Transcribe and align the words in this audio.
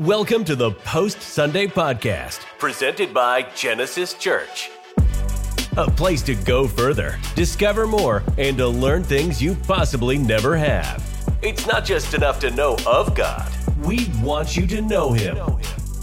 Welcome 0.00 0.44
to 0.44 0.56
the 0.56 0.70
Post 0.70 1.20
Sunday 1.20 1.66
Podcast, 1.66 2.38
presented 2.58 3.12
by 3.12 3.42
Genesis 3.54 4.14
Church. 4.14 4.70
A 5.76 5.90
place 5.90 6.22
to 6.22 6.34
go 6.34 6.66
further, 6.66 7.18
discover 7.34 7.86
more, 7.86 8.22
and 8.38 8.56
to 8.56 8.66
learn 8.66 9.04
things 9.04 9.42
you 9.42 9.54
possibly 9.66 10.16
never 10.16 10.56
have. 10.56 11.06
It's 11.42 11.66
not 11.66 11.84
just 11.84 12.14
enough 12.14 12.40
to 12.40 12.50
know 12.50 12.78
of 12.86 13.14
God, 13.14 13.52
we 13.84 14.10
want 14.22 14.56
you 14.56 14.66
to 14.68 14.80
know 14.80 15.12
Him. 15.12 15.36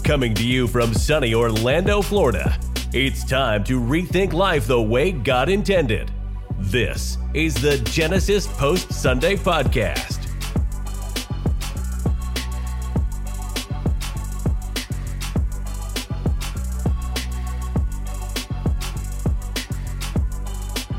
Coming 0.04 0.32
to 0.34 0.46
you 0.46 0.68
from 0.68 0.94
sunny 0.94 1.34
Orlando, 1.34 2.00
Florida, 2.00 2.56
it's 2.92 3.24
time 3.24 3.64
to 3.64 3.80
rethink 3.80 4.32
life 4.32 4.68
the 4.68 4.80
way 4.80 5.10
God 5.10 5.48
intended. 5.48 6.12
This 6.60 7.18
is 7.34 7.60
the 7.60 7.78
Genesis 7.78 8.46
Post 8.46 8.92
Sunday 8.92 9.34
Podcast. 9.34 10.17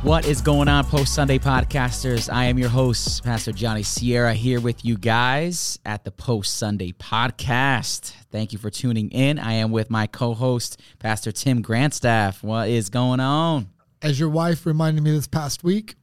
What 0.09 0.25
is 0.25 0.41
going 0.41 0.67
on, 0.67 0.85
Post 0.85 1.13
Sunday 1.13 1.37
podcasters? 1.37 2.33
I 2.33 2.45
am 2.45 2.57
your 2.57 2.69
host, 2.69 3.23
Pastor 3.23 3.51
Johnny 3.51 3.83
Sierra, 3.83 4.33
here 4.33 4.59
with 4.59 4.83
you 4.83 4.97
guys 4.97 5.77
at 5.85 6.03
the 6.03 6.09
Post 6.09 6.57
Sunday 6.57 6.93
podcast. 6.93 8.13
Thank 8.31 8.51
you 8.51 8.57
for 8.57 8.71
tuning 8.71 9.11
in. 9.11 9.37
I 9.37 9.53
am 9.53 9.69
with 9.69 9.91
my 9.91 10.07
co 10.07 10.33
host, 10.33 10.81
Pastor 10.97 11.31
Tim 11.31 11.61
Grantstaff. 11.61 12.41
What 12.41 12.69
is 12.69 12.89
going 12.89 13.19
on? 13.19 13.69
As 14.01 14.19
your 14.19 14.29
wife 14.29 14.65
reminded 14.65 15.03
me 15.03 15.11
this 15.11 15.27
past 15.27 15.63
week, 15.63 15.93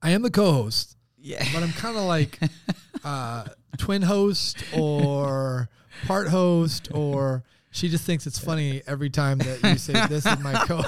I 0.00 0.12
am 0.12 0.22
the 0.22 0.30
co 0.30 0.50
host. 0.52 0.96
Yeah. 1.18 1.44
But 1.52 1.62
I'm 1.62 1.72
kind 1.72 1.98
of 1.98 2.04
like 2.04 2.38
uh, 3.04 3.44
twin 3.76 4.00
host 4.00 4.64
or 4.74 5.68
part 6.06 6.28
host, 6.28 6.88
or 6.90 7.44
she 7.70 7.90
just 7.90 8.06
thinks 8.06 8.26
it's 8.26 8.38
funny 8.38 8.80
every 8.86 9.10
time 9.10 9.36
that 9.40 9.62
you 9.62 9.76
say, 9.76 9.92
This 10.06 10.24
is 10.24 10.38
my 10.38 10.54
co 10.66 10.80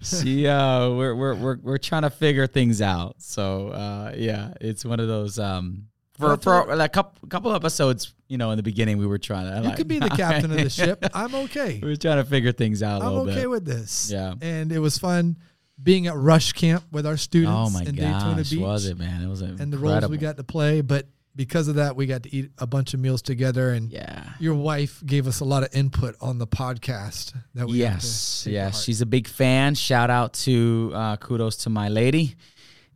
See, 0.00 0.46
uh, 0.46 0.90
we're, 0.90 1.14
we're, 1.14 1.34
we're, 1.34 1.56
we're 1.62 1.78
trying 1.78 2.02
to 2.02 2.10
figure 2.10 2.46
things 2.46 2.82
out. 2.82 3.16
So, 3.18 3.68
uh, 3.68 4.12
yeah, 4.16 4.54
it's 4.60 4.84
one 4.84 5.00
of 5.00 5.08
those. 5.08 5.38
Um, 5.38 5.86
for, 6.18 6.36
for 6.36 6.70
a 6.70 6.88
couple, 6.88 7.28
couple 7.28 7.54
episodes, 7.54 8.14
you 8.28 8.38
know, 8.38 8.50
in 8.50 8.56
the 8.56 8.62
beginning, 8.62 8.98
we 8.98 9.06
were 9.06 9.18
trying 9.18 9.50
to. 9.50 9.56
You 9.60 9.68
like- 9.68 9.76
could 9.76 9.88
be 9.88 9.98
the 9.98 10.08
captain 10.16 10.50
of 10.50 10.56
the 10.56 10.70
ship. 10.70 11.04
I'm 11.14 11.34
okay. 11.34 11.78
we 11.82 11.88
were 11.88 11.96
trying 11.96 12.18
to 12.18 12.24
figure 12.24 12.52
things 12.52 12.82
out 12.82 13.02
a 13.02 13.06
I'm 13.06 13.12
okay 13.12 13.34
bit. 13.42 13.50
with 13.50 13.64
this. 13.64 14.10
Yeah. 14.10 14.34
And 14.40 14.72
it 14.72 14.78
was 14.78 14.98
fun 14.98 15.38
being 15.82 16.06
at 16.06 16.16
Rush 16.16 16.52
Camp 16.52 16.84
with 16.92 17.06
our 17.06 17.16
students 17.16 17.52
oh 17.52 17.70
my 17.70 17.82
in 17.82 17.94
Daytona 17.94 18.36
Beach. 18.36 18.56
was 18.56 18.86
it, 18.86 18.98
man? 18.98 19.22
It 19.22 19.28
was 19.28 19.40
incredible. 19.40 19.62
And 19.62 19.72
the 19.72 19.78
roles 19.78 20.08
we 20.08 20.18
got 20.18 20.36
to 20.36 20.44
play. 20.44 20.80
But 20.80 21.06
because 21.34 21.68
of 21.68 21.76
that, 21.76 21.96
we 21.96 22.06
got 22.06 22.22
to 22.24 22.34
eat 22.34 22.50
a 22.58 22.66
bunch 22.66 22.92
of 22.94 23.00
meals 23.00 23.22
together. 23.22 23.70
And 23.70 23.90
Yeah. 23.90 24.24
your 24.38 24.54
wife 24.54 25.02
gave 25.04 25.26
us 25.26 25.40
a 25.40 25.44
lot 25.44 25.62
of 25.62 25.74
input 25.74 26.14
on 26.20 26.38
the 26.38 26.46
podcast 26.46 27.34
that 27.54 27.66
we 27.66 27.78
Yes, 27.78 28.46
yes, 28.48 28.82
she's 28.82 29.00
a 29.00 29.06
big 29.06 29.26
fan. 29.28 29.74
Shout 29.74 30.10
out 30.10 30.34
to 30.44 30.90
uh, 30.94 31.16
kudos 31.16 31.56
to 31.64 31.70
my 31.70 31.88
lady. 31.88 32.36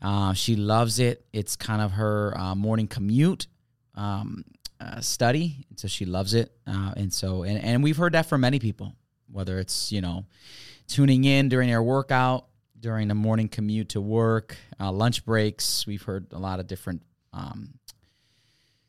Uh, 0.02 0.34
she 0.34 0.56
loves 0.56 0.98
it. 0.98 1.24
It's 1.32 1.56
kind 1.56 1.80
of 1.80 1.92
her 1.92 2.36
uh, 2.38 2.54
morning 2.54 2.86
commute 2.88 3.46
um, 3.94 4.44
uh, 4.78 5.00
study, 5.00 5.64
so 5.76 5.88
she 5.88 6.04
loves 6.04 6.34
it. 6.34 6.52
Uh, 6.66 6.92
and 6.96 7.12
so, 7.12 7.44
and, 7.44 7.58
and 7.64 7.82
we've 7.82 7.96
heard 7.96 8.12
that 8.12 8.26
from 8.26 8.42
many 8.42 8.58
people, 8.58 8.92
whether 9.32 9.58
it's 9.58 9.90
you 9.90 10.02
know 10.02 10.26
tuning 10.86 11.24
in 11.24 11.48
during 11.48 11.68
their 11.70 11.82
workout, 11.82 12.46
during 12.78 13.08
the 13.08 13.14
morning 13.14 13.48
commute 13.48 13.88
to 13.90 14.00
work, 14.02 14.54
uh, 14.78 14.92
lunch 14.92 15.24
breaks. 15.24 15.86
We've 15.86 16.02
heard 16.02 16.26
a 16.32 16.38
lot 16.38 16.60
of 16.60 16.66
different. 16.66 17.00
Um, 17.32 17.75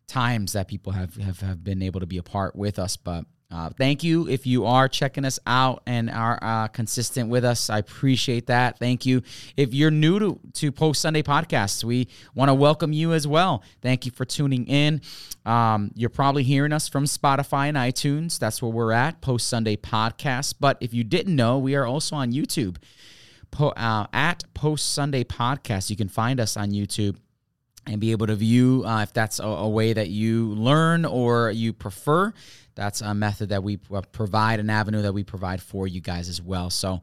times 0.07 0.53
that 0.53 0.67
people 0.67 0.93
have, 0.93 1.15
have, 1.15 1.41
have 1.41 1.63
been 1.63 1.81
able 1.81 1.99
to 1.99 2.05
be 2.05 2.17
a 2.17 2.23
part 2.23 2.55
with 2.55 2.79
us. 2.79 2.97
But 2.97 3.25
uh, 3.49 3.69
thank 3.77 4.03
you 4.03 4.27
if 4.27 4.45
you 4.45 4.65
are 4.65 4.89
checking 4.89 5.23
us 5.23 5.39
out 5.47 5.81
and 5.85 6.09
are 6.09 6.37
uh, 6.41 6.67
consistent 6.67 7.29
with 7.29 7.45
us. 7.45 7.69
I 7.69 7.79
appreciate 7.79 8.47
that. 8.47 8.77
Thank 8.77 9.05
you. 9.05 9.21
If 9.55 9.73
you're 9.73 9.91
new 9.91 10.19
to, 10.19 10.39
to 10.53 10.71
Post 10.71 11.01
Sunday 11.01 11.23
Podcasts, 11.23 11.83
we 11.83 12.07
want 12.35 12.49
to 12.49 12.53
welcome 12.53 12.91
you 12.91 13.13
as 13.13 13.25
well. 13.25 13.63
Thank 13.81 14.05
you 14.05 14.11
for 14.11 14.25
tuning 14.25 14.65
in. 14.67 15.01
Um, 15.45 15.91
you're 15.95 16.09
probably 16.09 16.43
hearing 16.43 16.73
us 16.73 16.89
from 16.89 17.05
Spotify 17.05 17.69
and 17.69 17.77
iTunes. 17.77 18.37
That's 18.37 18.61
where 18.61 18.71
we're 18.71 18.91
at, 18.91 19.21
Post 19.21 19.47
Sunday 19.47 19.77
Podcasts. 19.77 20.53
But 20.57 20.77
if 20.81 20.93
you 20.93 21.05
didn't 21.05 21.35
know, 21.35 21.57
we 21.57 21.75
are 21.75 21.85
also 21.85 22.17
on 22.17 22.33
YouTube. 22.33 22.77
Po- 23.49 23.69
uh, 23.69 24.07
at 24.11 24.43
Post 24.53 24.91
Sunday 24.91 25.23
Podcast. 25.23 25.89
You 25.89 25.95
can 25.95 26.09
find 26.09 26.41
us 26.41 26.57
on 26.57 26.71
YouTube 26.71 27.15
and 27.87 27.99
be 27.99 28.11
able 28.11 28.27
to 28.27 28.35
view 28.35 28.83
uh, 28.85 29.01
if 29.01 29.13
that's 29.13 29.39
a, 29.39 29.45
a 29.45 29.69
way 29.69 29.93
that 29.93 30.09
you 30.09 30.47
learn 30.49 31.05
or 31.05 31.51
you 31.51 31.73
prefer. 31.73 32.33
That's 32.75 33.01
a 33.01 33.13
method 33.15 33.49
that 33.49 33.63
we 33.63 33.79
uh, 33.91 34.01
provide, 34.11 34.59
an 34.59 34.69
avenue 34.69 35.01
that 35.01 35.13
we 35.13 35.23
provide 35.23 35.61
for 35.61 35.87
you 35.87 35.99
guys 35.99 36.29
as 36.29 36.41
well. 36.41 36.69
So, 36.69 37.01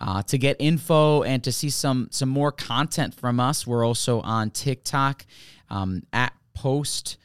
uh, 0.00 0.22
to 0.24 0.36
get 0.36 0.56
info 0.58 1.22
and 1.22 1.42
to 1.44 1.52
see 1.52 1.70
some 1.70 2.08
some 2.10 2.28
more 2.28 2.52
content 2.52 3.14
from 3.14 3.40
us, 3.40 3.66
we're 3.66 3.86
also 3.86 4.20
on 4.20 4.50
TikTok 4.50 5.24
um, 5.70 6.02
at 6.12 6.34
post 6.52 7.16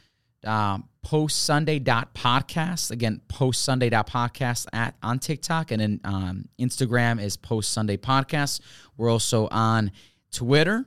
um, 0.46 0.88
post 1.02 1.44
Sunday 1.44 1.80
dot 1.80 2.14
podcast 2.14 2.92
again 2.92 3.20
post 3.28 3.64
Sunday 3.64 3.90
dot 3.90 4.10
podcast 4.10 4.68
at 4.72 4.96
on 5.04 5.20
TikTok 5.20 5.72
and 5.72 5.82
then 5.82 6.00
um, 6.06 6.48
Instagram 6.60 7.22
is 7.22 7.36
post 7.36 7.72
Sunday 7.72 7.98
podcast. 7.98 8.62
We're 8.96 9.10
also 9.10 9.50
on 9.50 9.92
Twitter. 10.32 10.86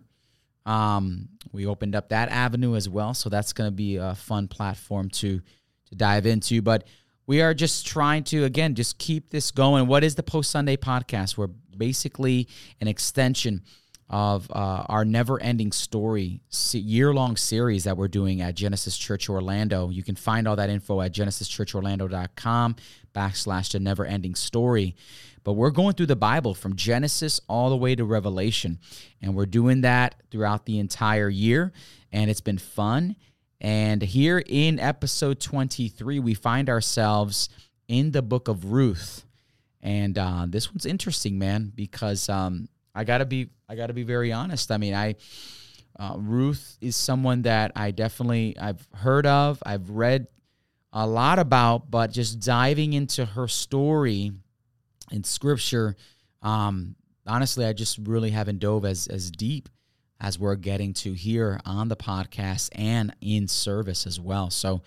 Um, 0.65 1.29
we 1.53 1.67
opened 1.67 1.95
up 1.95 2.11
that 2.11 2.29
avenue 2.29 2.77
as 2.77 2.89
well, 2.89 3.15
so 3.15 3.29
that's 3.29 3.53
going 3.53 3.69
to 3.69 3.75
be 3.75 3.97
a 3.97 4.15
fun 4.15 4.49
platform 4.49 5.11
to 5.11 5.41
to 5.87 5.95
dive 5.95 6.27
into. 6.27 6.63
But 6.63 6.87
we 7.27 7.41
are 7.43 7.55
just 7.55 7.87
trying 7.87 8.25
to 8.25 8.45
again 8.45 8.75
just 8.75 8.99
keep 8.99 9.31
this 9.31 9.51
going. 9.51 9.87
What 9.87 10.05
is 10.05 10.15
the 10.15 10.23
Post 10.23 10.51
Sunday 10.51 10.77
podcast? 10.77 11.37
We're 11.37 11.49
basically 11.77 12.49
an 12.81 12.89
extension 12.89 13.63
of 14.11 14.51
uh, 14.51 14.85
our 14.89 15.07
never-ending 15.07 15.73
story 15.73 16.43
year-long 16.73 17.35
series 17.37 17.85
that 17.85 17.97
we're 17.97 18.09
doing 18.09 18.43
at 18.43 18.55
Genesis 18.55 18.99
Church 18.99 19.31
Orlando. 19.31 19.89
You 19.89 20.03
can 20.03 20.17
find 20.17 20.47
all 20.47 20.57
that 20.57 20.69
info 20.69 21.01
at 21.01 21.15
genesischurchorlando.com 21.15 22.77
backslash 23.15 23.73
the 23.73 23.81
never-ending 23.81 24.35
story. 24.35 24.97
But 25.45 25.55
we're 25.55 25.71
going 25.71 25.95
through 25.95 26.07
the 26.07 26.17
Bible 26.17 26.55
from 26.55 26.77
Genesis 26.77 27.41
all 27.49 27.71
the 27.71 27.77
way 27.77 27.95
to 27.95 28.05
Revelation, 28.05 28.79
and 29.21 29.35
we're 29.35 29.47
doing 29.47 29.81
that 29.81 30.15
throughout 30.31 30.67
the 30.67 30.79
entire 30.79 31.29
year, 31.29 31.73
and 32.13 32.31
it's 32.31 32.41
been 32.41 32.59
fun. 32.59 33.17
And 33.61 34.03
here 34.03 34.43
in 34.45 34.81
episode 34.81 35.41
23, 35.41 36.19
we 36.19 36.35
find 36.35 36.69
ourselves 36.69 37.49
in 37.89 38.11
the 38.11 38.23
book 38.23 38.49
of 38.49 38.73
Ruth. 38.73 39.25
And 39.81 40.17
uh, 40.17 40.47
this 40.49 40.71
one's 40.71 40.87
interesting, 40.87 41.39
man, 41.39 41.73
because 41.75 42.29
um, 42.29 42.69
I 42.95 43.05
gotta 43.05 43.25
be 43.25 43.51
I 43.69 43.75
gotta 43.75 43.93
be 43.93 44.05
very 44.05 44.33
honest. 44.33 44.71
I 44.71 44.79
mean, 44.79 44.95
I 44.95 45.17
uh, 45.99 46.15
Ruth 46.19 46.79
is 46.81 46.97
someone 46.97 47.43
that 47.43 47.73
I 47.77 47.91
definitely 47.91 48.57
I've 48.59 48.87
heard 48.95 49.27
of, 49.27 49.63
I've 49.65 49.91
read 49.91 50.27
a 50.93 51.07
lot 51.07 51.39
about, 51.39 51.91
but 51.91 52.11
just 52.11 52.41
diving 52.41 52.93
into 52.93 53.25
her 53.25 53.49
story 53.49 54.33
in 55.13 55.25
Scripture, 55.25 55.97
um, 56.43 56.97
honestly, 57.27 57.65
I 57.65 57.73
just 57.73 57.99
really 57.99 58.31
haven't 58.31 58.59
dove 58.59 58.85
as 58.85 59.07
as 59.07 59.31
deep 59.31 59.69
as 60.21 60.39
we're 60.39 60.57
getting 60.57 60.95
to 60.95 61.13
here 61.13 61.61
on 61.65 61.89
the 61.89 61.97
podcast 61.97 62.71
and 62.75 63.15
in 63.21 63.49
service 63.49 64.07
as 64.07 64.21
well. 64.21 64.51
So 64.51 64.83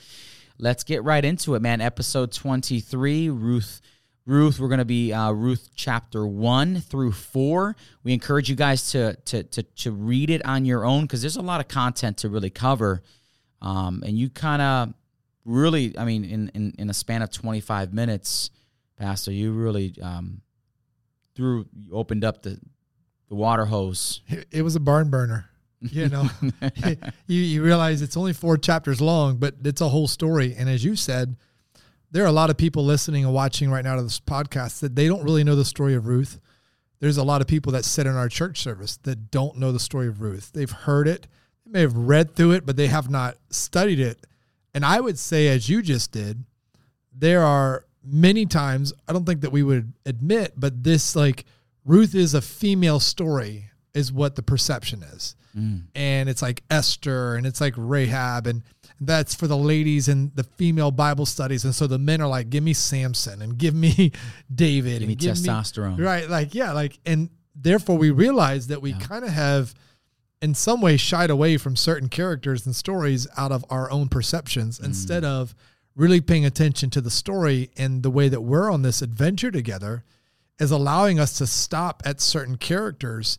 let's 0.57 0.83
get 0.83 1.03
right 1.03 1.23
into 1.23 1.55
it, 1.55 1.61
man. 1.61 1.81
Episode 1.81 2.31
twenty 2.31 2.79
three, 2.79 3.29
Ruth. 3.29 3.81
Ruth, 4.27 4.59
we're 4.59 4.69
going 4.69 4.79
to 4.79 4.85
be 4.85 5.13
uh, 5.13 5.31
Ruth 5.31 5.69
chapter 5.75 6.25
one 6.25 6.81
through 6.81 7.11
four. 7.11 7.75
We 8.03 8.11
encourage 8.11 8.49
you 8.49 8.55
guys 8.55 8.91
to 8.91 9.15
to 9.25 9.43
to, 9.43 9.63
to 9.63 9.91
read 9.91 10.31
it 10.31 10.43
on 10.45 10.65
your 10.65 10.83
own 10.83 11.03
because 11.03 11.21
there's 11.21 11.35
a 11.35 11.43
lot 11.43 11.61
of 11.61 11.67
content 11.67 12.17
to 12.19 12.29
really 12.29 12.49
cover, 12.49 13.03
um, 13.61 14.03
and 14.03 14.17
you 14.17 14.29
kind 14.31 14.61
of 14.63 14.93
really, 15.45 15.95
I 15.95 16.05
mean, 16.05 16.25
in, 16.25 16.49
in 16.55 16.73
in 16.79 16.89
a 16.89 16.93
span 16.93 17.21
of 17.21 17.29
25 17.29 17.93
minutes, 17.93 18.49
Pastor, 18.97 19.31
you 19.31 19.51
really 19.51 19.93
um, 20.01 20.41
threw 21.35 21.65
you 21.75 21.93
opened 21.93 22.23
up 22.23 22.41
the 22.43 22.59
the 23.29 23.35
water 23.35 23.65
hose. 23.65 24.21
It- 24.27 24.47
it 24.51 24.61
was 24.61 24.75
a 24.75 24.79
barn 24.79 25.09
burner. 25.09 25.49
You 25.81 26.09
know, 26.09 26.29
you, 27.27 27.41
you 27.41 27.63
realize 27.63 28.01
it's 28.01 28.17
only 28.17 28.33
four 28.33 28.57
chapters 28.57 29.01
long, 29.01 29.37
but 29.37 29.55
it's 29.63 29.81
a 29.81 29.89
whole 29.89 30.07
story. 30.07 30.55
And 30.57 30.69
as 30.69 30.83
you 30.83 30.95
said, 30.95 31.35
there 32.11 32.23
are 32.23 32.27
a 32.27 32.31
lot 32.31 32.49
of 32.49 32.57
people 32.57 32.85
listening 32.85 33.25
and 33.25 33.33
watching 33.33 33.69
right 33.69 33.83
now 33.83 33.95
to 33.97 34.03
this 34.03 34.19
podcast 34.19 34.79
that 34.79 34.95
they 34.95 35.07
don't 35.07 35.23
really 35.23 35.43
know 35.43 35.55
the 35.55 35.65
story 35.65 35.93
of 35.95 36.07
Ruth. 36.07 36.39
There's 37.01 37.17
a 37.17 37.23
lot 37.23 37.41
of 37.41 37.47
people 37.47 37.73
that 37.73 37.83
sit 37.83 38.07
in 38.07 38.15
our 38.15 38.29
church 38.29 38.61
service 38.61 38.97
that 39.03 39.29
don't 39.31 39.57
know 39.57 39.71
the 39.71 39.79
story 39.79 40.07
of 40.07 40.21
Ruth. 40.21 40.51
They've 40.53 40.71
heard 40.71 41.07
it, 41.07 41.27
they 41.65 41.71
may 41.71 41.81
have 41.81 41.97
read 41.97 42.35
through 42.35 42.51
it, 42.51 42.65
but 42.65 42.77
they 42.77 42.87
have 42.87 43.09
not 43.09 43.35
studied 43.49 43.99
it. 43.99 44.25
And 44.73 44.85
I 44.85 45.01
would 45.01 45.19
say, 45.19 45.47
as 45.49 45.67
you 45.69 45.81
just 45.81 46.11
did, 46.11 46.45
there 47.13 47.43
are 47.43 47.84
many 48.05 48.45
times, 48.45 48.93
I 49.07 49.13
don't 49.13 49.25
think 49.25 49.41
that 49.41 49.51
we 49.51 49.63
would 49.63 49.93
admit, 50.05 50.53
but 50.55 50.83
this 50.83 51.15
like 51.15 51.45
Ruth 51.85 52.15
is 52.15 52.33
a 52.33 52.41
female 52.41 52.99
story, 52.99 53.69
is 53.93 54.11
what 54.11 54.35
the 54.35 54.43
perception 54.43 55.03
is. 55.03 55.35
and 55.95 56.27
it's 56.27 56.41
like 56.41 56.63
Esther 56.69 57.35
and 57.35 57.45
it's 57.47 57.61
like 57.61 57.73
Rahab 57.77 58.45
and 58.45 58.61
that's 58.99 59.33
for 59.33 59.47
the 59.47 59.55
ladies 59.55 60.09
and 60.09 60.35
the 60.35 60.43
female 60.43 60.91
Bible 60.91 61.25
studies 61.25 61.63
and 61.63 61.73
so 61.73 61.87
the 61.87 61.97
men 61.97 62.19
are 62.19 62.27
like 62.27 62.49
give 62.49 62.61
me 62.61 62.73
Samson 62.73 63.41
and 63.41 63.57
give 63.57 63.73
me 63.73 64.11
David 64.53 64.99
Give 64.99 65.07
me 65.07 65.13
and 65.13 65.17
give 65.21 65.35
testosterone. 65.35 65.97
me 65.97 66.03
right 66.03 66.29
like 66.29 66.53
yeah 66.53 66.73
like 66.73 66.99
and 67.05 67.29
therefore 67.55 67.97
we 67.97 68.11
realize 68.11 68.67
that 68.67 68.81
we 68.81 68.91
kind 68.95 69.23
of 69.23 69.29
have 69.31 69.73
in 70.41 70.53
some 70.53 70.81
way 70.81 70.97
shied 70.97 71.29
away 71.29 71.55
from 71.55 71.77
certain 71.77 72.09
characters 72.09 72.65
and 72.65 72.75
stories 72.75 73.25
out 73.37 73.53
of 73.53 73.63
our 73.69 73.89
own 73.91 74.09
perceptions 74.09 74.79
Mm. 74.79 74.85
instead 74.87 75.23
of 75.23 75.55
really 75.95 76.21
paying 76.21 76.45
attention 76.45 76.89
to 76.91 77.01
the 77.01 77.09
story 77.09 77.69
and 77.77 78.03
the 78.03 78.09
way 78.09 78.27
that 78.29 78.41
we're 78.41 78.71
on 78.71 78.81
this 78.81 79.01
adventure 79.01 79.51
together 79.51 80.03
is 80.59 80.71
allowing 80.71 81.19
us 81.19 81.37
to 81.37 81.47
stop 81.47 82.03
at 82.05 82.21
certain 82.21 82.57
characters 82.57 83.37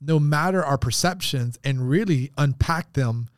no 0.00 0.18
matter 0.18 0.64
our 0.64 0.78
perceptions 0.78 1.58
and 1.64 1.88
really 1.88 2.30
unpack 2.38 2.92
them 2.92 3.28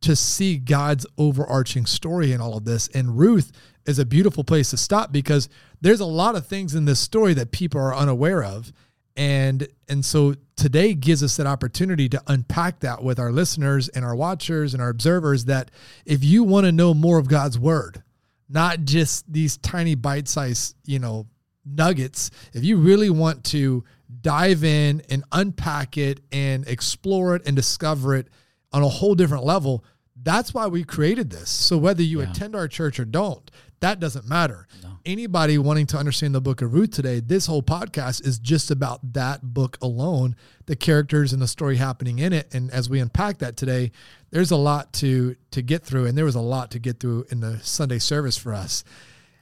to 0.00 0.14
see 0.14 0.56
God's 0.56 1.06
overarching 1.18 1.86
story 1.86 2.32
in 2.32 2.40
all 2.40 2.56
of 2.56 2.64
this. 2.64 2.88
And 2.88 3.18
Ruth 3.18 3.50
is 3.86 3.98
a 3.98 4.04
beautiful 4.04 4.44
place 4.44 4.70
to 4.70 4.76
stop 4.76 5.10
because 5.10 5.48
there's 5.80 6.00
a 6.00 6.06
lot 6.06 6.36
of 6.36 6.46
things 6.46 6.74
in 6.74 6.84
this 6.84 7.00
story 7.00 7.34
that 7.34 7.50
people 7.50 7.80
are 7.80 7.94
unaware 7.94 8.44
of. 8.44 8.72
And 9.16 9.66
and 9.88 10.04
so 10.04 10.34
today 10.56 10.94
gives 10.94 11.22
us 11.22 11.36
that 11.36 11.46
opportunity 11.46 12.08
to 12.08 12.22
unpack 12.26 12.80
that 12.80 13.02
with 13.02 13.18
our 13.18 13.30
listeners 13.30 13.88
and 13.88 14.04
our 14.04 14.16
watchers 14.16 14.72
and 14.72 14.82
our 14.82 14.88
observers 14.88 15.44
that 15.44 15.70
if 16.04 16.24
you 16.24 16.42
want 16.42 16.66
to 16.66 16.72
know 16.72 16.94
more 16.94 17.18
of 17.18 17.28
God's 17.28 17.58
word, 17.58 18.02
not 18.48 18.84
just 18.84 19.30
these 19.30 19.56
tiny 19.58 19.94
bite-sized, 19.94 20.76
you 20.84 20.98
know, 20.98 21.26
nuggets, 21.64 22.30
if 22.52 22.64
you 22.64 22.76
really 22.78 23.10
want 23.10 23.44
to 23.44 23.84
dive 24.22 24.64
in 24.64 25.02
and 25.10 25.24
unpack 25.32 25.98
it 25.98 26.20
and 26.32 26.66
explore 26.68 27.36
it 27.36 27.46
and 27.46 27.54
discover 27.54 28.14
it 28.14 28.28
on 28.72 28.82
a 28.82 28.88
whole 28.88 29.14
different 29.14 29.44
level, 29.44 29.84
that's 30.22 30.54
why 30.54 30.66
we 30.66 30.84
created 30.84 31.30
this. 31.30 31.50
So 31.50 31.76
whether 31.76 32.02
you 32.02 32.20
attend 32.20 32.56
our 32.56 32.68
church 32.68 32.98
or 32.98 33.04
don't, 33.04 33.48
that 33.80 34.00
doesn't 34.00 34.26
matter. 34.26 34.66
Anybody 35.04 35.58
wanting 35.58 35.86
to 35.88 35.98
understand 35.98 36.34
the 36.34 36.40
book 36.40 36.62
of 36.62 36.74
Ruth 36.74 36.90
today, 36.90 37.20
this 37.20 37.46
whole 37.46 37.62
podcast 37.62 38.26
is 38.26 38.38
just 38.38 38.70
about 38.70 39.12
that 39.12 39.54
book 39.54 39.78
alone, 39.80 40.34
the 40.66 40.74
characters 40.76 41.32
and 41.32 41.40
the 41.40 41.46
story 41.46 41.76
happening 41.76 42.18
in 42.18 42.32
it. 42.32 42.52
And 42.54 42.70
as 42.70 42.90
we 42.90 42.98
unpack 42.98 43.38
that 43.38 43.56
today, 43.56 43.92
there's 44.30 44.50
a 44.50 44.56
lot 44.56 44.92
to 44.94 45.36
to 45.52 45.62
get 45.62 45.84
through, 45.84 46.06
and 46.06 46.18
there 46.18 46.24
was 46.24 46.34
a 46.34 46.40
lot 46.40 46.70
to 46.72 46.78
get 46.78 46.98
through 46.98 47.26
in 47.30 47.40
the 47.40 47.60
Sunday 47.60 47.98
service 47.98 48.36
for 48.36 48.52
us. 48.52 48.82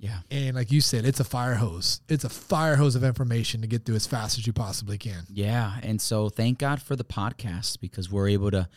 Yeah. 0.05 0.19
And 0.31 0.55
like 0.55 0.71
you 0.71 0.83
said, 0.83 1.07
it's 1.07 1.21
a 1.21 1.25
fire 1.25 1.55
hose. 1.55 2.03
It's 2.11 2.25
a 2.25 2.29
fire 2.29 2.77
hose 2.77 2.95
of 2.95 3.05
information 3.05 3.63
to 3.63 3.67
get 3.67 3.87
through 3.87 3.95
as 3.95 4.07
fast 4.07 4.37
as 4.37 4.47
you 4.47 4.53
possibly 4.53 4.99
can. 4.99 5.25
Yeah. 5.31 5.79
And 5.83 5.99
so 5.99 6.29
thank 6.29 6.59
God 6.59 6.83
for 6.83 6.95
the 6.95 7.05
podcast 7.05 7.81
because 7.81 8.11
we're 8.11 8.29
able 8.29 8.51
to 8.51 8.69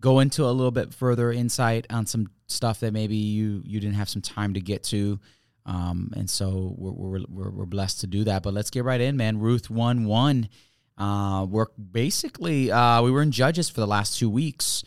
go 0.00 0.20
into 0.20 0.44
a 0.44 0.52
little 0.52 0.70
bit 0.70 0.92
further 0.92 1.32
insight 1.32 1.86
on 1.88 2.04
some 2.04 2.28
stuff 2.48 2.80
that 2.80 2.92
maybe 2.92 3.16
you 3.16 3.62
you 3.64 3.80
didn't 3.80 3.96
have 3.96 4.08
some 4.08 4.22
time 4.22 4.54
to 4.54 4.60
get 4.60 4.82
to. 4.84 5.20
Um, 5.66 6.12
and 6.16 6.30
so 6.30 6.74
we're, 6.78 7.20
we're, 7.28 7.50
we're, 7.50 7.66
blessed 7.66 8.00
to 8.00 8.06
do 8.06 8.24
that. 8.24 8.42
But 8.42 8.54
let's 8.54 8.70
get 8.70 8.84
right 8.84 9.02
in, 9.02 9.18
man. 9.18 9.38
Ruth 9.38 9.68
1 9.68 10.06
1. 10.06 10.48
Uh, 10.96 11.46
we're 11.48 11.66
basically, 11.76 12.72
uh, 12.72 13.02
we 13.02 13.10
were 13.10 13.20
in 13.20 13.30
Judges 13.30 13.68
for 13.68 13.80
the 13.80 13.86
last 13.86 14.18
two 14.18 14.30
weeks. 14.30 14.82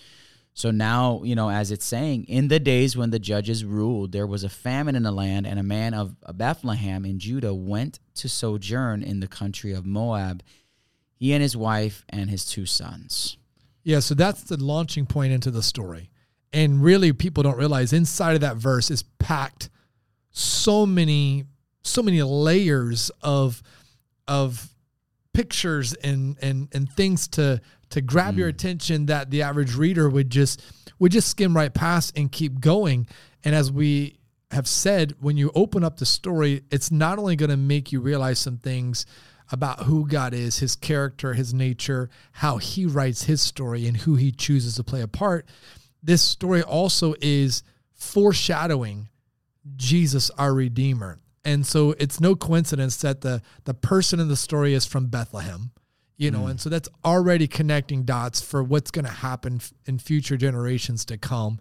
So 0.54 0.72
now, 0.72 1.22
you 1.24 1.36
know, 1.36 1.50
as 1.50 1.72
it's 1.72 1.86
saying, 1.86 2.26
in 2.26 2.50
the 2.50 2.60
days 2.60 2.98
when 2.98 3.12
the 3.12 3.20
judges 3.20 3.64
ruled, 3.64 4.12
there 4.12 4.28
was 4.28 4.44
a 4.44 4.50
famine 4.50 4.96
in 4.96 5.04
the 5.04 5.12
land, 5.12 5.48
and 5.48 5.58
a 5.58 5.64
man 5.64 5.94
of 5.94 6.16
Bethlehem 6.34 7.06
in 7.06 7.20
Judah 7.20 7.54
went 7.54 8.00
to 8.16 8.28
sojourn 8.28 9.02
in 9.02 9.22
the 9.22 9.28
country 9.28 9.72
of 9.72 9.86
Moab, 9.86 10.44
he 11.16 11.32
and 11.32 11.42
his 11.42 11.56
wife 11.56 12.04
and 12.10 12.30
his 12.30 12.44
two 12.44 12.66
sons. 12.66 13.38
Yeah, 13.84 14.00
so 14.00 14.14
that's 14.14 14.44
the 14.44 14.62
launching 14.62 15.06
point 15.06 15.32
into 15.32 15.52
the 15.52 15.64
story. 15.64 16.11
And 16.54 16.84
really 16.84 17.14
people 17.14 17.44
don't 17.44 17.58
realize 17.58 17.94
inside 17.94 18.36
of 18.36 18.42
that 18.42 18.58
verse 18.58 18.92
is 18.92 19.04
packed 19.20 19.70
so 20.32 20.86
many 20.86 21.46
so 21.84 22.04
many 22.04 22.22
layers 22.22 23.10
of 23.22 23.62
of 24.28 24.70
pictures 25.34 25.94
and 25.94 26.38
and 26.42 26.68
and 26.74 26.92
things 26.92 27.28
to 27.30 27.62
to 27.90 28.02
grab 28.02 28.38
your 28.38 28.48
mm. 28.48 28.54
attention 28.54 29.08
that 29.08 29.30
the 29.32 29.42
average 29.42 29.76
reader 29.76 30.10
would 30.10 30.30
just 30.30 30.62
would 31.00 31.12
just 31.12 31.30
skim 31.30 31.56
right 31.56 31.74
past 31.74 32.18
and 32.18 32.32
keep 32.32 32.60
going. 32.60 33.08
And 33.44 33.56
as 33.56 33.72
we 33.72 34.20
have 34.52 34.68
said, 34.68 35.16
when 35.20 35.38
you 35.38 35.52
open 35.56 35.84
up 35.84 35.98
the 35.98 36.06
story, 36.06 36.64
it's 36.72 36.92
not 36.92 37.18
only 37.18 37.36
going 37.36 37.50
to 37.50 37.58
make 37.58 37.92
you 37.92 38.00
realize 38.00 38.40
some 38.40 38.58
things 38.58 39.06
about 39.52 39.84
who 39.84 40.08
God 40.08 40.34
is, 40.34 40.60
his 40.60 40.76
character, 40.76 41.34
his 41.34 41.54
nature, 41.54 42.10
how 42.34 42.58
he 42.58 42.86
writes 42.86 43.24
his 43.24 43.42
story, 43.42 43.88
and 43.88 43.98
who 43.98 44.16
he 44.16 44.32
chooses 44.32 44.76
to 44.76 44.84
play 44.84 45.02
a 45.02 45.08
part. 45.08 45.46
This 46.04 46.22
story 46.22 46.64
also 46.64 47.16
is 47.22 47.64
foreshadowing 47.94 49.10
Jesus, 49.76 50.30
our 50.32 50.54
Redeemer. 50.54 51.20
And 51.44 51.66
so 51.66 51.92
it's 51.98 52.20
no 52.20 52.36
coincidence 52.36 52.98
that 52.98 53.22
the 53.22 53.42
the 53.64 53.74
person 53.74 54.20
in 54.20 54.28
the 54.28 54.36
story 54.36 54.74
is 54.74 54.86
from 54.86 55.08
Bethlehem, 55.08 55.72
you 56.18 56.30
know, 56.30 56.46
and 56.46 56.60
mm. 56.60 56.62
so 56.62 56.70
that's 56.70 56.90
already 57.04 57.48
connecting 57.48 58.04
dots 58.04 58.42
for 58.42 58.64
what's 58.64 58.92
going 58.92 59.06
to 59.06 59.12
happen 59.12 59.56
f- 59.56 59.74
in 59.86 59.98
future 59.98 60.38
generations 60.38 61.04
to 61.06 61.18
come. 61.18 61.58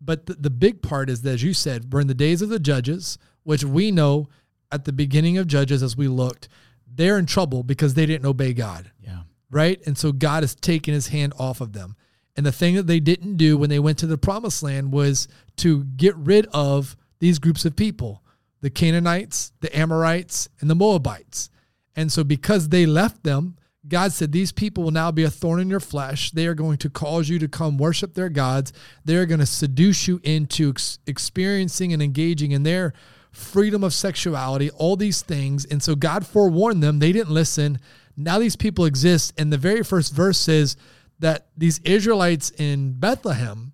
But 0.00 0.26
the, 0.26 0.34
the 0.34 0.50
big 0.50 0.82
part 0.82 1.08
is 1.08 1.22
that, 1.22 1.30
as 1.30 1.42
you 1.42 1.54
said, 1.54 1.92
we're 1.92 2.02
in 2.02 2.06
the 2.06 2.14
days 2.14 2.42
of 2.42 2.50
the 2.50 2.58
judges, 2.58 3.16
which 3.44 3.64
we 3.64 3.90
know 3.90 4.28
at 4.70 4.84
the 4.84 4.92
beginning 4.92 5.38
of 5.38 5.46
Judges, 5.46 5.82
as 5.82 5.96
we 5.96 6.08
looked, 6.08 6.48
they're 6.86 7.18
in 7.18 7.26
trouble 7.26 7.62
because 7.62 7.94
they 7.94 8.06
didn't 8.06 8.26
obey 8.26 8.52
God 8.52 8.90
Yeah. 9.00 9.20
right? 9.50 9.80
And 9.86 9.96
so 9.96 10.12
God 10.12 10.42
has 10.42 10.54
taken 10.54 10.92
his 10.94 11.08
hand 11.08 11.32
off 11.38 11.60
of 11.60 11.72
them. 11.72 11.96
And 12.36 12.44
the 12.44 12.52
thing 12.52 12.74
that 12.74 12.86
they 12.86 13.00
didn't 13.00 13.36
do 13.36 13.56
when 13.56 13.70
they 13.70 13.78
went 13.78 13.98
to 13.98 14.06
the 14.06 14.18
promised 14.18 14.62
land 14.62 14.92
was 14.92 15.26
to 15.56 15.84
get 15.84 16.14
rid 16.16 16.46
of 16.52 16.96
these 17.18 17.38
groups 17.38 17.64
of 17.64 17.76
people 17.76 18.22
the 18.62 18.70
Canaanites, 18.70 19.52
the 19.60 19.78
Amorites, 19.78 20.48
and 20.60 20.68
the 20.68 20.74
Moabites. 20.74 21.50
And 21.94 22.10
so 22.10 22.24
because 22.24 22.70
they 22.70 22.84
left 22.84 23.22
them, 23.22 23.56
God 23.88 24.12
said, 24.12 24.32
These 24.32 24.52
people 24.52 24.84
will 24.84 24.90
now 24.90 25.10
be 25.10 25.22
a 25.22 25.30
thorn 25.30 25.60
in 25.60 25.70
your 25.70 25.80
flesh. 25.80 26.30
They 26.30 26.46
are 26.46 26.54
going 26.54 26.78
to 26.78 26.90
cause 26.90 27.28
you 27.28 27.38
to 27.38 27.48
come 27.48 27.78
worship 27.78 28.14
their 28.14 28.28
gods. 28.28 28.72
They're 29.04 29.26
going 29.26 29.40
to 29.40 29.46
seduce 29.46 30.08
you 30.08 30.20
into 30.24 30.70
ex- 30.70 30.98
experiencing 31.06 31.92
and 31.92 32.02
engaging 32.02 32.52
in 32.52 32.64
their 32.64 32.92
freedom 33.30 33.84
of 33.84 33.92
sexuality, 33.92 34.70
all 34.70 34.96
these 34.96 35.22
things. 35.22 35.64
And 35.66 35.82
so 35.82 35.94
God 35.94 36.26
forewarned 36.26 36.82
them. 36.82 36.98
They 36.98 37.12
didn't 37.12 37.32
listen. 37.32 37.78
Now 38.16 38.38
these 38.38 38.56
people 38.56 38.86
exist. 38.86 39.32
And 39.38 39.52
the 39.52 39.58
very 39.58 39.84
first 39.84 40.14
verse 40.14 40.38
says 40.38 40.76
that 41.18 41.48
these 41.56 41.78
Israelites 41.80 42.50
in 42.50 42.92
Bethlehem 42.98 43.72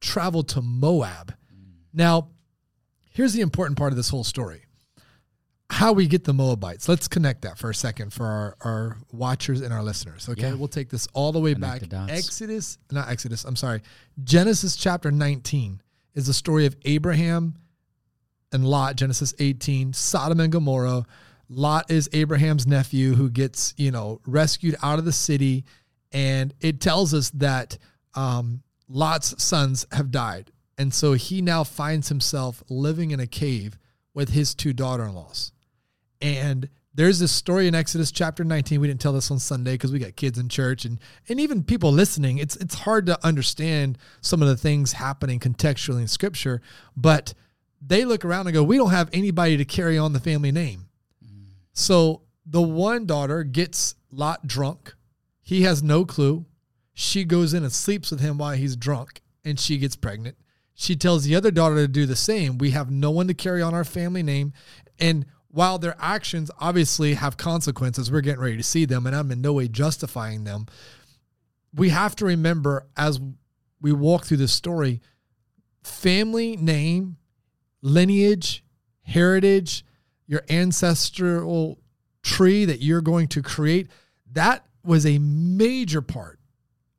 traveled 0.00 0.48
to 0.48 0.62
Moab. 0.62 1.34
Now, 1.92 2.28
here's 3.10 3.32
the 3.32 3.40
important 3.40 3.78
part 3.78 3.92
of 3.92 3.96
this 3.96 4.08
whole 4.08 4.24
story 4.24 4.64
how 5.72 5.92
we 5.94 6.06
get 6.06 6.24
the 6.24 6.34
Moabites. 6.34 6.86
Let's 6.86 7.08
connect 7.08 7.42
that 7.42 7.56
for 7.56 7.70
a 7.70 7.74
second 7.74 8.12
for 8.12 8.26
our, 8.26 8.56
our 8.60 8.96
watchers 9.10 9.62
and 9.62 9.72
our 9.72 9.82
listeners. 9.82 10.28
Okay. 10.28 10.42
Yeah. 10.42 10.54
We'll 10.54 10.68
take 10.68 10.90
this 10.90 11.08
all 11.14 11.32
the 11.32 11.40
way 11.40 11.54
Connect 11.54 11.88
back. 11.88 12.08
the. 12.08 12.12
Exodus, 12.12 12.76
not 12.90 13.08
Exodus, 13.08 13.44
I'm 13.44 13.56
sorry. 13.56 13.80
Genesis 14.22 14.76
chapter 14.76 15.10
19 15.10 15.80
is 16.14 16.26
the 16.26 16.34
story 16.34 16.66
of 16.66 16.76
Abraham 16.84 17.54
and 18.52 18.66
Lot, 18.66 18.96
Genesis 18.96 19.32
18, 19.38 19.94
Sodom 19.94 20.40
and 20.40 20.52
Gomorrah. 20.52 21.06
Lot 21.48 21.90
is 21.90 22.08
Abraham's 22.12 22.66
nephew 22.66 23.14
who 23.14 23.30
gets, 23.30 23.72
you 23.78 23.90
know, 23.90 24.20
rescued 24.26 24.76
out 24.82 24.98
of 24.98 25.06
the 25.06 25.12
city. 25.12 25.64
And 26.12 26.54
it 26.60 26.80
tells 26.80 27.14
us 27.14 27.30
that 27.30 27.78
um, 28.14 28.62
Lot's 28.88 29.42
sons 29.42 29.86
have 29.92 30.10
died. 30.10 30.52
And 30.78 30.92
so 30.92 31.12
he 31.14 31.42
now 31.42 31.64
finds 31.64 32.08
himself 32.08 32.62
living 32.68 33.10
in 33.10 33.20
a 33.20 33.26
cave 33.26 33.78
with 34.14 34.30
his 34.30 34.54
two 34.54 34.72
daughter 34.72 35.04
in 35.04 35.14
laws. 35.14 35.52
And 36.20 36.68
there's 36.94 37.18
this 37.18 37.32
story 37.32 37.66
in 37.66 37.74
Exodus 37.74 38.12
chapter 38.12 38.44
19. 38.44 38.80
We 38.80 38.86
didn't 38.86 39.00
tell 39.00 39.12
this 39.12 39.30
on 39.30 39.38
Sunday 39.38 39.72
because 39.72 39.92
we 39.92 39.98
got 39.98 40.14
kids 40.16 40.38
in 40.38 40.48
church 40.48 40.84
and 40.84 40.98
and 41.28 41.40
even 41.40 41.62
people 41.62 41.90
listening. 41.90 42.38
It's 42.38 42.56
it's 42.56 42.74
hard 42.74 43.06
to 43.06 43.26
understand 43.26 43.96
some 44.20 44.42
of 44.42 44.48
the 44.48 44.56
things 44.56 44.92
happening 44.92 45.40
contextually 45.40 46.02
in 46.02 46.08
scripture, 46.08 46.60
but 46.96 47.32
they 47.80 48.04
look 48.04 48.24
around 48.24 48.46
and 48.46 48.54
go, 48.54 48.62
"We 48.62 48.76
don't 48.76 48.90
have 48.90 49.08
anybody 49.12 49.56
to 49.56 49.64
carry 49.64 49.96
on 49.96 50.12
the 50.12 50.20
family 50.20 50.52
name." 50.52 50.88
So 51.72 52.22
the 52.44 52.62
one 52.62 53.06
daughter 53.06 53.42
gets 53.42 53.94
Lot 54.10 54.46
drunk. 54.46 54.94
He 55.42 55.62
has 55.62 55.82
no 55.82 56.04
clue. 56.04 56.46
She 56.94 57.24
goes 57.24 57.52
in 57.52 57.62
and 57.62 57.72
sleeps 57.72 58.10
with 58.10 58.20
him 58.20 58.38
while 58.38 58.56
he's 58.56 58.76
drunk 58.76 59.20
and 59.44 59.58
she 59.58 59.78
gets 59.78 59.96
pregnant. 59.96 60.36
She 60.74 60.96
tells 60.96 61.24
the 61.24 61.34
other 61.34 61.50
daughter 61.50 61.76
to 61.76 61.88
do 61.88 62.06
the 62.06 62.16
same. 62.16 62.58
We 62.58 62.70
have 62.70 62.90
no 62.90 63.10
one 63.10 63.28
to 63.28 63.34
carry 63.34 63.60
on 63.60 63.74
our 63.74 63.84
family 63.84 64.22
name. 64.22 64.52
And 64.98 65.26
while 65.48 65.78
their 65.78 65.96
actions 65.98 66.50
obviously 66.58 67.14
have 67.14 67.36
consequences, 67.36 68.10
we're 68.10 68.22
getting 68.22 68.40
ready 68.40 68.56
to 68.56 68.62
see 68.62 68.86
them, 68.86 69.06
and 69.06 69.14
I'm 69.14 69.30
in 69.30 69.42
no 69.42 69.52
way 69.52 69.68
justifying 69.68 70.44
them. 70.44 70.66
We 71.74 71.90
have 71.90 72.16
to 72.16 72.24
remember 72.24 72.86
as 72.96 73.20
we 73.80 73.92
walk 73.92 74.24
through 74.24 74.38
this 74.38 74.52
story 74.52 75.00
family 75.82 76.56
name, 76.56 77.16
lineage, 77.82 78.64
heritage, 79.02 79.84
your 80.26 80.42
ancestral 80.48 81.80
tree 82.22 82.64
that 82.64 82.80
you're 82.80 83.02
going 83.02 83.28
to 83.28 83.42
create, 83.42 83.88
that 84.32 84.64
was 84.84 85.06
a 85.06 85.18
major 85.18 86.02
part 86.02 86.38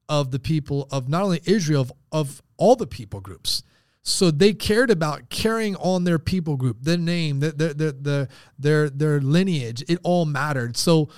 of 0.10 0.32
the 0.32 0.40
people 0.40 0.88
of 0.92 1.10
not 1.10 1.24
only 1.24 1.42
Israel, 1.46 1.82
of, 1.82 1.92
of 2.12 2.42
all 2.58 2.76
the 2.76 2.88
people 2.88 3.20
groups. 3.20 3.64
So 4.04 4.32
they 4.32 4.54
cared 4.54 4.92
about 4.92 5.30
carrying 5.30 5.76
on 5.78 6.04
their 6.04 6.20
people 6.20 6.58
group, 6.58 6.78
their 6.82 6.98
name, 6.98 7.40
their, 7.40 7.52
their, 7.52 7.74
their, 7.74 7.92
their, 7.92 8.28
their, 8.60 8.90
their 8.90 9.22
lineage. 9.22 9.84
It 9.88 10.00
all 10.04 10.26
mattered. 10.26 10.76
So 10.76 11.10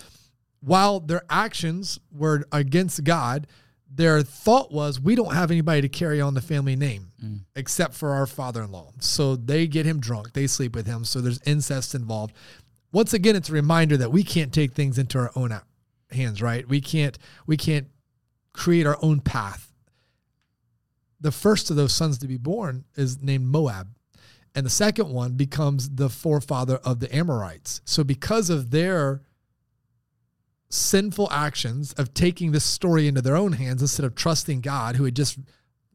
while 0.60 1.00
their 1.00 1.24
actions 1.29 2.00
were 2.12 2.43
against 2.51 3.03
God, 3.03 3.48
their 3.89 4.22
thought 4.22 4.72
was, 4.72 5.00
we 5.00 5.15
don't 5.15 5.34
have 5.34 5.51
anybody 5.51 5.81
to 5.81 5.89
carry 5.89 6.22
on 6.22 6.34
the 6.34 6.41
family 6.41 6.75
name 6.75 7.12
mm. 7.24 7.39
except 7.55 7.93
for 7.95 8.12
our 8.12 8.27
father 8.27 8.62
in 8.62 8.72
law. 8.72 8.91
So 9.00 9.36
they 9.36 9.67
get 9.67 9.86
him 9.86 10.00
drunk, 10.00 10.34
they 10.34 10.48
sleep 10.48 10.75
with 10.75 10.86
him. 10.86 11.05
So 11.05 11.22
there's 11.22 11.41
incest 11.45 11.95
involved. 11.95 12.36
Once 12.91 13.13
again, 13.13 13.36
it's 13.36 13.50
a 13.50 13.53
reminder 13.53 13.98
that 13.98 14.12
we 14.12 14.24
can't 14.24 14.53
take 14.53 14.74
things 14.74 14.98
into 14.98 15.17
our 15.17 15.31
own 15.36 15.51
hands, 16.15 16.41
right? 16.41 16.67
We 16.67 16.81
can't, 16.81 17.17
we 17.45 17.57
can't 17.57 17.88
create 18.53 18.86
our 18.86 18.98
own 19.01 19.19
path. 19.19 19.72
The 21.19 21.31
first 21.31 21.69
of 21.69 21.75
those 21.75 21.93
sons 21.93 22.17
to 22.19 22.27
be 22.27 22.38
born 22.38 22.86
is 22.95 23.22
named 23.22 23.45
Moab. 23.45 23.89
And 24.53 24.65
the 24.65 24.72
second 24.72 25.10
one 25.10 25.34
becomes 25.34 25.89
the 25.89 26.10
forefather 26.10 26.77
of 26.77 27.00
the 27.00 27.13
Amorites. 27.13 27.81
So 27.84 28.03
because 28.03 28.50
of 28.50 28.72
their 28.72 29.22
sinful 30.69 31.27
actions 31.31 31.93
of 31.93 32.13
taking 32.13 32.51
this 32.51 32.63
story 32.63 33.07
into 33.07 33.22
their 33.22 33.36
own 33.36 33.53
hands 33.53 33.81
instead 33.81 34.05
of 34.05 34.15
trusting 34.15 34.62
God, 34.62 34.95
who 34.95 35.03
had 35.03 35.15
just 35.15 35.38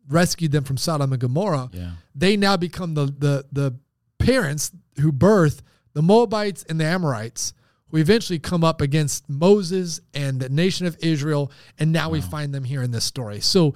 rescued 0.09 0.53
them 0.53 0.65
from 0.65 0.77
Sodom 0.77 1.13
and 1.13 1.21
Gomorrah, 1.21 1.71
yeah. 1.73 1.93
they 2.15 2.37
now 2.37 2.57
become 2.57 2.95
the 2.95 3.07
the 3.07 3.47
the 3.51 3.77
parents 4.19 4.73
who 5.01 5.13
birth 5.13 5.63
the 5.93 6.03
Moabites 6.03 6.65
and 6.69 6.79
the 6.79 6.85
Amorites, 6.85 7.53
who 7.91 7.99
eventually 7.99 8.39
come 8.39 8.65
up 8.65 8.81
against 8.81 9.29
Moses 9.29 10.01
and 10.15 10.41
the 10.41 10.49
nation 10.49 10.87
of 10.87 10.97
Israel, 11.01 11.53
and 11.79 11.93
now 11.93 12.09
wow. 12.09 12.13
we 12.13 12.21
find 12.21 12.55
them 12.55 12.65
here 12.65 12.83
in 12.83 12.91
this 12.91 13.05
story. 13.05 13.41
So 13.41 13.75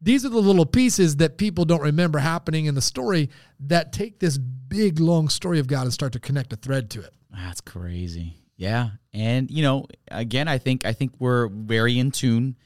these 0.00 0.24
are 0.24 0.28
the 0.28 0.38
little 0.38 0.66
pieces 0.66 1.16
that 1.16 1.38
people 1.38 1.64
don't 1.64 1.82
remember 1.82 2.18
happening 2.18 2.66
in 2.66 2.74
the 2.74 2.80
story 2.80 3.30
that 3.60 3.92
take 3.92 4.18
this 4.18 4.38
big 4.38 5.00
long 5.00 5.28
story 5.28 5.58
of 5.58 5.66
God 5.66 5.82
and 5.82 5.92
start 5.92 6.12
to 6.12 6.20
connect 6.20 6.52
a 6.52 6.56
thread 6.56 6.90
to 6.90 7.00
it. 7.00 7.14
That's 7.30 7.60
crazy. 7.60 8.34
Yeah. 8.56 8.90
And 9.12 9.50
you 9.50 9.62
know, 9.62 9.86
again, 10.10 10.48
I 10.48 10.58
think 10.58 10.84
I 10.84 10.92
think 10.92 11.12
we're 11.18 11.48
very 11.48 11.98
in 11.98 12.10
tune 12.10 12.56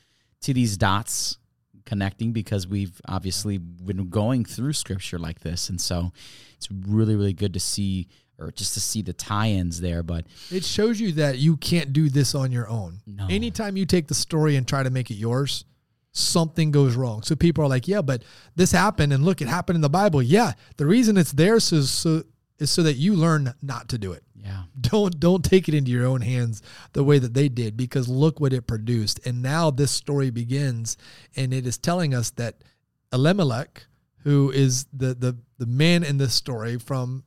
to 0.42 0.54
these 0.54 0.76
dots 0.76 1.38
connecting 1.84 2.32
because 2.32 2.66
we've 2.66 3.00
obviously 3.08 3.58
been 3.58 4.08
going 4.08 4.44
through 4.44 4.72
scripture 4.72 5.18
like 5.18 5.40
this. 5.40 5.68
And 5.68 5.80
so 5.80 6.12
it's 6.56 6.70
really, 6.70 7.16
really 7.16 7.32
good 7.32 7.54
to 7.54 7.60
see 7.60 8.08
or 8.40 8.50
just 8.50 8.74
to 8.74 8.80
see 8.80 9.02
the 9.02 9.12
tie-ins 9.12 9.80
there. 9.80 10.02
But 10.02 10.26
it 10.50 10.64
shows 10.64 11.00
you 11.00 11.12
that 11.12 11.38
you 11.38 11.56
can't 11.56 11.92
do 11.92 12.08
this 12.08 12.34
on 12.34 12.50
your 12.50 12.68
own. 12.68 13.00
No. 13.06 13.26
Anytime 13.28 13.76
you 13.76 13.86
take 13.86 14.08
the 14.08 14.14
story 14.14 14.56
and 14.56 14.66
try 14.66 14.82
to 14.82 14.90
make 14.90 15.10
it 15.10 15.14
yours, 15.14 15.64
something 16.12 16.70
goes 16.70 16.96
wrong. 16.96 17.22
So 17.22 17.36
people 17.36 17.64
are 17.64 17.68
like, 17.68 17.86
yeah, 17.86 18.02
but 18.02 18.24
this 18.56 18.72
happened 18.72 19.12
and 19.12 19.24
look, 19.24 19.40
it 19.40 19.48
happened 19.48 19.76
in 19.76 19.82
the 19.82 19.90
Bible. 19.90 20.22
Yeah. 20.22 20.52
The 20.76 20.86
reason 20.86 21.16
it's 21.16 21.32
there 21.32 21.56
is 21.56 21.64
so, 21.90 22.22
is 22.58 22.70
so 22.70 22.82
that 22.82 22.94
you 22.94 23.14
learn 23.14 23.54
not 23.62 23.88
to 23.90 23.98
do 23.98 24.12
it. 24.12 24.22
Yeah. 24.34 24.62
Don't 24.80 25.20
don't 25.20 25.44
take 25.44 25.68
it 25.68 25.74
into 25.74 25.90
your 25.90 26.06
own 26.06 26.22
hands 26.22 26.62
the 26.94 27.04
way 27.04 27.18
that 27.18 27.34
they 27.34 27.50
did 27.50 27.76
because 27.76 28.08
look 28.08 28.40
what 28.40 28.54
it 28.54 28.66
produced. 28.66 29.20
And 29.26 29.42
now 29.42 29.70
this 29.70 29.90
story 29.90 30.30
begins 30.30 30.96
and 31.36 31.52
it 31.52 31.66
is 31.66 31.76
telling 31.76 32.14
us 32.14 32.30
that 32.30 32.64
Elimelech, 33.12 33.84
who 34.22 34.50
is 34.50 34.86
the 34.94 35.14
the 35.14 35.36
the 35.58 35.66
man 35.66 36.02
in 36.02 36.16
this 36.16 36.32
story 36.32 36.78
from 36.78 37.24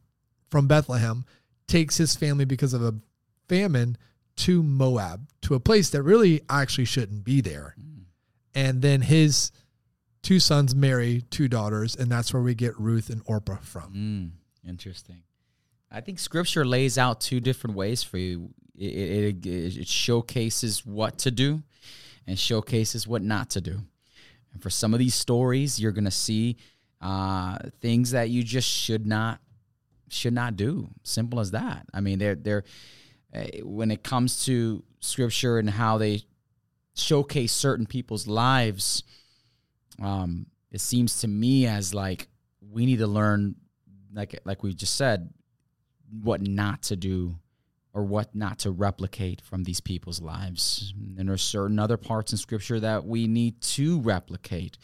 from 0.53 0.67
Bethlehem, 0.67 1.25
takes 1.67 1.97
his 1.97 2.15
family 2.15 2.45
because 2.45 2.75
of 2.75 2.83
a 2.83 2.93
famine 3.49 3.97
to 4.35 4.61
Moab, 4.61 5.27
to 5.41 5.55
a 5.55 5.59
place 5.59 5.89
that 5.89 6.03
really 6.03 6.41
actually 6.47 6.85
shouldn't 6.85 7.23
be 7.23 7.41
there. 7.41 7.73
Mm. 7.81 8.03
And 8.53 8.81
then 8.83 9.01
his 9.01 9.51
two 10.21 10.39
sons 10.39 10.75
marry 10.75 11.23
two 11.31 11.47
daughters, 11.47 11.95
and 11.95 12.11
that's 12.11 12.35
where 12.35 12.43
we 12.43 12.53
get 12.53 12.79
Ruth 12.79 13.09
and 13.09 13.23
Orpah 13.25 13.57
from. 13.63 13.93
Mm. 14.63 14.69
Interesting. 14.69 15.23
I 15.89 16.01
think 16.01 16.19
Scripture 16.19 16.65
lays 16.65 16.99
out 16.99 17.19
two 17.19 17.39
different 17.39 17.75
ways 17.75 18.03
for 18.03 18.19
you. 18.19 18.49
It, 18.77 19.45
it, 19.47 19.77
it, 19.79 19.87
showcases 19.87 20.85
what 20.85 21.17
to 21.19 21.31
do 21.31 21.63
and 22.27 22.37
showcases 22.37 23.07
what 23.07 23.23
not 23.23 23.49
to 23.51 23.61
do. 23.61 23.79
And 24.53 24.61
for 24.61 24.69
some 24.69 24.93
of 24.93 24.99
these 24.99 25.15
stories, 25.15 25.79
you're 25.79 25.91
going 25.91 26.05
to 26.05 26.11
see 26.11 26.57
uh, 27.01 27.57
things 27.81 28.11
that 28.11 28.29
you 28.29 28.43
just 28.43 28.69
should 28.69 29.07
not 29.07 29.39
should 30.13 30.33
not 30.33 30.55
do. 30.55 30.89
Simple 31.03 31.39
as 31.39 31.51
that. 31.51 31.85
I 31.93 32.01
mean, 32.01 32.19
they're 32.19 32.35
they're 32.35 32.63
uh, 33.33 33.45
when 33.63 33.91
it 33.91 34.03
comes 34.03 34.45
to 34.45 34.83
Scripture 34.99 35.57
and 35.57 35.69
how 35.69 35.97
they 35.97 36.23
showcase 36.95 37.51
certain 37.51 37.85
people's 37.85 38.27
lives. 38.27 39.03
Um, 40.01 40.47
it 40.71 40.81
seems 40.81 41.21
to 41.21 41.27
me 41.27 41.67
as 41.67 41.93
like 41.93 42.27
we 42.71 42.85
need 42.85 42.99
to 42.99 43.07
learn, 43.07 43.55
like 44.13 44.39
like 44.45 44.63
we 44.63 44.73
just 44.73 44.95
said, 44.95 45.33
what 46.21 46.41
not 46.41 46.83
to 46.83 46.95
do 46.95 47.35
or 47.93 48.03
what 48.03 48.33
not 48.35 48.59
to 48.59 48.71
replicate 48.71 49.39
from 49.41 49.63
these 49.63 49.79
people's 49.79 50.19
lives. 50.19 50.93
And 51.17 51.27
there 51.27 51.33
are 51.33 51.37
certain 51.37 51.77
other 51.77 51.97
parts 51.97 52.31
in 52.31 52.39
scripture 52.39 52.79
that 52.79 53.05
we 53.05 53.27
need 53.27 53.61
to 53.61 53.99
replicate 54.01 54.79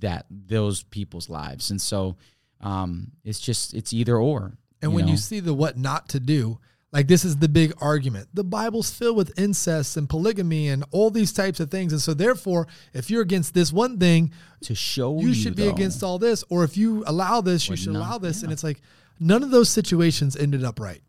that 0.00 0.26
those 0.30 0.82
people's 0.82 1.30
lives. 1.30 1.70
And 1.70 1.80
so 1.80 2.16
um, 2.60 3.12
it's 3.24 3.40
just 3.40 3.74
it's 3.74 3.92
either 3.92 4.16
or. 4.16 4.56
And 4.82 4.92
you 4.92 4.96
when 4.96 5.06
know? 5.06 5.12
you 5.12 5.16
see 5.16 5.40
the 5.40 5.54
what 5.54 5.78
not 5.78 6.08
to 6.10 6.20
do, 6.20 6.58
like 6.92 7.08
this 7.08 7.24
is 7.24 7.38
the 7.38 7.48
big 7.48 7.72
argument. 7.80 8.28
The 8.34 8.44
Bible's 8.44 8.90
filled 8.90 9.16
with 9.16 9.38
incest 9.38 9.96
and 9.96 10.08
polygamy 10.08 10.68
and 10.68 10.84
all 10.90 11.10
these 11.10 11.32
types 11.32 11.60
of 11.60 11.70
things. 11.70 11.92
And 11.92 12.00
so 12.00 12.14
therefore, 12.14 12.66
if 12.92 13.10
you're 13.10 13.22
against 13.22 13.54
this 13.54 13.72
one 13.72 13.98
thing, 13.98 14.32
to 14.62 14.74
show 14.74 15.20
you, 15.20 15.28
you 15.28 15.34
should 15.34 15.56
though, 15.56 15.64
be 15.64 15.68
against 15.70 16.02
all 16.02 16.18
this. 16.18 16.44
Or 16.50 16.64
if 16.64 16.76
you 16.76 17.04
allow 17.06 17.40
this, 17.40 17.68
you 17.68 17.76
should 17.76 17.92
not, 17.92 18.00
allow 18.00 18.18
this. 18.18 18.38
Yeah. 18.38 18.44
And 18.44 18.52
it's 18.52 18.64
like 18.64 18.80
None 19.20 19.42
of 19.42 19.50
those 19.50 19.68
situations 19.68 20.36
ended 20.36 20.64
up 20.64 20.80
right. 20.80 21.00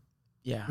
Yeah. 0.44 0.68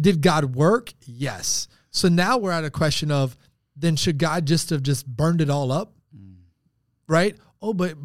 Did 0.00 0.20
God 0.20 0.54
work? 0.54 0.92
Yes. 1.04 1.68
So 1.90 2.08
now 2.08 2.38
we're 2.38 2.52
at 2.52 2.64
a 2.64 2.70
question 2.70 3.10
of 3.10 3.36
then 3.74 3.96
should 3.96 4.18
God 4.18 4.46
just 4.46 4.70
have 4.70 4.82
just 4.82 5.06
burned 5.06 5.40
it 5.40 5.50
all 5.50 5.72
up? 5.72 5.94
Mm. 6.16 6.36
Right? 7.08 7.36
Oh, 7.60 7.74
but 7.74 7.96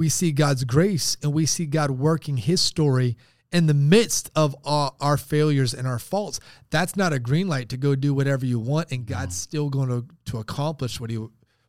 we 0.00 0.08
see 0.08 0.32
God's 0.32 0.64
grace 0.64 1.18
and 1.22 1.30
we 1.30 1.44
see 1.44 1.66
God 1.66 1.90
working 1.90 2.38
his 2.38 2.62
story 2.62 3.18
in 3.52 3.66
the 3.66 3.74
midst 3.74 4.30
of 4.34 4.56
our, 4.64 4.94
our, 4.98 5.18
failures 5.18 5.74
and 5.74 5.86
our 5.86 5.98
faults. 5.98 6.40
That's 6.70 6.96
not 6.96 7.12
a 7.12 7.18
green 7.18 7.48
light 7.48 7.68
to 7.68 7.76
go 7.76 7.94
do 7.94 8.14
whatever 8.14 8.46
you 8.46 8.58
want 8.58 8.90
and 8.92 9.04
God's 9.04 9.36
no. 9.36 9.42
still 9.42 9.68
going 9.68 9.90
to, 9.90 10.06
to 10.32 10.38
accomplish 10.38 11.00
what 11.00 11.10
he 11.10 11.18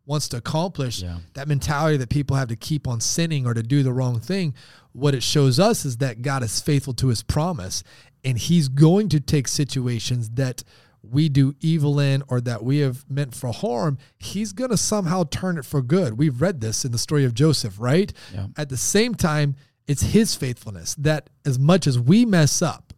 wants 0.06 0.30
to 0.30 0.38
accomplish, 0.38 1.02
yeah. 1.02 1.18
that 1.34 1.50
mentality 1.50 1.98
that 1.98 2.10
people 2.10 2.38
have 2.38 2.48
to 2.48 2.56
keep 2.56 2.88
on 2.88 3.02
sinning 3.02 3.46
or 3.46 3.54
to 3.54 3.64
do 3.64 3.84
the 3.84 3.92
wrong 3.92 4.22
thing, 4.22 4.56
what 4.94 5.14
it 5.14 5.24
shows 5.24 5.60
us 5.60 5.84
is 5.84 5.98
that 5.98 6.22
God 6.22 6.42
is 6.42 6.62
faithful 6.62 6.94
to 6.94 7.10
his 7.10 7.24
promise 7.24 7.84
and 8.24 8.38
he's 8.38 8.70
going 8.70 9.10
to 9.10 9.20
take 9.20 9.50
situations 9.50 10.30
that 10.36 10.64
we 11.04 11.30
do 11.30 11.54
evil 11.62 12.00
in 12.00 12.24
or 12.28 12.40
that 12.42 12.64
we 12.64 12.80
have 12.80 13.04
meant 13.10 13.34
for 13.34 13.52
harm, 13.52 13.98
he's 14.20 14.54
going 14.54 14.70
to 14.70 14.78
somehow 14.78 15.24
turn 15.30 15.58
it 15.58 15.66
for 15.66 15.82
good. 15.82 16.18
We've 16.18 16.40
read 16.42 16.62
this 16.62 16.86
in 16.86 16.92
the 16.92 16.98
story 16.98 17.26
of 17.26 17.34
Joseph, 17.34 17.80
right? 17.80 18.12
Yeah. 18.34 18.48
At 18.58 18.70
the 18.70 18.78
same 18.78 19.16
time, 19.16 19.56
it's 19.88 20.02
his 20.04 20.36
faithfulness 20.36 20.96
that 21.00 21.30
as 21.46 21.58
much 21.58 21.88
as 21.88 22.00
we 22.00 22.26
mess 22.26 22.62
up, 22.62 22.94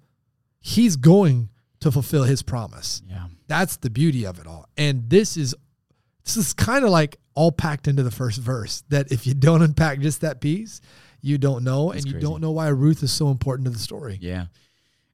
he's 0.60 0.96
going 0.96 1.50
to 1.80 1.92
fulfill 1.92 2.24
his 2.24 2.44
promise. 2.44 3.02
Yeah. 3.08 3.28
That's 3.48 3.78
the 3.78 3.90
beauty 3.90 4.26
of 4.26 4.40
it 4.40 4.48
all. 4.48 4.68
And 4.78 5.10
this 5.10 5.38
is 5.38 5.56
this 6.26 6.38
is 6.38 6.54
kind 6.54 6.86
of 6.86 6.92
like 6.92 7.18
all 7.36 7.52
packed 7.52 7.88
into 7.88 8.04
the 8.04 8.12
first 8.12 8.40
verse 8.40 8.84
that 8.90 9.12
if 9.12 9.28
you 9.28 9.34
don't 9.34 9.62
unpack 9.62 10.00
just 10.00 10.22
that 10.22 10.40
piece, 10.40 10.80
you 11.22 11.38
don't 11.38 11.64
know 11.64 11.92
That's 11.92 12.04
and 12.04 12.06
you 12.06 12.14
crazy. 12.14 12.26
don't 12.28 12.42
know 12.42 12.52
why 12.52 12.68
Ruth 12.70 13.04
is 13.04 13.12
so 13.12 13.30
important 13.30 13.66
to 13.66 13.72
the 13.72 13.80
story. 13.80 14.18
Yeah. 14.22 14.46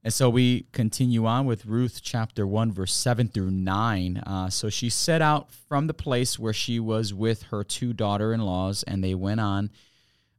And 0.01 0.13
so 0.13 0.29
we 0.29 0.65
continue 0.71 1.25
on 1.25 1.45
with 1.45 1.65
Ruth 1.65 1.99
chapter 2.01 2.47
1, 2.47 2.71
verse 2.71 2.93
7 2.93 3.27
through 3.27 3.51
9. 3.51 4.17
Uh, 4.17 4.49
so 4.49 4.69
she 4.69 4.89
set 4.89 5.21
out 5.21 5.51
from 5.51 5.87
the 5.87 5.93
place 5.93 6.39
where 6.39 6.53
she 6.53 6.79
was 6.79 7.13
with 7.13 7.43
her 7.43 7.65
two 7.65 7.91
daughter 7.91 8.31
in 8.31 8.39
laws, 8.39 8.83
and 8.83 9.03
they 9.03 9.13
went 9.13 9.41
on 9.41 9.71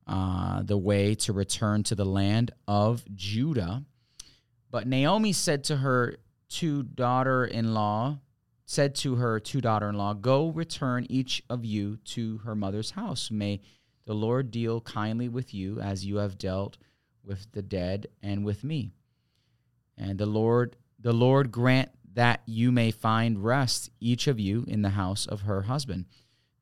uh, 0.07 0.62
the 0.62 0.79
way 0.79 1.14
to 1.14 1.35
return 1.35 1.83
to 1.85 1.95
the 1.95 2.07
land 2.07 2.52
of 2.67 3.05
Judah. 3.14 3.85
But 4.71 4.87
Naomi 4.87 5.33
said 5.33 5.64
to 5.64 5.76
her 5.76 6.17
two 6.49 6.83
daughter 6.83 7.45
in 7.45 7.75
law, 7.75 8.19
said 8.64 8.95
to 8.95 9.17
her 9.17 9.38
two 9.40 9.61
daughter 9.61 9.90
in 9.90 9.97
law, 9.97 10.14
Go 10.14 10.49
return 10.49 11.07
each 11.11 11.43
of 11.50 11.67
you 11.67 11.97
to 12.07 12.38
her 12.38 12.55
mother's 12.55 12.93
house. 12.93 13.31
May 13.31 13.61
the 14.07 14.14
Lord 14.14 14.50
deal 14.50 14.81
kindly 14.81 15.29
with 15.29 15.52
you 15.52 15.81
as 15.81 16.07
you 16.07 16.17
have 16.17 16.38
dealt 16.38 16.79
with 17.23 17.52
the 17.52 17.62
dead 17.62 18.07
and 18.23 18.43
with 18.43 18.64
me. 18.64 18.93
And 20.00 20.19
the 20.19 20.26
Lord 20.26 20.76
the 20.99 21.12
Lord 21.12 21.52
grant 21.52 21.90
that 22.14 22.42
you 22.47 22.73
may 22.73 22.90
find 22.90 23.42
rest 23.42 23.90
each 24.00 24.26
of 24.26 24.40
you 24.40 24.64
in 24.66 24.83
the 24.83 24.90
house 24.90 25.26
of 25.26 25.42
her 25.42 25.62
husband. 25.62 26.07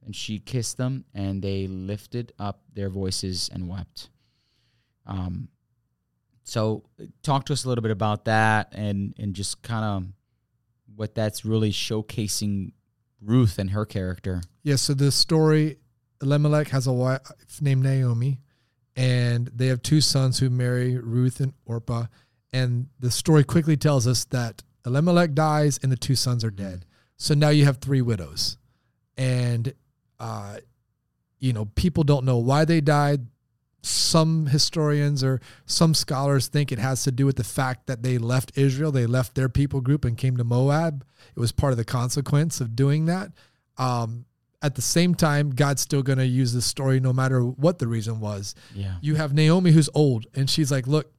And 0.04 0.14
she 0.14 0.38
kissed 0.38 0.76
them, 0.76 1.04
and 1.12 1.42
they 1.42 1.66
lifted 1.66 2.33
up 2.38 2.61
their 2.73 2.88
voices 2.88 3.50
and 3.52 3.68
wept. 3.68 4.11
Um, 5.07 5.49
so, 6.45 6.85
talk 7.23 7.45
to 7.47 7.52
us 7.52 7.64
a 7.64 7.68
little 7.68 7.83
bit 7.83 7.90
about 7.90 8.25
that, 8.25 8.73
and 8.73 9.14
and 9.18 9.35
just 9.35 9.62
kind 9.62 9.85
of 9.85 10.97
what 10.97 11.14
that's 11.14 11.45
really 11.45 11.71
showcasing 11.71 12.73
Ruth 13.21 13.59
and 13.59 13.71
her 13.71 13.85
character. 13.85 14.40
Yeah, 14.62 14.76
so 14.76 14.95
the 14.95 15.12
story 15.12 15.76
Elimelech 16.23 16.68
has 16.68 16.87
a 16.87 16.92
wife 16.92 17.21
named 17.61 17.83
Naomi, 17.83 18.40
and 18.97 19.50
they 19.54 19.66
have 19.66 19.83
two 19.83 20.00
sons 20.00 20.38
who 20.38 20.49
marry 20.49 20.97
Ruth 20.97 21.40
and 21.40 21.52
Orpah. 21.66 22.07
And 22.52 22.88
the 22.99 23.11
story 23.11 23.45
quickly 23.45 23.76
tells 23.76 24.07
us 24.07 24.25
that 24.26 24.62
Elimelech 24.87 25.35
dies 25.35 25.78
and 25.83 25.93
the 25.93 25.97
two 25.97 26.14
sons 26.14 26.45
are 26.45 26.50
dead. 26.50 26.85
So 27.17 27.35
now 27.35 27.50
you 27.50 27.64
have 27.64 27.78
three 27.78 28.00
widows. 28.00 28.57
And, 29.17 29.75
uh, 30.19 30.59
you 31.38 31.52
know, 31.52 31.67
people 31.67 32.05
don't 32.05 32.25
know 32.25 32.38
why 32.38 32.64
they 32.64 32.81
died. 32.81 33.26
Some 33.83 34.47
historians 34.47 35.23
or 35.23 35.40
some 35.67 35.95
scholars 35.95 36.49
think 36.49 36.73
it 36.73 36.78
has 36.78 37.05
to 37.05 37.12
do 37.12 37.26
with 37.26 37.37
the 37.37 37.45
fact 37.45 37.87
that 37.87 38.02
they 38.02 38.19
left 38.19 38.57
Israel, 38.57 38.90
they 38.90 39.07
left 39.07 39.35
their 39.35 39.49
people 39.49 39.81
group 39.81 40.05
and 40.05 40.17
came 40.17 40.37
to 40.37 40.45
Moab. 40.45 41.05
It 41.37 41.40
was 41.40 41.52
part 41.52 41.73
of 41.73 41.76
the 41.76 41.85
consequence 41.85 42.61
of 42.61 42.75
doing 42.75 43.07
that. 43.07 43.33
Um, 43.76 44.25
at 44.61 44.75
the 44.75 44.83
same 44.83 45.14
time, 45.14 45.50
God's 45.50 45.83
still 45.83 46.02
going 46.02 46.19
to 46.19 46.26
use 46.26 46.52
this 46.52 46.67
story 46.67 46.99
no 46.99 47.12
matter 47.12 47.43
what 47.43 47.78
the 47.78 47.87
reason 47.87 48.19
was. 48.19 48.57
Yeah. 48.75 48.97
You 49.00 49.14
have 49.14 49.33
Naomi 49.33 49.71
who's 49.71 49.88
old 49.95 50.26
and 50.35 50.50
she's 50.50 50.73
like, 50.73 50.87
Look, 50.88 51.12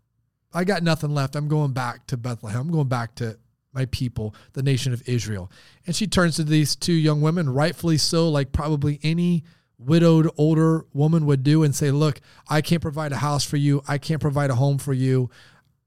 I 0.53 0.63
got 0.63 0.83
nothing 0.83 1.13
left. 1.13 1.35
I'm 1.35 1.47
going 1.47 1.73
back 1.73 2.07
to 2.07 2.17
Bethlehem. 2.17 2.61
I'm 2.61 2.71
going 2.71 2.87
back 2.87 3.15
to 3.15 3.37
my 3.73 3.85
people, 3.85 4.33
the 4.53 4.63
nation 4.63 4.93
of 4.93 5.07
Israel. 5.07 5.51
And 5.85 5.95
she 5.95 6.07
turns 6.07 6.35
to 6.37 6.43
these 6.43 6.75
two 6.75 6.93
young 6.93 7.21
women, 7.21 7.49
rightfully 7.49 7.97
so, 7.97 8.29
like 8.29 8.51
probably 8.51 8.99
any 9.03 9.43
widowed 9.77 10.29
older 10.37 10.85
woman 10.93 11.25
would 11.25 11.43
do, 11.43 11.63
and 11.63 11.75
say, 11.75 11.91
Look, 11.91 12.19
I 12.49 12.61
can't 12.61 12.81
provide 12.81 13.11
a 13.11 13.17
house 13.17 13.43
for 13.43 13.57
you. 13.57 13.81
I 13.87 13.97
can't 13.97 14.21
provide 14.21 14.49
a 14.49 14.55
home 14.55 14.77
for 14.77 14.93
you. 14.93 15.29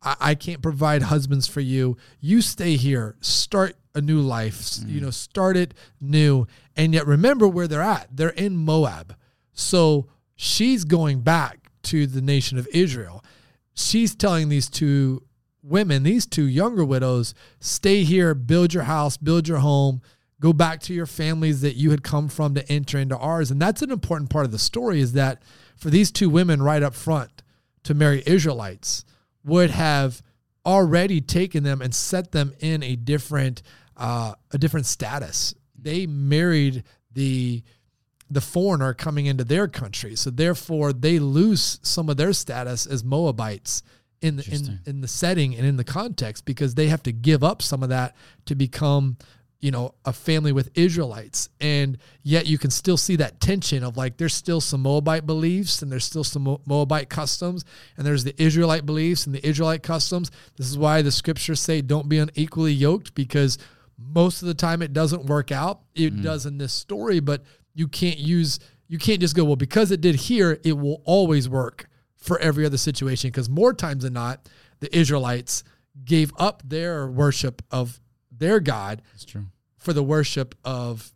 I, 0.03 0.17
I 0.21 0.35
can't 0.35 0.63
provide 0.63 1.03
husbands 1.03 1.47
for 1.47 1.61
you. 1.61 1.97
You 2.21 2.41
stay 2.41 2.77
here, 2.77 3.17
start 3.21 3.77
a 3.95 4.01
new 4.01 4.21
life, 4.21 4.79
you 4.87 5.01
mm. 5.01 5.05
know, 5.05 5.11
start 5.11 5.57
it 5.57 5.75
new. 6.01 6.47
And 6.77 6.95
yet 6.95 7.07
remember 7.07 7.47
where 7.47 7.69
they're 7.69 7.83
at. 7.83 8.09
They're 8.11 8.31
in 8.31 8.57
Moab. 8.57 9.15
So 9.53 10.07
she's 10.35 10.85
going 10.85 11.21
back 11.21 11.71
to 11.85 12.07
the 12.07 12.23
nation 12.23 12.59
of 12.59 12.67
Israel. 12.73 13.23
She's 13.75 14.15
telling 14.15 14.49
these 14.49 14.69
two 14.69 15.23
women, 15.63 16.03
these 16.03 16.27
two 16.27 16.45
younger 16.45 16.85
widows, 16.85 17.35
stay 17.61 18.05
here, 18.05 18.35
build 18.35 18.75
your 18.75 18.83
house, 18.85 19.17
build 19.17 19.49
your 19.49 19.59
home, 19.59 20.03
go 20.41 20.53
back 20.53 20.81
to 20.81 20.95
your 20.95 21.07
families 21.07 21.61
that 21.61 21.77
you 21.77 21.91
had 21.91 22.03
come 22.03 22.29
from 22.29 22.55
to 22.55 22.69
enter 22.71 22.99
into 22.99 23.17
ours. 23.17 23.51
And 23.51 23.63
that's 23.63 23.83
an 23.83 23.91
important 23.91 24.31
part 24.31 24.45
of 24.45 24.51
the 24.51 24.59
story 24.59 25.01
is 25.01 25.13
that 25.13 25.43
for 25.77 25.89
these 25.89 26.11
two 26.11 26.29
women 26.29 26.63
right 26.63 26.83
up 26.83 26.95
front 26.95 27.43
to 27.85 27.95
marry 27.95 28.23
Israelites 28.27 29.05
would 29.45 29.71
have 29.71 30.23
already 30.67 31.21
taken 31.21 31.65
them 31.65 31.81
and 31.81 31.95
set 31.95 32.33
them 32.33 32.53
in 32.61 32.83
a 32.83 32.97
different 32.97 33.63
uh, 33.97 34.35
a 34.51 34.59
different 34.59 34.87
status. 34.87 35.55
They 35.79 36.07
married 36.07 36.85
the 37.13 37.63
the 38.33 38.41
foreigner 38.41 38.95
coming 38.95 39.27
into 39.27 39.45
their 39.45 39.69
country, 39.69 40.17
so 40.17 40.31
therefore 40.31 40.93
they 40.93 41.19
lose 41.19 41.79
some 41.83 42.09
of 42.09 42.17
their 42.17 42.33
status 42.33 42.87
as 42.87 43.05
Moabites 43.05 43.83
in 44.21 44.37
the 44.37 44.49
in, 44.51 44.81
in 44.87 45.01
the 45.01 45.09
setting 45.09 45.55
and 45.55 45.67
in 45.67 45.77
the 45.77 45.85
context 45.85 46.45
because 46.45 46.75
they 46.75 46.87
have 46.87 47.03
to 47.03 47.13
give 47.13 47.43
up 47.43 47.61
some 47.61 47.83
of 47.83 47.89
that 47.89 48.15
to 48.47 48.55
become 48.55 49.17
you 49.63 49.71
know 49.71 49.95
a 50.05 50.13
family 50.13 50.53
with 50.53 50.71
Israelites. 50.75 51.49
And 51.61 51.99
yet 52.23 52.47
you 52.47 52.59
can 52.59 52.71
still 52.71 52.97
see 52.97 53.17
that 53.17 53.41
tension 53.41 53.83
of 53.83 53.97
like 53.97 54.17
there's 54.17 54.35
still 54.35 54.61
some 54.61 54.83
Moabite 54.83 55.27
beliefs 55.27 55.83
and 55.83 55.91
there's 55.91 56.05
still 56.05 56.25
some 56.25 56.59
Moabite 56.67 57.09
customs 57.09 57.65
and 57.97 58.07
there's 58.07 58.25
the 58.25 58.41
Israelite 58.43 58.85
beliefs 58.87 59.27
and 59.27 59.35
the 59.35 59.47
Israelite 59.47 59.83
customs. 59.83 60.31
This 60.57 60.69
is 60.69 60.79
why 60.79 61.03
the 61.03 61.13
scriptures 61.13 61.61
say 61.61 61.81
don't 61.81 62.09
be 62.09 62.19
unequally 62.19 62.73
yoked 62.73 63.15
because 63.15 63.59
most 63.99 64.43
of 64.43 64.49
the 64.49 64.55
time 64.55 64.83
it 64.83 64.93
doesn't 64.93 65.27
work 65.27 65.53
out. 65.53 65.81
It 65.95 66.15
mm. 66.15 66.23
does 66.23 66.45
in 66.45 66.59
this 66.59 66.73
story 66.73 67.21
but 67.21 67.43
you 67.75 67.89
can't 67.89 68.19
use 68.19 68.59
you 68.89 68.99
can't 68.99 69.21
just 69.21 69.35
go 69.35 69.45
well 69.45 69.57
because 69.57 69.91
it 69.91 70.01
did 70.01 70.15
here 70.15 70.59
it 70.65 70.77
will 70.77 71.03
always 71.05 71.49
work 71.49 71.89
for 72.17 72.39
every 72.39 72.65
other 72.65 72.77
situation 72.77 73.31
because 73.31 73.49
more 73.49 73.73
times 73.73 74.05
than 74.05 74.13
not 74.13 74.49
the 74.81 74.97
Israelites 74.97 75.65
gave 76.05 76.33
up 76.39 76.63
their 76.65 77.07
worship 77.07 77.63
of 77.71 78.01
their 78.31 78.61
God 78.61 79.03
That's 79.13 79.25
true. 79.25 79.47
for 79.79 79.93
the 79.93 80.03
worship 80.03 80.55
of 80.65 81.13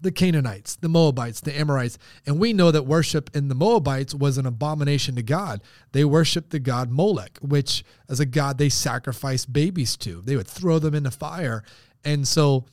the 0.00 0.10
Canaanites, 0.10 0.76
the 0.76 0.88
Moabites, 0.88 1.40
the 1.40 1.58
Amorites. 1.58 1.98
And 2.24 2.38
we 2.38 2.52
know 2.52 2.70
that 2.70 2.86
worship 2.86 3.30
in 3.34 3.48
the 3.48 3.54
Moabites 3.54 4.14
was 4.14 4.38
an 4.38 4.46
abomination 4.46 5.14
to 5.16 5.22
God. 5.22 5.60
They 5.92 6.04
worshiped 6.04 6.50
the 6.50 6.58
god 6.58 6.90
Molech, 6.90 7.38
which 7.42 7.84
as 8.08 8.18
a 8.18 8.26
god 8.26 8.56
they 8.56 8.70
sacrificed 8.70 9.52
babies 9.52 9.96
to. 9.98 10.22
They 10.22 10.36
would 10.36 10.48
throw 10.48 10.78
them 10.78 10.94
in 10.94 11.02
the 11.02 11.10
fire. 11.10 11.62
And 12.04 12.26
so 12.26 12.64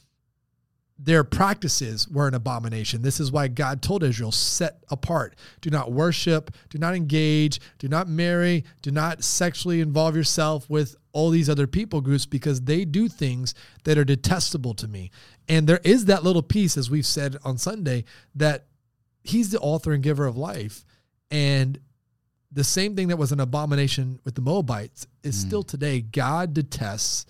their 0.99 1.23
practices 1.23 2.07
were 2.07 2.27
an 2.27 2.33
abomination. 2.33 3.03
This 3.03 3.19
is 3.19 3.31
why 3.31 3.47
God 3.47 3.81
told 3.81 4.03
Israel, 4.03 4.31
set 4.31 4.79
apart. 4.89 5.35
Do 5.61 5.69
not 5.69 5.91
worship, 5.91 6.51
do 6.69 6.79
not 6.79 6.95
engage, 6.95 7.59
do 7.77 7.87
not 7.87 8.07
marry, 8.07 8.63
do 8.81 8.89
not 8.89 9.23
sexually 9.23 9.79
involve 9.79 10.15
yourself 10.15 10.67
with 10.69 10.95
all 11.11 11.29
these 11.29 11.49
other 11.49 11.67
people 11.67 12.01
groups 12.01 12.25
because 12.25 12.61
they 12.61 12.83
do 12.83 13.07
things 13.07 13.53
that 13.83 13.97
are 13.97 14.03
detestable 14.03 14.73
to 14.75 14.87
me. 14.87 15.11
And 15.47 15.67
there 15.67 15.81
is 15.83 16.05
that 16.05 16.23
little 16.23 16.41
piece, 16.41 16.77
as 16.77 16.89
we've 16.89 17.05
said 17.05 17.37
on 17.43 17.57
Sunday, 17.57 18.03
that 18.35 18.65
he's 19.23 19.51
the 19.51 19.59
author 19.59 19.93
and 19.93 20.01
giver 20.01 20.25
of 20.25 20.35
life. 20.35 20.83
And 21.29 21.79
the 22.51 22.63
same 22.63 22.95
thing 22.95 23.09
that 23.09 23.17
was 23.17 23.31
an 23.31 23.39
abomination 23.39 24.19
with 24.23 24.35
the 24.35 24.41
Moabites 24.41 25.05
is 25.23 25.35
mm. 25.35 25.47
still 25.47 25.63
today. 25.63 26.01
God 26.01 26.53
detests 26.53 27.25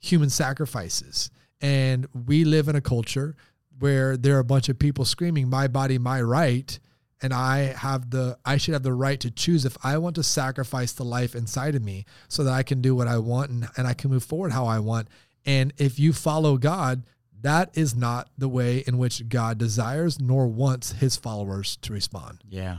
human 0.00 0.30
sacrifices. 0.30 1.30
And 1.60 2.06
we 2.26 2.44
live 2.44 2.68
in 2.68 2.76
a 2.76 2.80
culture 2.80 3.34
where 3.78 4.16
there 4.16 4.36
are 4.36 4.40
a 4.40 4.44
bunch 4.44 4.68
of 4.68 4.78
people 4.78 5.04
screaming, 5.04 5.48
My 5.48 5.68
body, 5.68 5.98
my 5.98 6.20
right. 6.20 6.78
And 7.20 7.32
I 7.32 7.74
have 7.74 8.10
the 8.10 8.38
I 8.44 8.58
should 8.58 8.74
have 8.74 8.84
the 8.84 8.94
right 8.94 9.18
to 9.20 9.30
choose 9.30 9.64
if 9.64 9.76
I 9.82 9.98
want 9.98 10.14
to 10.16 10.22
sacrifice 10.22 10.92
the 10.92 11.04
life 11.04 11.34
inside 11.34 11.74
of 11.74 11.82
me 11.82 12.04
so 12.28 12.44
that 12.44 12.52
I 12.52 12.62
can 12.62 12.80
do 12.80 12.94
what 12.94 13.08
I 13.08 13.18
want 13.18 13.50
and, 13.50 13.68
and 13.76 13.86
I 13.88 13.94
can 13.94 14.10
move 14.10 14.22
forward 14.22 14.52
how 14.52 14.66
I 14.66 14.78
want. 14.78 15.08
And 15.44 15.72
if 15.78 15.98
you 15.98 16.12
follow 16.12 16.58
God, 16.58 17.02
that 17.40 17.70
is 17.74 17.96
not 17.96 18.30
the 18.38 18.48
way 18.48 18.84
in 18.86 18.98
which 18.98 19.28
God 19.28 19.58
desires 19.58 20.20
nor 20.20 20.46
wants 20.46 20.92
his 20.92 21.16
followers 21.16 21.76
to 21.82 21.92
respond. 21.92 22.38
Yeah. 22.48 22.78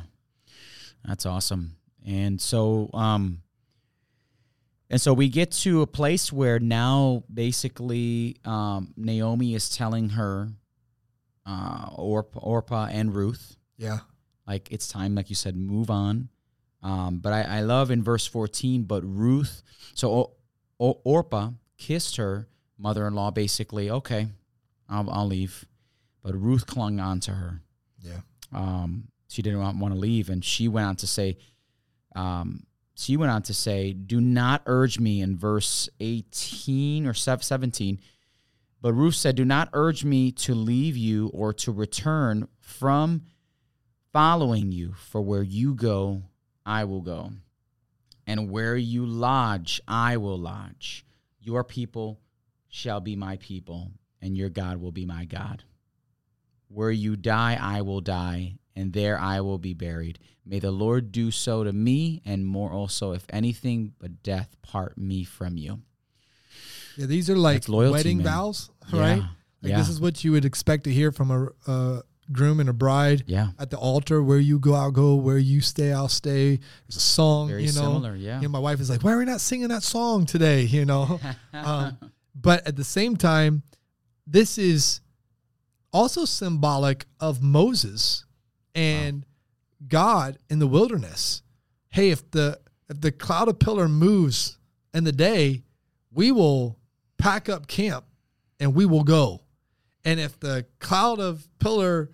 That's 1.05 1.25
awesome. 1.25 1.75
And 2.05 2.39
so 2.39 2.89
um 2.93 3.41
and 4.89 4.99
so 4.99 5.13
we 5.13 5.29
get 5.29 5.51
to 5.51 5.81
a 5.81 5.87
place 5.87 6.31
where 6.33 6.59
now 6.59 7.23
basically 7.33 8.37
um 8.45 8.93
Naomi 8.97 9.53
is 9.53 9.69
telling 9.69 10.09
her 10.09 10.49
uh 11.45 11.89
Orpah, 11.95 12.39
Orpah 12.39 12.87
and 12.91 13.13
Ruth 13.13 13.55
Yeah. 13.77 13.99
like 14.47 14.71
it's 14.71 14.87
time 14.87 15.15
like 15.15 15.29
you 15.29 15.35
said 15.35 15.55
move 15.55 15.89
on 15.89 16.29
um 16.81 17.19
but 17.19 17.33
i, 17.33 17.41
I 17.57 17.61
love 17.61 17.91
in 17.91 18.01
verse 18.03 18.25
14 18.25 18.83
but 18.83 19.01
ruth 19.03 19.61
so 19.93 20.11
o- 20.11 20.31
o- 20.79 21.01
orpah 21.03 21.51
kissed 21.77 22.15
her 22.17 22.47
mother-in-law 22.77 23.31
basically 23.31 23.89
okay 23.91 24.27
I'll, 24.87 25.09
I'll 25.09 25.27
leave 25.27 25.65
but 26.23 26.33
ruth 26.39 26.65
clung 26.67 26.99
on 26.99 27.19
to 27.21 27.31
her 27.31 27.61
Yeah. 28.01 28.21
um 28.53 29.09
she 29.27 29.41
didn't 29.41 29.59
want, 29.59 29.77
want 29.77 29.93
to 29.93 29.99
leave 29.99 30.29
and 30.29 30.43
she 30.43 30.67
went 30.67 30.87
on 30.87 30.95
to 30.97 31.07
say 31.07 31.37
um 32.15 32.63
she 32.99 33.17
went 33.17 33.31
on 33.31 33.41
to 33.41 33.53
say 33.53 33.93
do 33.93 34.21
not 34.21 34.61
urge 34.65 34.99
me 34.99 35.21
in 35.21 35.37
verse 35.37 35.89
18 35.99 37.05
or 37.05 37.13
17 37.13 37.99
but 38.81 38.93
ruth 38.93 39.15
said 39.15 39.35
do 39.35 39.45
not 39.45 39.69
urge 39.73 40.03
me 40.05 40.31
to 40.31 40.53
leave 40.53 40.95
you 40.95 41.27
or 41.33 41.53
to 41.53 41.71
return 41.71 42.47
from 42.59 43.23
following 44.11 44.71
you, 44.71 44.93
for 44.93 45.21
where 45.21 45.43
you 45.43 45.73
go, 45.73 46.23
I 46.65 46.83
will 46.85 47.01
go. 47.01 47.31
And 48.25 48.51
where 48.51 48.77
you 48.77 49.05
lodge, 49.05 49.81
I 49.87 50.17
will 50.17 50.37
lodge. 50.37 51.05
Your 51.39 51.63
people 51.63 52.19
shall 52.67 52.99
be 52.99 53.15
my 53.15 53.37
people, 53.37 53.91
and 54.21 54.37
your 54.37 54.49
God 54.49 54.77
will 54.77 54.91
be 54.91 55.05
my 55.05 55.25
God. 55.25 55.63
Where 56.67 56.91
you 56.91 57.15
die, 57.15 57.57
I 57.59 57.81
will 57.81 58.01
die, 58.01 58.58
and 58.75 58.93
there 58.93 59.19
I 59.19 59.41
will 59.41 59.57
be 59.57 59.73
buried. 59.73 60.19
May 60.45 60.59
the 60.59 60.71
Lord 60.71 61.11
do 61.11 61.31
so 61.31 61.63
to 61.63 61.71
me, 61.73 62.21
and 62.25 62.45
more 62.45 62.71
also, 62.71 63.11
if 63.13 63.25
anything 63.29 63.93
but 63.99 64.23
death 64.23 64.55
part 64.61 64.97
me 64.97 65.23
from 65.23 65.57
you. 65.57 65.81
Yeah, 66.97 67.05
these 67.05 67.29
are 67.29 67.37
like 67.37 67.69
loyalty, 67.69 67.93
wedding 67.93 68.17
man. 68.17 68.25
vows, 68.25 68.69
Yeah, 68.91 68.99
right? 68.99 69.21
Like 69.61 69.71
yeah. 69.71 69.77
this 69.77 69.89
is 69.89 69.99
what 70.01 70.23
you 70.23 70.31
would 70.31 70.45
expect 70.45 70.85
to 70.85 70.91
hear 70.91 71.11
from 71.11 71.31
a, 71.31 71.71
a 71.71 72.03
groom 72.31 72.59
and 72.59 72.69
a 72.69 72.73
bride 72.73 73.23
Yeah. 73.27 73.49
at 73.59 73.69
the 73.69 73.77
altar. 73.77 74.21
Where 74.23 74.39
you 74.39 74.59
go, 74.59 74.73
I'll 74.73 74.91
go. 74.91 75.15
Where 75.15 75.37
you 75.37 75.61
stay, 75.61 75.91
I'll 75.91 76.07
stay. 76.09 76.57
There's 76.87 76.95
a 76.97 76.99
song, 76.99 77.47
Very 77.49 77.61
you 77.63 77.67
know. 77.73 77.81
similar, 77.81 78.15
yeah. 78.15 78.37
You 78.37 78.43
know, 78.43 78.49
my 78.49 78.59
wife 78.59 78.79
is 78.79 78.89
like, 78.89 79.03
"Why 79.03 79.13
are 79.13 79.17
we 79.17 79.25
not 79.25 79.41
singing 79.41 79.67
that 79.69 79.83
song 79.83 80.25
today?" 80.25 80.61
You 80.77 80.85
know. 80.85 81.19
um, 81.53 81.97
but 82.35 82.65
at 82.67 82.75
the 82.75 82.83
same 82.83 83.17
time, 83.17 83.63
this 84.25 84.57
is 84.57 85.01
also 85.93 86.25
symbolic 86.25 87.05
of 87.19 87.41
Moses 87.43 88.25
and 88.79 89.25
God 89.87 90.37
in 90.49 90.59
the 90.59 90.67
wilderness. 90.67 91.41
Hey, 91.89 92.09
if 92.11 92.29
the 92.31 92.59
if 92.89 93.01
the 93.01 93.11
cloud 93.11 93.47
of 93.47 93.59
pillar 93.59 93.87
moves 93.87 94.57
in 94.93 95.03
the 95.03 95.11
day, 95.11 95.63
we 96.11 96.31
will 96.31 96.79
pack 97.17 97.49
up 97.49 97.67
camp 97.67 98.05
and 98.59 98.73
we 98.73 98.85
will 98.85 99.03
go. 99.03 99.41
And 100.05 100.19
if 100.19 100.39
the 100.39 100.65
cloud 100.79 101.19
of 101.19 101.47
pillar, 101.59 102.09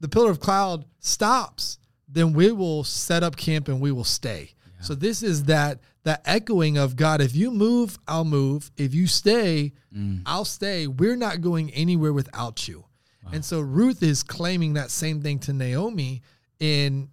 the 0.00 0.08
pillar 0.08 0.30
of 0.30 0.40
cloud 0.40 0.86
stops, 0.98 1.78
then 2.08 2.32
we 2.32 2.50
will 2.52 2.84
set 2.84 3.22
up 3.22 3.36
camp 3.36 3.68
and 3.68 3.80
we 3.80 3.92
will 3.92 4.04
stay. 4.04 4.54
Yeah. 4.64 4.82
So 4.82 4.94
this 4.94 5.22
is 5.22 5.44
that 5.44 5.80
that 6.04 6.22
echoing 6.24 6.78
of 6.78 6.96
God. 6.96 7.20
If 7.20 7.36
you 7.36 7.50
move, 7.50 7.98
I'll 8.08 8.24
move. 8.24 8.70
If 8.76 8.94
you 8.94 9.06
stay, 9.06 9.72
mm. 9.94 10.22
I'll 10.24 10.46
stay. 10.46 10.86
We're 10.86 11.16
not 11.16 11.42
going 11.42 11.70
anywhere 11.72 12.12
without 12.12 12.66
you. 12.66 12.86
Wow. 13.28 13.34
And 13.34 13.44
so 13.44 13.60
Ruth 13.60 14.02
is 14.02 14.22
claiming 14.22 14.74
that 14.74 14.90
same 14.90 15.20
thing 15.20 15.38
to 15.40 15.52
Naomi 15.52 16.22
in 16.58 17.10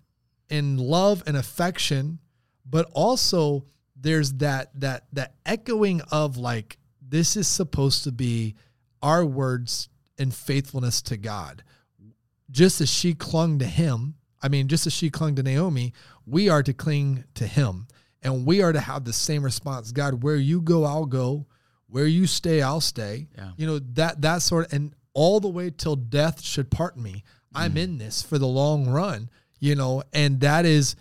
in 0.49 0.78
love 0.78 1.23
and 1.25 1.36
affection, 1.36 2.19
but 2.65 2.89
also 2.93 3.65
there's 3.95 4.34
that 4.34 4.69
that 4.80 5.06
that 5.13 5.36
echoing 5.45 6.01
of 6.12 6.38
like 6.38 6.78
this 7.01 7.36
is 7.36 7.47
supposed 7.47 8.04
to 8.04 8.12
be 8.12 8.56
our 9.01 9.25
words 9.25 9.89
in 10.17 10.32
faithfulness 10.32 11.01
to 11.04 11.17
God. 11.17 11.63
Just 12.49 12.82
as 12.82 12.89
she 12.89 13.13
clung 13.13 13.60
to 13.60 13.65
him, 13.65 14.15
I 14.41 14.47
mean, 14.47 14.67
just 14.67 14.88
as 14.88 14.93
she 14.93 15.10
clung 15.10 15.36
to 15.36 15.43
Naomi, 15.43 15.93
we 16.25 16.49
are 16.49 16.63
to 16.63 16.73
cling 16.73 17.23
to 17.36 17.45
him. 17.47 17.88
And 18.21 18.45
we 18.45 18.62
are 18.62 18.73
to 18.73 18.80
have 18.80 19.04
the 19.04 19.13
same 19.13 19.43
response. 19.43 19.91
God, 19.91 20.23
where 20.23 20.36
you 20.36 20.62
go, 20.62 20.84
I'll 20.84 21.06
go. 21.06 21.45
Where 21.88 22.08
you 22.08 22.25
stay, 22.25 22.62
I'll 22.62 22.82
stay. 22.82 23.28
Yeah. 23.38 23.51
You 23.58 23.67
know, 23.67 23.80
that 23.93 24.21
that 24.21 24.41
sort 24.41 24.65
of 24.65 24.73
and 24.73 24.95
all 25.15 25.39
the 25.39 25.49
way 25.49 25.71
till 25.75 25.95
death 25.95 26.43
should 26.43 26.69
part 26.69 26.95
me. 26.95 27.23
Mm. 27.56 27.60
I'm 27.60 27.78
in 27.78 27.97
this 27.97 28.21
for 28.21 28.38
the 28.38 28.45
long 28.45 28.88
run, 28.88 29.30
you 29.60 29.73
know, 29.73 30.04
and 30.13 30.39
that 30.41 30.65
is 30.65 30.95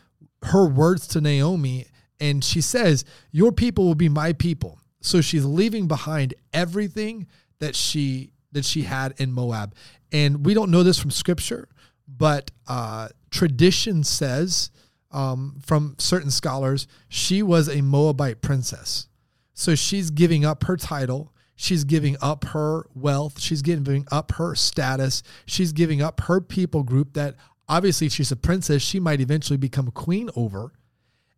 her 0.44 0.66
words 0.66 1.06
to 1.08 1.20
Naomi. 1.20 1.86
And 2.20 2.42
she 2.42 2.62
says, 2.62 3.04
Your 3.30 3.52
people 3.52 3.84
will 3.84 3.94
be 3.94 4.08
my 4.08 4.32
people. 4.32 4.78
So 5.02 5.20
she's 5.20 5.44
leaving 5.44 5.86
behind 5.86 6.32
everything 6.54 7.26
that 7.58 7.76
she 7.76 8.30
that 8.52 8.64
she 8.64 8.82
had 8.82 9.14
in 9.18 9.32
Moab. 9.32 9.74
And 10.12 10.46
we 10.46 10.54
don't 10.54 10.70
know 10.70 10.84
this 10.84 10.98
from 10.98 11.10
scripture, 11.10 11.68
but 12.08 12.52
uh, 12.68 13.08
tradition 13.30 14.04
says 14.04 14.70
um, 15.10 15.60
from 15.64 15.96
certain 15.98 16.30
scholars 16.30 16.86
she 17.08 17.42
was 17.42 17.68
a 17.68 17.82
Moabite 17.82 18.40
princess. 18.40 19.08
So 19.52 19.74
she's 19.74 20.10
giving 20.10 20.44
up 20.44 20.64
her 20.64 20.76
title. 20.76 21.33
She's 21.56 21.84
giving 21.84 22.16
up 22.20 22.44
her 22.46 22.86
wealth. 22.94 23.38
She's 23.38 23.62
giving 23.62 24.06
up 24.10 24.32
her 24.32 24.54
status. 24.54 25.22
She's 25.46 25.72
giving 25.72 26.02
up 26.02 26.22
her 26.22 26.40
people 26.40 26.82
group 26.82 27.14
that 27.14 27.36
obviously 27.68 28.08
she's 28.08 28.32
a 28.32 28.36
princess. 28.36 28.82
She 28.82 29.00
might 29.00 29.20
eventually 29.20 29.56
become 29.56 29.90
queen 29.90 30.30
over. 30.34 30.72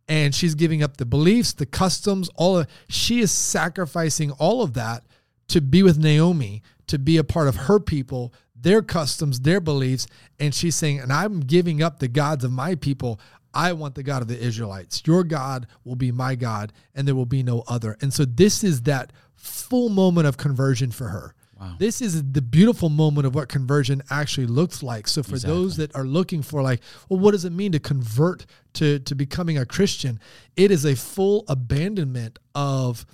And 0.08 0.34
she's 0.34 0.54
giving 0.54 0.82
up 0.82 0.96
the 0.96 1.04
beliefs, 1.04 1.52
the 1.52 1.66
customs, 1.66 2.30
all 2.36 2.58
of 2.58 2.68
she 2.88 3.20
is 3.20 3.32
sacrificing 3.32 4.30
all 4.32 4.62
of 4.62 4.74
that 4.74 5.04
to 5.48 5.60
be 5.60 5.82
with 5.82 5.98
Naomi, 5.98 6.62
to 6.86 6.98
be 6.98 7.16
a 7.16 7.24
part 7.24 7.48
of 7.48 7.56
her 7.56 7.80
people, 7.80 8.32
their 8.54 8.82
customs, 8.82 9.40
their 9.40 9.60
beliefs. 9.60 10.06
And 10.38 10.54
she's 10.54 10.76
saying, 10.76 11.00
and 11.00 11.12
I'm 11.12 11.40
giving 11.40 11.82
up 11.82 11.98
the 11.98 12.08
gods 12.08 12.44
of 12.44 12.52
my 12.52 12.76
people. 12.76 13.20
I 13.52 13.72
want 13.72 13.94
the 13.94 14.02
God 14.02 14.22
of 14.22 14.28
the 14.28 14.38
Israelites. 14.38 15.02
Your 15.06 15.24
God 15.24 15.66
will 15.82 15.96
be 15.96 16.12
my 16.12 16.34
God, 16.34 16.72
and 16.94 17.08
there 17.08 17.14
will 17.14 17.26
be 17.26 17.42
no 17.42 17.64
other. 17.66 17.96
And 18.00 18.12
so 18.12 18.24
this 18.24 18.62
is 18.62 18.82
that 18.82 19.12
full 19.46 19.88
moment 19.88 20.26
of 20.26 20.36
conversion 20.36 20.90
for 20.90 21.08
her. 21.08 21.34
Wow. 21.58 21.74
This 21.78 22.02
is 22.02 22.32
the 22.32 22.42
beautiful 22.42 22.90
moment 22.90 23.26
of 23.26 23.34
what 23.34 23.48
conversion 23.48 24.02
actually 24.10 24.46
looks 24.46 24.82
like. 24.82 25.08
So 25.08 25.22
for 25.22 25.36
exactly. 25.36 25.58
those 25.58 25.76
that 25.78 25.94
are 25.96 26.04
looking 26.04 26.42
for 26.42 26.62
like, 26.62 26.80
well, 27.08 27.18
what 27.18 27.30
does 27.30 27.46
it 27.46 27.52
mean 27.52 27.72
to 27.72 27.80
convert 27.80 28.44
to 28.74 28.98
to 29.00 29.14
becoming 29.14 29.56
a 29.56 29.64
Christian? 29.64 30.20
It 30.56 30.70
is 30.70 30.84
a 30.84 30.94
full 30.94 31.44
abandonment 31.48 32.38
of 32.54 33.06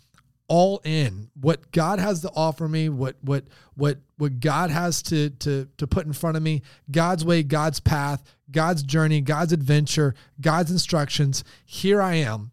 all 0.48 0.80
in 0.84 1.30
what 1.40 1.70
God 1.70 2.00
has 2.00 2.20
to 2.22 2.30
offer 2.34 2.66
me, 2.66 2.88
what 2.88 3.16
what 3.20 3.44
what 3.74 3.98
what 4.18 4.40
God 4.40 4.70
has 4.70 5.02
to 5.04 5.30
to 5.30 5.68
to 5.78 5.86
put 5.86 6.06
in 6.06 6.12
front 6.12 6.36
of 6.36 6.42
me, 6.42 6.62
God's 6.90 7.24
way, 7.24 7.44
God's 7.44 7.78
path, 7.78 8.24
God's 8.50 8.82
journey, 8.82 9.20
God's 9.20 9.52
adventure, 9.52 10.14
God's 10.40 10.72
instructions. 10.72 11.44
Here 11.64 12.02
I 12.02 12.16
am. 12.16 12.50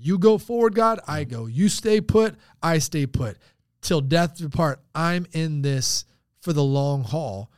You 0.00 0.18
go 0.18 0.38
forward, 0.38 0.74
God, 0.74 1.00
I 1.08 1.24
go. 1.24 1.46
You 1.46 1.68
stay 1.68 2.00
put, 2.00 2.36
I 2.62 2.78
stay 2.78 3.06
put. 3.06 3.36
Till 3.80 4.00
death 4.00 4.38
depart. 4.38 4.80
I'm 4.94 5.26
in 5.32 5.62
this 5.62 6.04
for 6.40 6.52
the 6.52 6.64
long 6.64 7.02
haul. 7.02 7.50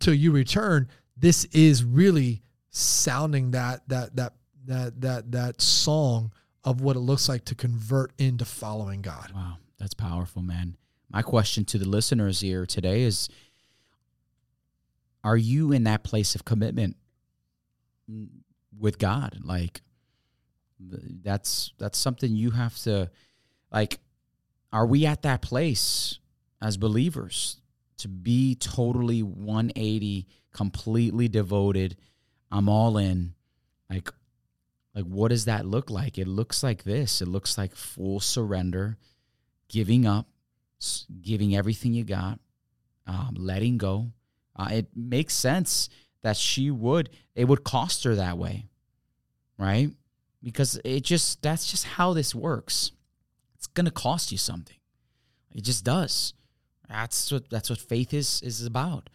Till 0.00 0.14
you 0.14 0.32
return. 0.32 0.88
This 1.16 1.44
is 1.46 1.84
really 1.84 2.42
sounding 2.70 3.52
that 3.52 3.88
that 3.88 4.16
that 4.16 4.32
that 4.66 5.00
that 5.00 5.32
that 5.32 5.60
song 5.60 6.32
of 6.64 6.80
what 6.80 6.96
it 6.96 7.00
looks 7.00 7.28
like 7.28 7.44
to 7.44 7.54
convert 7.54 8.12
into 8.18 8.44
following 8.44 9.02
God. 9.02 9.30
Wow, 9.34 9.58
that's 9.78 9.94
powerful, 9.94 10.42
man. 10.42 10.76
My 11.10 11.22
question 11.22 11.64
to 11.66 11.78
the 11.78 11.88
listeners 11.88 12.40
here 12.40 12.66
today 12.66 13.02
is 13.02 13.28
Are 15.22 15.36
you 15.36 15.72
in 15.72 15.84
that 15.84 16.02
place 16.02 16.34
of 16.34 16.44
commitment 16.44 16.96
with 18.78 18.98
God? 18.98 19.38
Like, 19.44 19.82
that's 20.78 21.72
that's 21.78 21.98
something 21.98 22.34
you 22.34 22.50
have 22.50 22.76
to 22.76 23.10
like 23.72 23.98
are 24.72 24.86
we 24.86 25.06
at 25.06 25.22
that 25.22 25.40
place 25.40 26.18
as 26.60 26.76
believers 26.76 27.60
to 27.96 28.08
be 28.08 28.54
totally 28.56 29.22
180 29.22 30.26
completely 30.52 31.28
devoted 31.28 31.96
i'm 32.50 32.68
all 32.68 32.98
in 32.98 33.34
like 33.88 34.10
like, 34.94 35.04
what 35.06 35.28
does 35.28 35.46
that 35.46 35.66
look 35.66 35.90
like? 35.90 36.18
It 36.18 36.28
looks 36.28 36.62
like 36.62 36.84
this 36.84 37.20
it 37.20 37.28
looks 37.28 37.58
like 37.58 37.74
full 37.74 38.20
surrender, 38.20 38.96
giving 39.68 40.06
up, 40.06 40.28
giving 41.20 41.56
everything 41.56 41.94
you 41.94 42.04
got, 42.04 42.38
um, 43.06 43.34
letting 43.36 43.76
go. 43.76 44.12
Uh, 44.56 44.68
it 44.70 44.86
makes 44.94 45.34
sense 45.34 45.88
that 46.22 46.36
she 46.36 46.70
would, 46.70 47.10
it 47.34 47.46
would 47.46 47.64
cost 47.64 48.04
her 48.04 48.14
that 48.14 48.38
way, 48.38 48.66
right? 49.58 49.90
Because 50.44 50.78
it 50.84 51.02
just, 51.04 51.42
that's 51.42 51.70
just 51.70 51.84
how 51.84 52.12
this 52.12 52.34
works. 52.34 52.92
It's 53.56 53.66
going 53.66 53.86
to 53.86 53.90
cost 53.90 54.30
you 54.30 54.38
something. 54.38 54.76
It 55.54 55.62
just 55.62 55.84
does. 55.84 56.34
That's 56.88 57.32
what 57.32 57.48
that's 57.48 57.70
what 57.70 57.78
faith 57.78 58.12
is 58.12 58.42
is 58.42 58.64
about. 58.64 59.08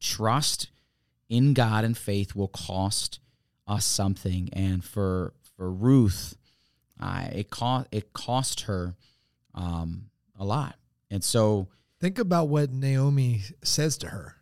Trust 0.00 0.70
in 1.28 1.54
God 1.54 1.84
and 1.84 1.96
faith 1.96 2.34
will 2.34 2.48
cost 2.48 3.20
us 3.66 3.84
something. 3.84 4.48
And 4.52 4.84
for 4.84 5.34
for 5.56 5.70
Ruth, 5.70 6.36
uh, 7.00 7.28
it 7.32 7.50
cost 7.50 7.88
it 7.90 8.12
cost 8.12 8.62
her 8.62 8.94
um, 9.54 10.10
a 10.38 10.44
lot. 10.44 10.76
And 11.10 11.24
so 11.24 11.68
think 11.98 12.18
about 12.18 12.48
what 12.48 12.72
Naomi 12.72 13.42
says 13.62 13.98
to 13.98 14.08
her. 14.08 14.36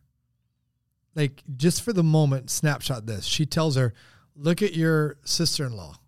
Like 1.15 1.43
just 1.57 1.83
for 1.83 1.93
the 1.93 2.03
moment, 2.03 2.51
snapshot 2.51 3.07
this. 3.07 3.25
She 3.25 3.47
tells 3.47 3.77
her, 3.77 3.95
"Look 4.37 4.63
at 4.63 4.75
your 4.75 5.17
sister-in-law." 5.25 5.99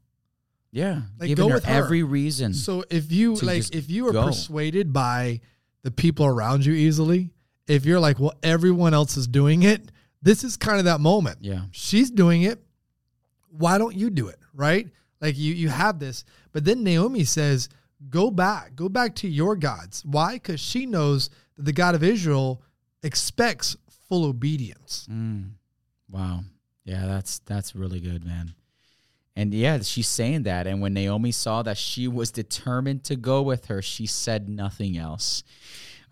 Yeah, 0.72 1.02
like 1.18 1.34
go 1.36 1.48
with 1.48 1.64
her. 1.64 1.72
every 1.72 2.02
reason. 2.02 2.54
So 2.54 2.84
if 2.90 3.10
you 3.10 3.34
like, 3.36 3.74
if 3.74 3.90
you 3.90 4.08
are 4.08 4.12
go. 4.12 4.26
persuaded 4.26 4.92
by 4.92 5.40
the 5.82 5.90
people 5.90 6.26
around 6.26 6.64
you 6.64 6.72
easily, 6.72 7.30
if 7.66 7.84
you're 7.84 8.00
like, 8.00 8.20
well, 8.20 8.34
everyone 8.42 8.94
else 8.94 9.16
is 9.16 9.26
doing 9.26 9.62
it, 9.64 9.90
this 10.22 10.44
is 10.44 10.56
kind 10.56 10.78
of 10.78 10.84
that 10.84 11.00
moment. 11.00 11.38
Yeah, 11.40 11.62
she's 11.72 12.10
doing 12.10 12.42
it 12.42 12.62
why 13.50 13.78
don't 13.78 13.94
you 13.94 14.10
do 14.10 14.28
it? 14.28 14.38
Right? 14.54 14.88
Like 15.20 15.36
you 15.36 15.54
you 15.54 15.68
have 15.68 15.98
this. 15.98 16.24
But 16.52 16.64
then 16.64 16.82
Naomi 16.82 17.24
says, 17.24 17.68
go 18.08 18.30
back, 18.30 18.74
go 18.74 18.88
back 18.88 19.14
to 19.16 19.28
your 19.28 19.56
gods. 19.56 20.04
Why? 20.04 20.34
Because 20.34 20.60
she 20.60 20.86
knows 20.86 21.30
that 21.56 21.64
the 21.64 21.72
God 21.72 21.94
of 21.94 22.02
Israel 22.02 22.62
expects 23.02 23.76
full 24.08 24.24
obedience. 24.24 25.06
Mm. 25.10 25.50
Wow. 26.08 26.40
Yeah, 26.84 27.06
that's 27.06 27.40
that's 27.40 27.74
really 27.74 28.00
good, 28.00 28.24
man. 28.24 28.54
And 29.36 29.54
yeah, 29.54 29.80
she's 29.80 30.08
saying 30.08 30.42
that. 30.42 30.66
And 30.66 30.80
when 30.80 30.94
Naomi 30.94 31.32
saw 31.32 31.62
that 31.62 31.78
she 31.78 32.08
was 32.08 32.30
determined 32.30 33.04
to 33.04 33.16
go 33.16 33.42
with 33.42 33.66
her, 33.66 33.80
she 33.80 34.06
said 34.06 34.48
nothing 34.48 34.98
else. 34.98 35.44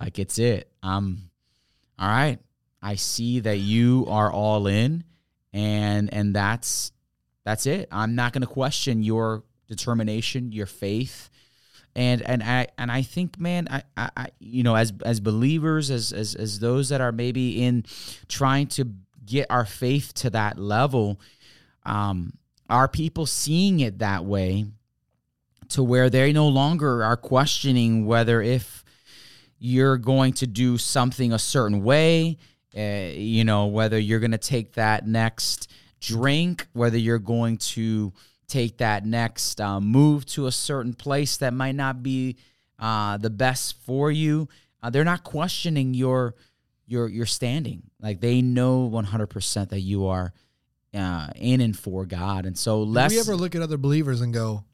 Like 0.00 0.18
it's 0.18 0.38
it. 0.38 0.70
Um, 0.82 1.30
all 1.98 2.08
right. 2.08 2.38
I 2.80 2.94
see 2.94 3.40
that 3.40 3.58
you 3.58 4.06
are 4.08 4.32
all 4.32 4.68
in, 4.68 5.02
and 5.52 6.12
and 6.14 6.34
that's 6.34 6.92
that's 7.44 7.66
it. 7.66 7.88
I'm 7.90 8.14
not 8.14 8.32
going 8.32 8.42
to 8.42 8.46
question 8.46 9.02
your 9.02 9.42
determination, 9.66 10.52
your 10.52 10.66
faith. 10.66 11.28
And 11.96 12.22
and 12.22 12.42
I 12.42 12.68
and 12.78 12.92
I 12.92 13.02
think, 13.02 13.40
man, 13.40 13.66
I, 13.68 13.82
I 13.96 14.28
you 14.38 14.62
know, 14.62 14.76
as 14.76 14.92
as 15.04 15.18
believers, 15.18 15.90
as 15.90 16.12
as 16.12 16.36
as 16.36 16.60
those 16.60 16.90
that 16.90 17.00
are 17.00 17.10
maybe 17.10 17.64
in 17.64 17.84
trying 18.28 18.68
to 18.68 18.92
get 19.24 19.46
our 19.50 19.64
faith 19.64 20.14
to 20.14 20.30
that 20.30 20.58
level, 20.58 21.20
um, 21.84 22.34
are 22.68 22.88
people 22.88 23.26
seeing 23.26 23.80
it 23.80 23.98
that 23.98 24.24
way 24.24 24.66
to 25.70 25.82
where 25.82 26.10
they 26.10 26.32
no 26.32 26.48
longer 26.48 27.04
are 27.04 27.16
questioning 27.16 28.06
whether 28.06 28.40
if 28.40 28.84
you're 29.58 29.98
going 29.98 30.32
to 30.32 30.46
do 30.46 30.78
something 30.78 31.32
a 31.32 31.38
certain 31.38 31.82
way, 31.82 32.38
uh, 32.76 33.10
you 33.12 33.44
know, 33.44 33.66
whether 33.66 33.98
you're 33.98 34.20
going 34.20 34.30
to 34.30 34.38
take 34.38 34.74
that 34.74 35.06
next 35.06 35.70
drink, 36.00 36.66
whether 36.72 36.96
you're 36.96 37.18
going 37.18 37.56
to 37.56 38.12
take 38.46 38.78
that 38.78 39.04
next 39.04 39.60
uh, 39.60 39.80
move 39.80 40.24
to 40.24 40.46
a 40.46 40.52
certain 40.52 40.94
place 40.94 41.36
that 41.38 41.52
might 41.52 41.74
not 41.74 42.02
be 42.02 42.36
uh, 42.78 43.16
the 43.18 43.30
best 43.30 43.76
for 43.84 44.10
you. 44.10 44.48
Uh, 44.82 44.90
they're 44.90 45.04
not 45.04 45.24
questioning 45.24 45.92
your 45.92 46.34
you're 46.86 47.08
you're 47.08 47.26
standing. 47.26 47.82
Like 48.00 48.20
they 48.20 48.40
know 48.40 48.88
100% 48.88 49.68
that 49.68 49.80
you 49.80 50.06
are 50.06 50.32
uh, 50.94 51.28
in 51.36 51.60
and 51.60 51.78
for 51.78 52.06
God. 52.06 52.46
And 52.46 52.56
so 52.56 52.82
less. 52.82 53.10
Do 53.10 53.16
we 53.16 53.20
ever 53.20 53.36
look 53.36 53.54
at 53.54 53.62
other 53.62 53.78
believers 53.78 54.20
and 54.20 54.32
go, 54.32 54.64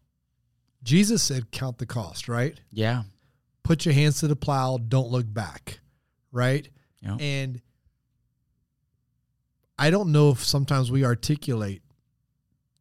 Jesus 0.83 1.23
said, 1.23 1.51
count 1.51 1.79
the 1.79 1.87
cost, 1.87 2.29
right? 2.29 2.59
Yeah. 2.71 3.05
Put 3.63 3.87
your 3.87 3.95
hands 3.95 4.21
to 4.21 4.27
the 4.27 4.37
plow, 4.37 4.77
don't 4.77 5.11
look 5.11 5.33
back, 5.33 5.81
right? 6.31 6.69
Yeah. 7.01 7.17
And 7.19 7.61
I 9.79 9.91
don't 9.91 10.13
know 10.13 10.31
if 10.31 10.45
sometimes 10.45 10.91
we 10.91 11.05
articulate 11.05 11.83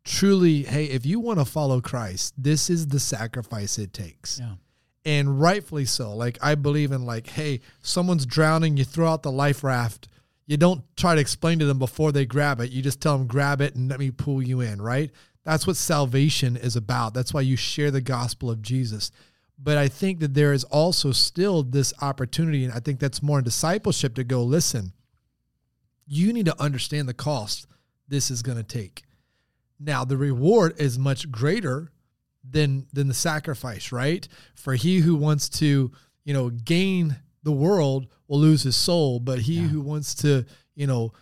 truly, 0.03 0.63
hey, 0.63 0.85
if 0.85 1.05
you 1.05 1.19
want 1.19 1.39
to 1.39 1.45
follow 1.45 1.81
Christ, 1.81 2.33
this 2.37 2.69
is 2.69 2.87
the 2.87 2.99
sacrifice 2.99 3.79
it 3.79 3.93
takes. 3.93 4.39
Yeah. 4.39 4.55
And 5.05 5.39
rightfully 5.41 5.85
so. 5.85 6.15
Like 6.15 6.37
I 6.41 6.55
believe 6.55 6.91
in 6.91 7.05
like, 7.05 7.27
hey, 7.27 7.61
someone's 7.81 8.25
drowning, 8.25 8.77
you 8.77 8.83
throw 8.83 9.07
out 9.07 9.23
the 9.23 9.31
life 9.31 9.63
raft. 9.63 10.07
You 10.45 10.57
don't 10.57 10.83
try 10.97 11.15
to 11.15 11.21
explain 11.21 11.59
to 11.59 11.65
them 11.65 11.79
before 11.79 12.11
they 12.11 12.25
grab 12.25 12.59
it. 12.59 12.71
You 12.71 12.81
just 12.81 13.01
tell 13.01 13.17
them 13.17 13.27
grab 13.27 13.61
it 13.61 13.75
and 13.75 13.89
let 13.89 13.99
me 13.99 14.11
pull 14.11 14.41
you 14.41 14.61
in, 14.61 14.81
right? 14.81 15.09
That's 15.43 15.67
what 15.67 15.77
salvation 15.77 16.57
is 16.57 16.75
about. 16.75 17.13
That's 17.13 17.33
why 17.33 17.41
you 17.41 17.55
share 17.55 17.91
the 17.91 18.01
gospel 18.01 18.49
of 18.49 18.61
Jesus. 18.61 19.11
But 19.57 19.77
I 19.77 19.87
think 19.87 20.19
that 20.19 20.33
there 20.33 20.51
is 20.51 20.63
also 20.65 21.11
still 21.11 21.63
this 21.63 21.93
opportunity, 22.01 22.65
and 22.65 22.73
I 22.73 22.79
think 22.79 22.99
that's 22.99 23.23
more 23.23 23.39
in 23.39 23.45
discipleship 23.45 24.15
to 24.15 24.23
go, 24.23 24.43
listen, 24.43 24.93
you 26.05 26.33
need 26.33 26.45
to 26.47 26.61
understand 26.61 27.07
the 27.07 27.13
cost 27.13 27.67
this 28.07 28.29
is 28.29 28.41
going 28.41 28.57
to 28.57 28.63
take. 28.63 29.03
Now, 29.79 30.03
the 30.05 30.17
reward 30.17 30.75
is 30.77 30.99
much 30.99 31.31
greater 31.31 31.91
than 32.49 32.87
than 32.91 33.07
the 33.07 33.13
sacrifice, 33.13 33.91
right? 33.91 34.27
For 34.55 34.75
he 34.75 34.99
who 34.99 35.15
wants 35.15 35.47
to, 35.49 35.91
you 36.25 36.33
know, 36.33 36.49
gain 36.49 37.17
the 37.43 37.51
world 37.51 38.07
will 38.33 38.39
lose 38.39 38.63
his 38.63 38.75
soul, 38.75 39.19
but 39.19 39.39
he 39.39 39.59
yeah. 39.59 39.67
who 39.67 39.79
wants 39.79 40.15
to, 40.15 40.43
you 40.73 40.87
know, 40.87 41.13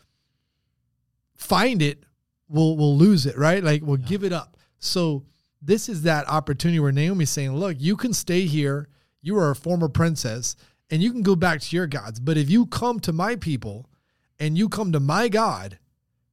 find 1.35 1.81
it 1.81 2.05
will 2.47 2.77
will 2.77 2.97
lose 2.97 3.25
it, 3.25 3.37
right? 3.37 3.61
Like 3.61 3.83
will 3.83 3.99
yeah. 3.99 4.07
give 4.07 4.23
it 4.23 4.31
up. 4.31 4.55
So 4.79 5.25
this 5.61 5.89
is 5.89 6.03
that 6.03 6.29
opportunity 6.29 6.79
where 6.79 6.93
Naomi's 6.93 7.29
saying, 7.29 7.53
look, 7.53 7.75
you 7.79 7.97
can 7.97 8.13
stay 8.13 8.45
here. 8.45 8.87
You 9.21 9.37
are 9.37 9.51
a 9.51 9.55
former 9.55 9.89
princess 9.89 10.55
and 10.89 11.03
you 11.03 11.11
can 11.11 11.21
go 11.21 11.35
back 11.35 11.59
to 11.59 11.75
your 11.75 11.85
gods. 11.85 12.19
But 12.21 12.37
if 12.37 12.49
you 12.49 12.65
come 12.65 13.01
to 13.01 13.11
my 13.11 13.35
people 13.35 13.89
and 14.39 14.57
you 14.57 14.69
come 14.69 14.93
to 14.93 15.01
my 15.01 15.27
God, 15.27 15.79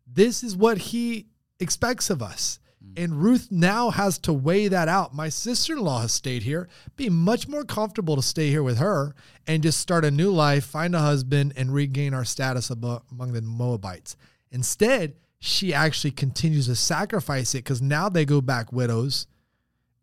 this 0.07 0.45
is 0.45 0.57
what 0.57 0.79
he 0.79 1.27
expects 1.59 2.09
of 2.09 2.23
us. 2.23 2.61
And 2.99 3.23
Ruth 3.23 3.53
now 3.53 3.91
has 3.91 4.19
to 4.21 4.33
weigh 4.33 4.67
that 4.67 4.89
out. 4.89 5.15
My 5.15 5.29
sister 5.29 5.75
in 5.75 5.79
law 5.79 6.01
has 6.01 6.13
stayed 6.13 6.43
here, 6.43 6.69
be 6.97 7.09
much 7.09 7.47
more 7.47 7.63
comfortable 7.63 8.17
to 8.17 8.23
stay 8.23 8.51
here 8.51 8.65
with 8.65 8.79
her 8.79 9.15
and 9.47 9.63
just 9.63 9.79
start 9.79 10.05
a 10.05 10.11
new 10.11 10.33
life, 10.33 10.65
find 10.65 10.97
a 10.97 10.99
husband, 10.99 11.53
and 11.55 11.73
regain 11.73 12.13
our 12.13 12.25
status 12.25 12.71
among 12.71 13.33
the 13.33 13.41
Moabites. 13.41 14.17
Instead, 14.51 15.15
she 15.39 15.73
actually 15.73 16.11
continues 16.11 16.67
to 16.67 16.75
sacrifice 16.75 17.55
it 17.55 17.59
because 17.59 17.81
now 17.81 18.09
they 18.09 18.25
go 18.25 18.41
back 18.41 18.73
widows. 18.73 19.29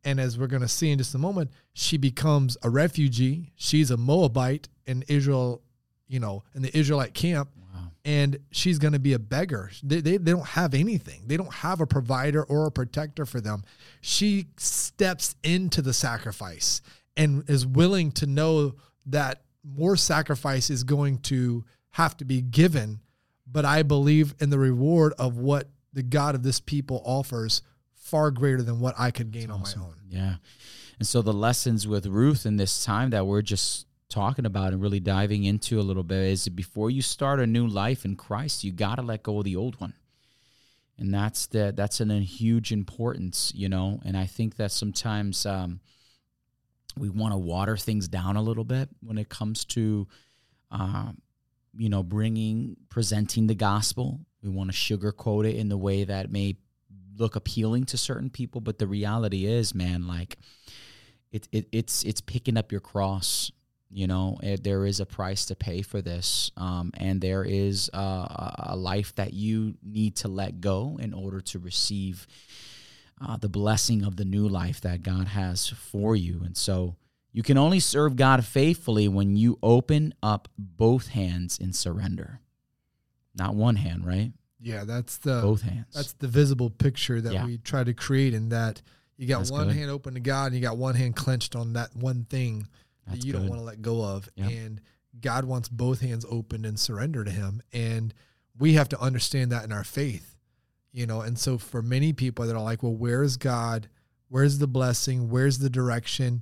And 0.06 0.18
as 0.18 0.40
we're 0.40 0.48
going 0.48 0.62
to 0.62 0.68
see 0.70 0.90
in 0.90 0.98
just 0.98 1.16
a 1.16 1.18
moment, 1.18 1.52
she 1.74 1.98
becomes 1.98 2.56
a 2.64 2.70
refugee. 2.70 3.52
She's 3.58 3.92
a 3.92 3.98
Moabite 3.98 4.70
in 4.86 5.04
Israel, 5.10 5.62
you 6.08 6.22
know, 6.22 6.44
in 6.54 6.62
the 6.62 6.76
Israelite 6.78 7.14
camp. 7.14 7.50
And 8.06 8.38
she's 8.52 8.78
going 8.78 8.94
to 8.94 9.00
be 9.00 9.14
a 9.14 9.20
beggar. 9.20 9.72
They, 9.84 10.00
they, 10.00 10.18
they 10.18 10.32
don't 10.32 10.48
have 10.48 10.74
anything, 10.74 11.24
they 11.26 11.38
don't 11.38 11.54
have 11.54 11.82
a 11.82 11.88
provider 11.88 12.44
or 12.44 12.68
a 12.68 12.72
protector 12.72 13.26
for 13.26 13.42
them. 13.42 13.64
She 14.02 14.48
steps 14.58 15.36
into 15.44 15.82
the 15.82 15.94
sacrifice 15.94 16.82
and 17.18 17.50
is 17.50 17.66
willing 17.66 18.12
to 18.14 18.28
know 18.28 18.76
that 19.08 19.42
more 19.64 19.98
sacrifice 19.98 20.70
is 20.70 20.84
going 20.84 21.18
to 21.18 21.66
have 21.90 22.16
to 22.18 22.26
be 22.26 22.42
given 22.42 23.00
but 23.48 23.66
I 23.66 23.84
believe 23.84 24.36
in 24.40 24.50
the 24.50 24.60
reward 24.60 25.14
of 25.18 25.38
what 25.38 25.70
the 25.94 26.04
God 26.04 26.36
of 26.36 26.44
this 26.44 26.60
people 26.60 27.02
offers 27.06 27.62
far 27.94 28.32
greater 28.32 28.62
than 28.62 28.80
what 28.80 28.96
I 28.98 29.12
could 29.12 29.32
gain 29.32 29.48
That's 29.48 29.76
on 29.76 29.80
my 29.80 29.86
own. 29.88 29.96
Yeah. 30.10 30.36
And 31.00 31.08
so 31.08 31.22
the 31.22 31.34
lessons 31.34 31.88
with 31.88 32.06
Ruth 32.06 32.46
in 32.46 32.58
this 32.58 32.84
time 32.84 33.12
that 33.12 33.26
we're 33.26 33.42
just 33.42 33.88
talking 34.16 34.46
about 34.46 34.74
and 34.74 34.82
really 34.82 35.00
diving 35.00 35.44
into 35.44 35.80
a 35.80 35.84
little 35.84 36.04
bit 36.04 36.24
is 36.24 36.48
before 36.50 36.90
you 36.90 37.02
start 37.02 37.40
a 37.40 37.48
new 37.48 37.68
life 37.68 38.06
in 38.06 38.16
Christ, 38.16 38.64
you 38.64 38.72
got 38.72 38.96
to 38.96 39.02
let 39.02 39.24
go 39.24 39.40
of 39.40 39.46
the 39.46 39.56
old 39.56 39.80
one. 39.80 39.94
And 40.98 41.14
that's 41.14 41.48
the 41.48 41.74
that's 41.76 42.00
an, 42.00 42.10
a 42.10 42.22
huge 42.22 42.72
importance, 42.72 43.52
you 43.54 43.68
know. 43.68 44.00
And 44.06 44.16
I 44.16 44.26
think 44.26 44.56
that 44.56 44.72
sometimes 44.72 45.46
um, 45.46 45.82
we 46.98 47.10
want 47.10 47.34
to 47.34 47.38
water 47.38 47.76
things 47.76 48.08
down 48.08 48.38
a 48.38 48.42
little 48.42 48.64
bit 48.64 48.90
when 49.02 49.18
it 49.18 49.28
comes 49.28 49.66
to 49.66 50.08
um, 50.72 51.22
you 51.78 51.90
know, 51.90 52.04
bringing, 52.04 52.78
presenting 52.90 53.48
the 53.48 53.56
gospel. 53.56 54.20
We 54.42 54.50
want 54.50 54.72
to 54.72 54.78
sugarcoat 54.78 55.48
it 55.50 55.56
in 55.56 55.70
the 55.70 55.78
way 55.78 56.04
that 56.04 56.32
may 56.32 56.58
look 57.18 57.36
appealing 57.36 57.86
to 57.86 57.98
certain 57.98 58.30
people, 58.30 58.62
but 58.62 58.78
the 58.78 58.88
reality 58.88 59.46
is, 59.46 59.74
man, 59.74 60.08
like 60.08 60.38
it, 61.32 61.48
it 61.52 61.68
it's 61.72 62.04
it's 62.04 62.22
picking 62.22 62.58
up 62.58 62.72
your 62.72 62.82
cross. 62.82 63.52
You 63.96 64.08
know, 64.08 64.38
it, 64.44 64.62
there 64.62 64.86
is 64.86 65.00
a 65.00 65.06
price 65.06 65.46
to 65.46 65.56
pay 65.56 65.82
for 65.82 66.02
this, 66.02 66.52
um, 66.58 66.92
and 66.96 67.22
there 67.22 67.46
is 67.46 67.90
a, 67.94 68.66
a, 68.68 68.76
life 68.76 69.16
that 69.16 69.34
you 69.34 69.76
need 69.82 70.18
to 70.18 70.28
let 70.28 70.60
go 70.60 71.00
in 71.02 71.14
order 71.14 71.40
to 71.40 71.60
receive 71.60 72.28
uh, 73.26 73.38
the 73.38 73.48
blessing 73.48 74.04
of 74.04 74.18
the 74.18 74.26
new 74.26 74.50
life 74.50 74.82
that 74.82 75.02
God 75.02 75.30
has 75.30 75.70
for 75.70 76.14
you. 76.14 76.42
And 76.44 76.58
so, 76.58 76.98
you 77.32 77.42
can 77.42 77.58
only 77.58 77.80
serve 77.80 78.18
God 78.18 78.44
faithfully 78.44 79.08
when 79.08 79.38
you 79.38 79.60
open 79.64 80.14
up 80.22 80.50
both 80.58 81.08
hands 81.08 81.58
in 81.58 81.72
surrender. 81.72 82.42
Not 83.34 83.56
one 83.56 83.78
hand, 83.78 84.06
right? 84.06 84.34
Yeah, 84.60 84.84
that's 84.84 85.20
the 85.20 85.40
both 85.42 85.62
hands. 85.62 85.94
That's 85.94 86.14
the 86.14 86.28
visible 86.28 86.70
picture 86.70 87.22
that 87.22 87.32
yeah. 87.32 87.46
we 87.46 87.60
try 87.60 87.86
to 87.86 87.94
create 87.94 88.34
in 88.34 88.50
that 88.50 88.82
you 89.18 89.28
got 89.28 89.38
that's 89.38 89.52
one 89.52 89.68
good. 89.68 89.76
hand 89.78 89.92
open 89.92 90.16
to 90.16 90.20
God 90.20 90.48
and 90.48 90.56
you 90.56 90.62
got 90.62 90.78
one 90.78 90.96
hand 90.96 91.16
clenched 91.16 91.56
on 91.56 91.74
that 91.74 91.96
one 91.96 92.26
thing 92.26 92.68
that's 93.06 93.20
that 93.20 93.26
you 93.26 93.34
good. 93.34 93.40
don't 93.40 93.50
want 93.50 93.62
to 93.62 93.66
let 93.66 93.82
go 93.82 94.04
of. 94.04 94.30
Yep. 94.36 94.50
And 94.50 94.82
God 95.20 95.46
wants 95.46 95.70
both 95.70 96.02
hands 96.02 96.26
open 96.30 96.66
and 96.66 96.80
surrender 96.80 97.24
to 97.24 97.32
him. 97.32 97.62
And 97.74 98.14
we 98.58 98.74
have 98.74 98.90
to 98.90 99.00
understand 99.00 99.52
that 99.52 99.64
in 99.64 99.72
our 99.72 99.84
faith. 99.84 100.36
You 100.92 101.06
know, 101.06 101.22
and 101.22 101.38
so 101.38 101.58
for 101.58 101.82
many 101.82 102.14
people 102.14 102.48
that 102.48 102.56
are 102.56 102.62
like, 102.62 102.82
well, 102.82 102.96
where 102.96 103.22
is 103.22 103.36
God? 103.36 103.90
Where's 104.30 104.60
the 104.60 104.68
blessing? 104.68 105.30
Where's 105.30 105.60
the 105.60 105.70
direction? 105.70 106.42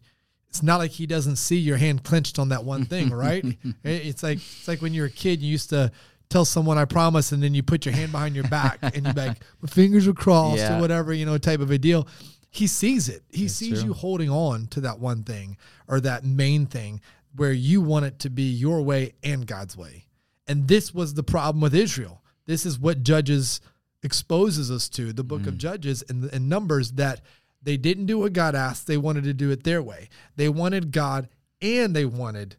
it's 0.53 0.61
not 0.61 0.77
like 0.77 0.91
he 0.91 1.07
doesn't 1.07 1.37
see 1.37 1.55
your 1.55 1.77
hand 1.77 2.03
clenched 2.03 2.37
on 2.37 2.49
that 2.49 2.63
one 2.63 2.85
thing, 2.85 3.09
right? 3.13 3.43
it's 3.83 4.21
like 4.21 4.37
it's 4.37 4.67
like 4.67 4.83
when 4.83 4.93
you're 4.93 5.07
a 5.07 5.09
kid, 5.09 5.41
you 5.41 5.49
used 5.49 5.71
to 5.71 5.91
tell 6.29 6.45
someone 6.45 6.77
I 6.77 6.85
promise, 6.85 7.31
and 7.31 7.41
then 7.41 7.55
you 7.55 7.63
put 7.63 7.87
your 7.87 7.95
hand 7.95 8.11
behind 8.11 8.35
your 8.35 8.47
back 8.47 8.77
and 8.81 9.03
you're 9.03 9.13
like, 9.13 9.39
my 9.61 9.67
fingers 9.67 10.07
are 10.07 10.13
crossed 10.13 10.59
yeah. 10.59 10.77
or 10.77 10.81
whatever, 10.81 11.11
you 11.11 11.25
know, 11.25 11.39
type 11.39 11.59
of 11.59 11.71
a 11.71 11.79
deal. 11.79 12.07
He 12.53 12.67
sees 12.67 13.09
it. 13.09 13.23
He 13.31 13.45
That's 13.45 13.55
sees 13.55 13.79
true. 13.79 13.89
you 13.89 13.93
holding 13.93 14.29
on 14.29 14.67
to 14.67 14.81
that 14.81 14.99
one 14.99 15.23
thing 15.23 15.57
or 15.87 15.99
that 16.01 16.23
main 16.23 16.67
thing 16.67 17.01
where 17.35 17.51
you 17.51 17.81
want 17.81 18.05
it 18.05 18.19
to 18.19 18.29
be 18.29 18.43
your 18.43 18.83
way 18.83 19.13
and 19.23 19.47
God's 19.47 19.75
way. 19.75 20.05
And 20.47 20.67
this 20.67 20.93
was 20.93 21.15
the 21.15 21.23
problem 21.23 21.61
with 21.61 21.73
Israel. 21.73 22.21
This 22.45 22.63
is 22.63 22.77
what 22.77 23.01
Judges 23.01 23.59
exposes 24.03 24.69
us 24.69 24.87
to, 24.89 25.13
the 25.13 25.23
book 25.23 25.41
mm. 25.41 25.47
of 25.47 25.57
Judges 25.57 26.03
and, 26.07 26.25
and 26.25 26.47
Numbers 26.47 26.91
that 26.91 27.21
they 27.63 27.75
didn't 27.75 28.05
do 28.05 28.19
what 28.19 28.33
God 28.33 28.53
asked. 28.53 28.85
They 28.85 28.97
wanted 28.97 29.23
to 29.23 29.33
do 29.33 29.49
it 29.49 29.63
their 29.63 29.81
way. 29.81 30.09
They 30.35 30.49
wanted 30.49 30.91
God 30.91 31.29
and 31.59 31.95
they 31.95 32.05
wanted 32.05 32.57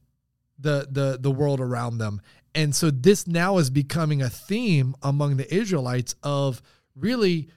the 0.59 0.89
the 0.91 1.19
the 1.21 1.31
world 1.31 1.61
around 1.61 1.99
them. 1.99 2.21
And 2.53 2.75
so 2.75 2.91
this 2.91 3.29
now 3.29 3.59
is 3.59 3.71
becoming 3.71 4.23
a 4.23 4.31
theme 4.31 4.97
among 5.03 5.37
the 5.37 5.55
Israelites 5.55 6.17
of 6.25 6.61
really 6.97 7.49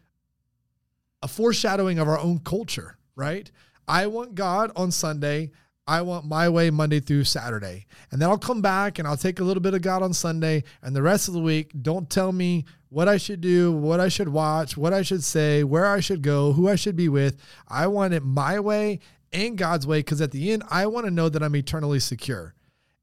a 1.21 1.27
foreshadowing 1.27 1.99
of 1.99 2.07
our 2.07 2.19
own 2.19 2.39
culture, 2.39 2.97
right? 3.15 3.49
I 3.87 4.07
want 4.07 4.35
God 4.35 4.71
on 4.75 4.91
Sunday. 4.91 5.51
I 5.87 6.01
want 6.01 6.25
my 6.25 6.49
way 6.49 6.69
Monday 6.69 6.99
through 6.99 7.23
Saturday. 7.23 7.85
And 8.11 8.21
then 8.21 8.29
I'll 8.29 8.37
come 8.37 8.61
back 8.61 8.99
and 8.99 9.07
I'll 9.07 9.15
take 9.15 9.39
a 9.39 9.43
little 9.43 9.61
bit 9.61 9.73
of 9.73 9.81
God 9.81 10.03
on 10.03 10.13
Sunday. 10.13 10.63
And 10.81 10.93
the 10.95 11.01
rest 11.01 11.29
of 11.29 11.33
the 11.33 11.39
week, 11.39 11.71
don't 11.81 12.09
tell 12.09 12.33
me 12.33 12.65
what 12.89 13.07
I 13.07 13.17
should 13.17 13.39
do, 13.39 13.71
what 13.71 13.99
I 13.99 14.09
should 14.09 14.29
watch, 14.29 14.75
what 14.75 14.93
I 14.93 15.01
should 15.01 15.23
say, 15.23 15.63
where 15.63 15.85
I 15.85 16.01
should 16.01 16.21
go, 16.21 16.51
who 16.51 16.67
I 16.67 16.75
should 16.75 16.97
be 16.97 17.07
with. 17.07 17.37
I 17.67 17.87
want 17.87 18.13
it 18.13 18.23
my 18.23 18.59
way 18.59 18.99
and 19.31 19.57
God's 19.57 19.87
way 19.87 19.99
because 19.99 20.21
at 20.21 20.31
the 20.31 20.51
end, 20.51 20.63
I 20.69 20.87
want 20.87 21.05
to 21.05 21.11
know 21.11 21.29
that 21.29 21.41
I'm 21.41 21.55
eternally 21.55 21.99
secure. 21.99 22.53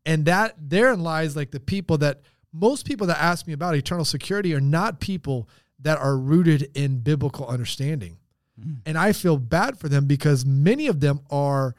And 0.04 0.26
that 0.26 0.54
therein 0.58 1.00
lies 1.00 1.34
like 1.36 1.50
the 1.50 1.60
people 1.60 1.96
that 1.98 2.20
most 2.52 2.86
people 2.86 3.06
that 3.06 3.20
ask 3.20 3.46
me 3.46 3.52
about 3.52 3.74
eternal 3.74 4.04
security 4.04 4.54
are 4.54 4.60
not 4.60 5.00
people 5.00 5.48
that 5.80 5.98
are 5.98 6.16
rooted 6.16 6.70
in 6.74 7.00
biblical 7.00 7.46
understanding. 7.46 8.18
Mm. 8.60 8.76
And 8.86 8.98
I 8.98 9.12
feel 9.12 9.36
bad 9.36 9.78
for 9.78 9.88
them 9.88 10.06
because 10.06 10.46
many 10.46 10.86
of 10.86 11.00
them 11.00 11.20
are 11.30 11.74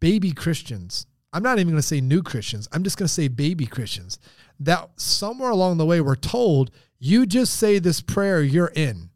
baby 0.00 0.32
Christians. 0.32 1.06
I'm 1.32 1.42
not 1.42 1.58
even 1.58 1.72
going 1.72 1.80
to 1.80 1.86
say 1.86 2.00
new 2.00 2.22
Christians. 2.22 2.68
I'm 2.72 2.82
just 2.82 2.96
going 2.96 3.06
to 3.06 3.12
say 3.12 3.28
baby 3.28 3.66
Christians 3.66 4.18
that 4.60 4.88
somewhere 4.96 5.50
along 5.50 5.76
the 5.76 5.84
way 5.84 6.00
were 6.00 6.16
told 6.16 6.70
you 6.98 7.26
just 7.26 7.56
say 7.56 7.78
this 7.78 8.00
prayer, 8.00 8.42
you're 8.42 8.72
in. 8.74 9.10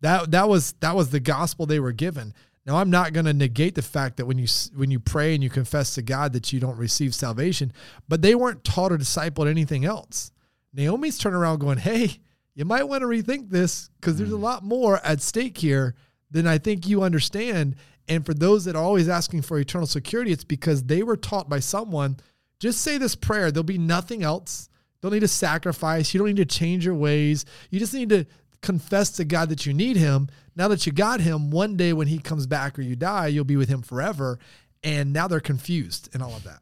That 0.00 0.32
that 0.32 0.48
was 0.48 0.72
that 0.80 0.96
was 0.96 1.10
the 1.10 1.20
gospel 1.20 1.66
they 1.66 1.78
were 1.78 1.92
given. 1.92 2.34
Now, 2.66 2.76
I'm 2.76 2.90
not 2.90 3.12
going 3.12 3.26
to 3.26 3.32
negate 3.32 3.74
the 3.74 3.82
fact 3.82 4.16
that 4.16 4.26
when 4.26 4.38
you 4.38 4.46
when 4.74 4.90
you 4.90 4.98
pray 4.98 5.34
and 5.34 5.42
you 5.42 5.50
confess 5.50 5.94
to 5.94 6.02
God 6.02 6.32
that 6.32 6.52
you 6.52 6.60
don't 6.60 6.76
receive 6.76 7.14
salvation, 7.14 7.72
but 8.08 8.22
they 8.22 8.34
weren't 8.34 8.64
taught 8.64 8.92
or 8.92 8.98
discipled 8.98 9.48
anything 9.48 9.84
else. 9.84 10.32
Naomi's 10.72 11.18
turning 11.18 11.38
around 11.38 11.60
going, 11.60 11.78
"Hey, 11.78 12.18
you 12.54 12.64
might 12.64 12.84
want 12.84 13.02
to 13.02 13.06
rethink 13.06 13.50
this 13.50 13.90
because 14.00 14.18
there's 14.18 14.32
a 14.32 14.36
mm. 14.36 14.42
lot 14.42 14.62
more 14.62 15.04
at 15.04 15.20
stake 15.22 15.58
here 15.58 15.94
than 16.30 16.46
I 16.46 16.58
think 16.58 16.86
you 16.86 17.02
understand." 17.02 17.76
And 18.08 18.26
for 18.26 18.34
those 18.34 18.64
that 18.64 18.76
are 18.76 18.82
always 18.82 19.08
asking 19.08 19.42
for 19.42 19.58
eternal 19.58 19.86
security, 19.86 20.32
it's 20.32 20.44
because 20.44 20.84
they 20.84 21.02
were 21.02 21.16
taught 21.16 21.48
by 21.48 21.60
someone. 21.60 22.16
Just 22.58 22.80
say 22.80 22.98
this 22.98 23.14
prayer. 23.14 23.50
There'll 23.50 23.64
be 23.64 23.78
nothing 23.78 24.22
else. 24.22 24.68
Don't 25.00 25.12
need 25.12 25.20
to 25.20 25.28
sacrifice. 25.28 26.12
You 26.12 26.18
don't 26.18 26.28
need 26.28 26.36
to 26.36 26.44
change 26.44 26.84
your 26.84 26.94
ways. 26.94 27.44
You 27.70 27.78
just 27.78 27.94
need 27.94 28.08
to 28.10 28.26
confess 28.60 29.10
to 29.12 29.24
God 29.24 29.48
that 29.48 29.66
you 29.66 29.74
need 29.74 29.96
Him. 29.96 30.28
Now 30.54 30.68
that 30.68 30.86
you 30.86 30.92
got 30.92 31.20
Him, 31.20 31.50
one 31.50 31.76
day 31.76 31.92
when 31.92 32.06
He 32.06 32.18
comes 32.18 32.46
back 32.46 32.78
or 32.78 32.82
you 32.82 32.96
die, 32.96 33.28
you'll 33.28 33.44
be 33.44 33.56
with 33.56 33.68
Him 33.68 33.82
forever. 33.82 34.38
And 34.84 35.12
now 35.12 35.28
they're 35.28 35.40
confused 35.40 36.08
and 36.12 36.22
all 36.22 36.34
of 36.34 36.44
that. 36.44 36.60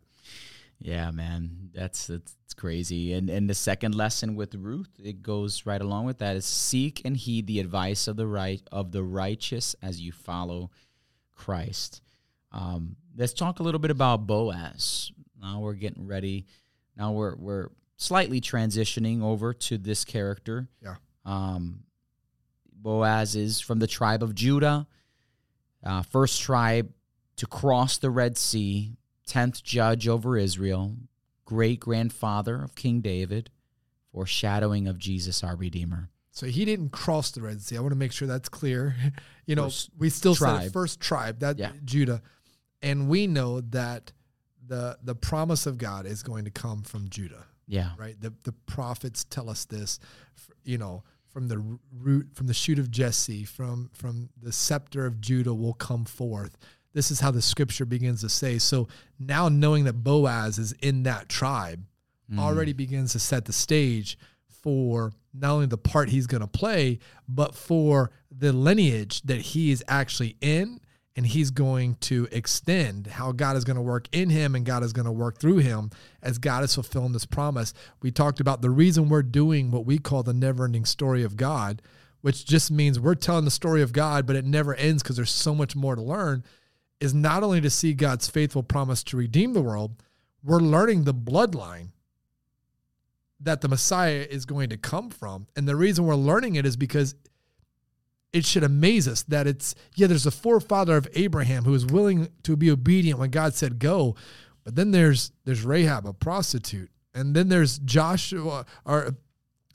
Yeah, 0.78 1.10
man, 1.10 1.70
that's 1.74 2.06
that's 2.06 2.34
crazy. 2.54 3.12
And 3.12 3.28
and 3.30 3.48
the 3.48 3.54
second 3.54 3.94
lesson 3.94 4.34
with 4.34 4.54
Ruth, 4.54 4.90
it 5.02 5.22
goes 5.22 5.66
right 5.66 5.80
along 5.80 6.06
with 6.06 6.18
that 6.18 6.36
is 6.36 6.44
seek 6.44 7.02
and 7.04 7.16
heed 7.16 7.46
the 7.46 7.60
advice 7.60 8.08
of 8.08 8.16
the 8.16 8.26
right 8.26 8.62
of 8.70 8.92
the 8.92 9.02
righteous 9.02 9.74
as 9.82 10.00
you 10.00 10.12
follow 10.12 10.70
Christ. 11.34 12.02
Um, 12.52 12.96
let's 13.16 13.32
talk 13.32 13.60
a 13.60 13.62
little 13.62 13.80
bit 13.80 13.90
about 13.90 14.26
Boaz. 14.26 15.12
Now 15.40 15.60
we're 15.60 15.74
getting 15.74 16.06
ready. 16.06 16.46
Now 16.96 17.12
we're 17.12 17.36
we're 17.36 17.68
slightly 17.96 18.40
transitioning 18.40 19.22
over 19.22 19.52
to 19.52 19.78
this 19.78 20.04
character. 20.04 20.68
Yeah. 20.82 20.96
Um, 21.24 21.84
Boaz 22.72 23.36
is 23.36 23.60
from 23.60 23.78
the 23.78 23.86
tribe 23.86 24.22
of 24.22 24.34
Judah, 24.34 24.86
uh, 25.84 26.02
first 26.02 26.40
tribe 26.40 26.92
to 27.36 27.46
cross 27.46 27.98
the 27.98 28.10
Red 28.10 28.36
Sea, 28.36 28.96
10th 29.28 29.62
judge 29.62 30.08
over 30.08 30.36
Israel, 30.36 30.96
great 31.50 31.80
grandfather 31.80 32.62
of 32.62 32.76
King 32.76 33.00
David, 33.00 33.50
foreshadowing 34.12 34.86
of 34.86 34.98
Jesus 34.98 35.42
our 35.42 35.56
Redeemer. 35.56 36.08
So 36.30 36.46
he 36.46 36.64
didn't 36.64 36.90
cross 36.90 37.32
the 37.32 37.42
Red 37.42 37.60
Sea. 37.60 37.76
I 37.76 37.80
want 37.80 37.90
to 37.90 37.98
make 37.98 38.12
sure 38.12 38.28
that's 38.28 38.48
clear. 38.48 38.94
you 39.46 39.56
know, 39.56 39.64
first 39.64 39.90
we 39.98 40.10
still 40.10 40.36
tribe. 40.36 40.62
said 40.62 40.72
first 40.72 41.00
tribe, 41.00 41.40
that 41.40 41.58
yeah. 41.58 41.72
Judah. 41.84 42.22
And 42.82 43.08
we 43.08 43.26
know 43.26 43.62
that 43.62 44.12
the 44.64 44.96
the 45.02 45.16
promise 45.16 45.66
of 45.66 45.76
God 45.76 46.06
is 46.06 46.22
going 46.22 46.44
to 46.44 46.52
come 46.52 46.84
from 46.84 47.08
Judah. 47.08 47.46
Yeah. 47.66 47.90
Right? 47.98 48.14
The 48.20 48.32
the 48.44 48.52
prophets 48.52 49.24
tell 49.24 49.50
us 49.50 49.64
this, 49.64 49.98
you 50.62 50.78
know, 50.78 51.02
from 51.32 51.48
the 51.48 51.58
root 51.92 52.28
from 52.32 52.46
the 52.46 52.54
shoot 52.54 52.78
of 52.78 52.92
Jesse, 52.92 53.42
from 53.42 53.90
from 53.92 54.28
the 54.40 54.52
scepter 54.52 55.04
of 55.04 55.20
Judah 55.20 55.52
will 55.52 55.74
come 55.74 56.04
forth. 56.04 56.56
This 56.92 57.10
is 57.10 57.20
how 57.20 57.30
the 57.30 57.42
scripture 57.42 57.84
begins 57.84 58.20
to 58.22 58.28
say. 58.28 58.58
So 58.58 58.88
now 59.18 59.48
knowing 59.48 59.84
that 59.84 60.04
Boaz 60.04 60.58
is 60.58 60.72
in 60.80 61.04
that 61.04 61.28
tribe 61.28 61.84
mm. 62.32 62.38
already 62.38 62.72
begins 62.72 63.12
to 63.12 63.18
set 63.18 63.44
the 63.44 63.52
stage 63.52 64.18
for 64.48 65.12
not 65.32 65.52
only 65.52 65.66
the 65.66 65.78
part 65.78 66.10
he's 66.10 66.26
going 66.26 66.40
to 66.40 66.46
play, 66.46 66.98
but 67.28 67.54
for 67.54 68.10
the 68.30 68.52
lineage 68.52 69.22
that 69.22 69.40
he 69.40 69.70
is 69.70 69.84
actually 69.88 70.36
in 70.40 70.80
and 71.16 71.26
he's 71.26 71.50
going 71.50 71.96
to 71.96 72.28
extend 72.30 73.06
how 73.06 73.32
God 73.32 73.56
is 73.56 73.64
going 73.64 73.76
to 73.76 73.82
work 73.82 74.08
in 74.12 74.30
him 74.30 74.54
and 74.54 74.64
God 74.64 74.82
is 74.82 74.92
going 74.92 75.06
to 75.06 75.12
work 75.12 75.38
through 75.38 75.58
him 75.58 75.90
as 76.22 76.38
God 76.38 76.62
is 76.64 76.74
fulfilling 76.74 77.12
this 77.12 77.26
promise. 77.26 77.74
We 78.00 78.10
talked 78.10 78.40
about 78.40 78.62
the 78.62 78.70
reason 78.70 79.08
we're 79.08 79.22
doing 79.22 79.70
what 79.70 79.84
we 79.84 79.98
call 79.98 80.22
the 80.22 80.32
never 80.32 80.64
ending 80.64 80.84
story 80.84 81.22
of 81.24 81.36
God, 81.36 81.82
which 82.20 82.46
just 82.46 82.70
means 82.70 83.00
we're 83.00 83.14
telling 83.14 83.44
the 83.44 83.50
story 83.50 83.82
of 83.82 83.92
God, 83.92 84.26
but 84.26 84.36
it 84.36 84.44
never 84.44 84.74
ends 84.74 85.02
because 85.02 85.16
there's 85.16 85.30
so 85.30 85.54
much 85.54 85.74
more 85.74 85.96
to 85.96 86.02
learn, 86.02 86.44
is 87.00 87.14
not 87.14 87.42
only 87.42 87.60
to 87.60 87.70
see 87.70 87.94
God's 87.94 88.28
faithful 88.28 88.62
promise 88.62 89.02
to 89.04 89.16
redeem 89.16 89.52
the 89.52 89.62
world, 89.62 90.02
we're 90.42 90.60
learning 90.60 91.04
the 91.04 91.14
bloodline 91.14 91.88
that 93.40 93.62
the 93.62 93.68
Messiah 93.68 94.26
is 94.28 94.44
going 94.44 94.68
to 94.68 94.76
come 94.76 95.08
from. 95.10 95.46
And 95.56 95.66
the 95.66 95.76
reason 95.76 96.04
we're 96.04 96.14
learning 96.14 96.56
it 96.56 96.66
is 96.66 96.76
because 96.76 97.14
it 98.32 98.44
should 98.44 98.62
amaze 98.62 99.08
us 99.08 99.22
that 99.24 99.46
it's 99.46 99.74
yeah 99.96 100.06
there's 100.06 100.26
a 100.26 100.30
forefather 100.30 100.96
of 100.96 101.08
abraham 101.14 101.64
who 101.64 101.72
was 101.72 101.86
willing 101.86 102.28
to 102.42 102.56
be 102.56 102.70
obedient 102.70 103.18
when 103.18 103.30
god 103.30 103.54
said 103.54 103.78
go 103.78 104.14
but 104.64 104.76
then 104.76 104.90
there's 104.90 105.32
there's 105.44 105.64
rahab 105.64 106.06
a 106.06 106.12
prostitute 106.12 106.90
and 107.14 107.34
then 107.34 107.48
there's 107.48 107.78
joshua 107.80 108.64
or 108.84 109.16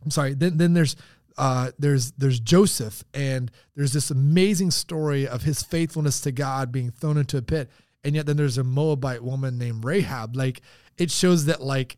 i'm 0.03 0.11
sorry 0.11 0.33
then 0.33 0.57
then 0.57 0.73
there's 0.73 0.95
uh, 1.37 1.71
there's 1.77 2.11
there's 2.13 2.39
Joseph, 2.39 3.03
and 3.13 3.51
there's 3.75 3.93
this 3.93 4.11
amazing 4.11 4.71
story 4.71 5.27
of 5.27 5.43
his 5.43 5.61
faithfulness 5.63 6.21
to 6.21 6.31
God 6.31 6.71
being 6.71 6.91
thrown 6.91 7.17
into 7.17 7.37
a 7.37 7.41
pit, 7.41 7.69
and 8.03 8.15
yet 8.15 8.25
then 8.25 8.37
there's 8.37 8.57
a 8.57 8.63
Moabite 8.63 9.23
woman 9.23 9.57
named 9.57 9.83
Rahab. 9.83 10.35
Like 10.35 10.61
it 10.97 11.11
shows 11.11 11.45
that 11.45 11.61
like 11.61 11.97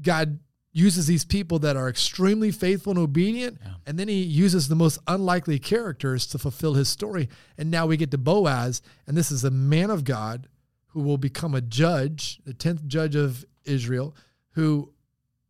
God 0.00 0.38
uses 0.72 1.06
these 1.06 1.24
people 1.24 1.58
that 1.58 1.76
are 1.76 1.88
extremely 1.88 2.50
faithful 2.50 2.92
and 2.92 3.00
obedient, 3.00 3.58
yeah. 3.62 3.72
and 3.86 3.98
then 3.98 4.08
he 4.08 4.22
uses 4.22 4.68
the 4.68 4.76
most 4.76 4.98
unlikely 5.06 5.58
characters 5.58 6.26
to 6.28 6.38
fulfill 6.38 6.74
his 6.74 6.88
story. 6.88 7.28
And 7.58 7.70
now 7.70 7.86
we 7.86 7.96
get 7.96 8.10
to 8.12 8.18
Boaz, 8.18 8.80
and 9.06 9.16
this 9.16 9.30
is 9.30 9.44
a 9.44 9.50
man 9.50 9.90
of 9.90 10.04
God 10.04 10.48
who 10.88 11.00
will 11.00 11.18
become 11.18 11.54
a 11.54 11.60
judge, 11.60 12.40
the 12.44 12.54
10th 12.54 12.86
judge 12.86 13.14
of 13.14 13.44
Israel, 13.64 14.16
who 14.52 14.92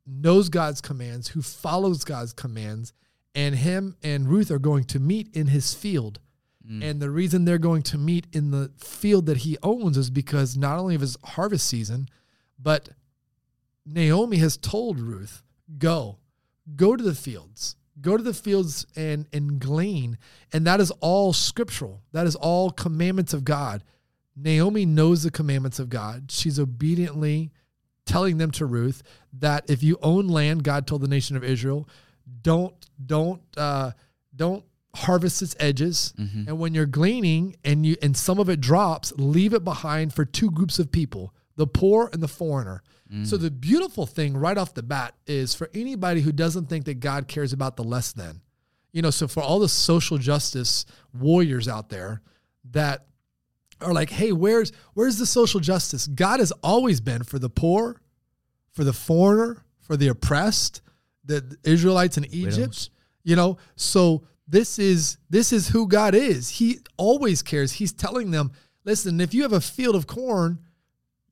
knows 0.06 0.48
God's 0.48 0.80
commands, 0.80 1.28
who 1.28 1.42
follows 1.42 2.04
God's 2.04 2.32
commands, 2.32 2.92
and 3.34 3.54
him 3.54 3.96
and 4.02 4.28
Ruth 4.28 4.50
are 4.50 4.58
going 4.58 4.84
to 4.84 4.98
meet 4.98 5.34
in 5.34 5.48
his 5.48 5.74
field. 5.74 6.18
Mm. 6.68 6.84
And 6.84 7.00
the 7.00 7.10
reason 7.10 7.44
they're 7.44 7.58
going 7.58 7.82
to 7.82 7.98
meet 7.98 8.26
in 8.32 8.50
the 8.50 8.70
field 8.76 9.26
that 9.26 9.38
he 9.38 9.56
owns 9.62 9.96
is 9.96 10.10
because 10.10 10.56
not 10.56 10.78
only 10.78 10.94
of 10.94 11.00
his 11.00 11.16
harvest 11.24 11.66
season, 11.66 12.08
but 12.58 12.90
Naomi 13.86 14.38
has 14.38 14.56
told 14.56 14.98
Ruth, 14.98 15.42
go, 15.78 16.18
go 16.76 16.96
to 16.96 17.02
the 17.02 17.14
fields, 17.14 17.76
go 18.00 18.16
to 18.16 18.22
the 18.22 18.34
fields 18.34 18.86
and, 18.96 19.26
and 19.32 19.58
glean. 19.58 20.18
And 20.52 20.66
that 20.66 20.80
is 20.80 20.90
all 21.00 21.32
scriptural. 21.32 22.02
That 22.12 22.26
is 22.26 22.36
all 22.36 22.70
commandments 22.70 23.32
of 23.32 23.44
God. 23.44 23.82
Naomi 24.36 24.86
knows 24.86 25.22
the 25.22 25.30
commandments 25.30 25.78
of 25.78 25.88
God. 25.88 26.30
She's 26.30 26.58
obediently 26.58 27.52
telling 28.06 28.38
them 28.38 28.50
to 28.52 28.66
Ruth 28.66 29.02
that 29.32 29.68
if 29.68 29.82
you 29.82 29.98
own 30.02 30.28
land, 30.28 30.64
God 30.64 30.86
told 30.86 31.02
the 31.02 31.08
nation 31.08 31.36
of 31.36 31.44
Israel, 31.44 31.88
don't, 32.42 32.74
don't, 33.04 33.42
uh, 33.56 33.92
don't 34.34 34.64
harvest 34.94 35.42
its 35.42 35.54
edges. 35.60 36.12
Mm-hmm. 36.18 36.48
And 36.48 36.58
when 36.58 36.74
you're 36.74 36.86
gleaning 36.86 37.56
and 37.64 37.86
you, 37.86 37.96
and 38.02 38.16
some 38.16 38.38
of 38.38 38.48
it 38.48 38.60
drops, 38.60 39.12
leave 39.16 39.54
it 39.54 39.64
behind 39.64 40.12
for 40.12 40.24
two 40.24 40.50
groups 40.50 40.78
of 40.78 40.90
people, 40.90 41.34
the 41.56 41.66
poor 41.66 42.08
and 42.12 42.22
the 42.22 42.28
foreigner. 42.28 42.82
So 43.24 43.36
the 43.36 43.50
beautiful 43.50 44.06
thing 44.06 44.36
right 44.36 44.56
off 44.56 44.74
the 44.74 44.84
bat 44.84 45.16
is 45.26 45.52
for 45.52 45.68
anybody 45.74 46.20
who 46.20 46.30
doesn't 46.30 46.68
think 46.68 46.84
that 46.84 47.00
God 47.00 47.26
cares 47.26 47.52
about 47.52 47.74
the 47.76 47.82
less 47.82 48.12
than, 48.12 48.40
you 48.92 49.02
know, 49.02 49.10
so 49.10 49.26
for 49.26 49.42
all 49.42 49.58
the 49.58 49.68
social 49.68 50.16
justice 50.16 50.86
warriors 51.12 51.66
out 51.66 51.88
there 51.88 52.22
that 52.70 53.06
are 53.80 53.92
like, 53.92 54.10
hey, 54.10 54.30
where's 54.30 54.70
where's 54.94 55.18
the 55.18 55.26
social 55.26 55.58
justice? 55.58 56.06
God 56.06 56.38
has 56.38 56.52
always 56.62 57.00
been 57.00 57.24
for 57.24 57.40
the 57.40 57.50
poor, 57.50 58.00
for 58.70 58.84
the 58.84 58.92
foreigner, 58.92 59.64
for 59.80 59.96
the 59.96 60.06
oppressed, 60.06 60.80
the 61.30 61.56
Israelites 61.64 62.16
in 62.16 62.26
Egypt. 62.26 62.90
You 63.22 63.36
know, 63.36 63.58
so 63.76 64.24
this 64.48 64.78
is 64.78 65.18
this 65.28 65.52
is 65.52 65.68
who 65.68 65.86
God 65.86 66.14
is. 66.14 66.48
He 66.48 66.78
always 66.96 67.42
cares. 67.42 67.72
He's 67.72 67.92
telling 67.92 68.30
them, 68.30 68.52
listen, 68.84 69.20
if 69.20 69.34
you 69.34 69.42
have 69.42 69.52
a 69.52 69.60
field 69.60 69.94
of 69.94 70.06
corn, 70.06 70.58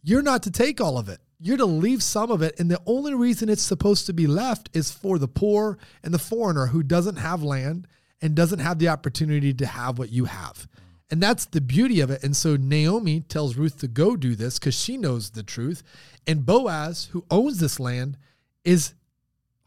you're 0.02 0.22
not 0.22 0.42
to 0.44 0.50
take 0.50 0.80
all 0.80 0.98
of 0.98 1.08
it 1.08 1.20
you're 1.40 1.56
to 1.56 1.66
leave 1.66 2.02
some 2.02 2.30
of 2.30 2.42
it. 2.42 2.58
And 2.58 2.70
the 2.70 2.80
only 2.86 3.14
reason 3.14 3.48
it's 3.48 3.62
supposed 3.62 4.06
to 4.06 4.12
be 4.12 4.26
left 4.26 4.68
is 4.72 4.90
for 4.90 5.18
the 5.18 5.28
poor 5.28 5.78
and 6.02 6.12
the 6.12 6.18
foreigner 6.18 6.66
who 6.66 6.82
doesn't 6.82 7.16
have 7.16 7.42
land 7.42 7.86
and 8.20 8.34
doesn't 8.34 8.58
have 8.58 8.78
the 8.78 8.88
opportunity 8.88 9.54
to 9.54 9.66
have 9.66 9.98
what 9.98 10.10
you 10.10 10.24
have. 10.24 10.66
And 11.10 11.22
that's 11.22 11.46
the 11.46 11.60
beauty 11.60 12.00
of 12.00 12.10
it. 12.10 12.22
And 12.22 12.36
so 12.36 12.56
Naomi 12.56 13.20
tells 13.20 13.56
Ruth 13.56 13.78
to 13.78 13.88
go 13.88 14.16
do 14.16 14.34
this 14.34 14.58
because 14.58 14.78
she 14.78 14.96
knows 14.96 15.30
the 15.30 15.42
truth. 15.42 15.82
And 16.26 16.44
Boaz, 16.44 17.08
who 17.12 17.24
owns 17.30 17.58
this 17.58 17.80
land, 17.80 18.18
is 18.64 18.94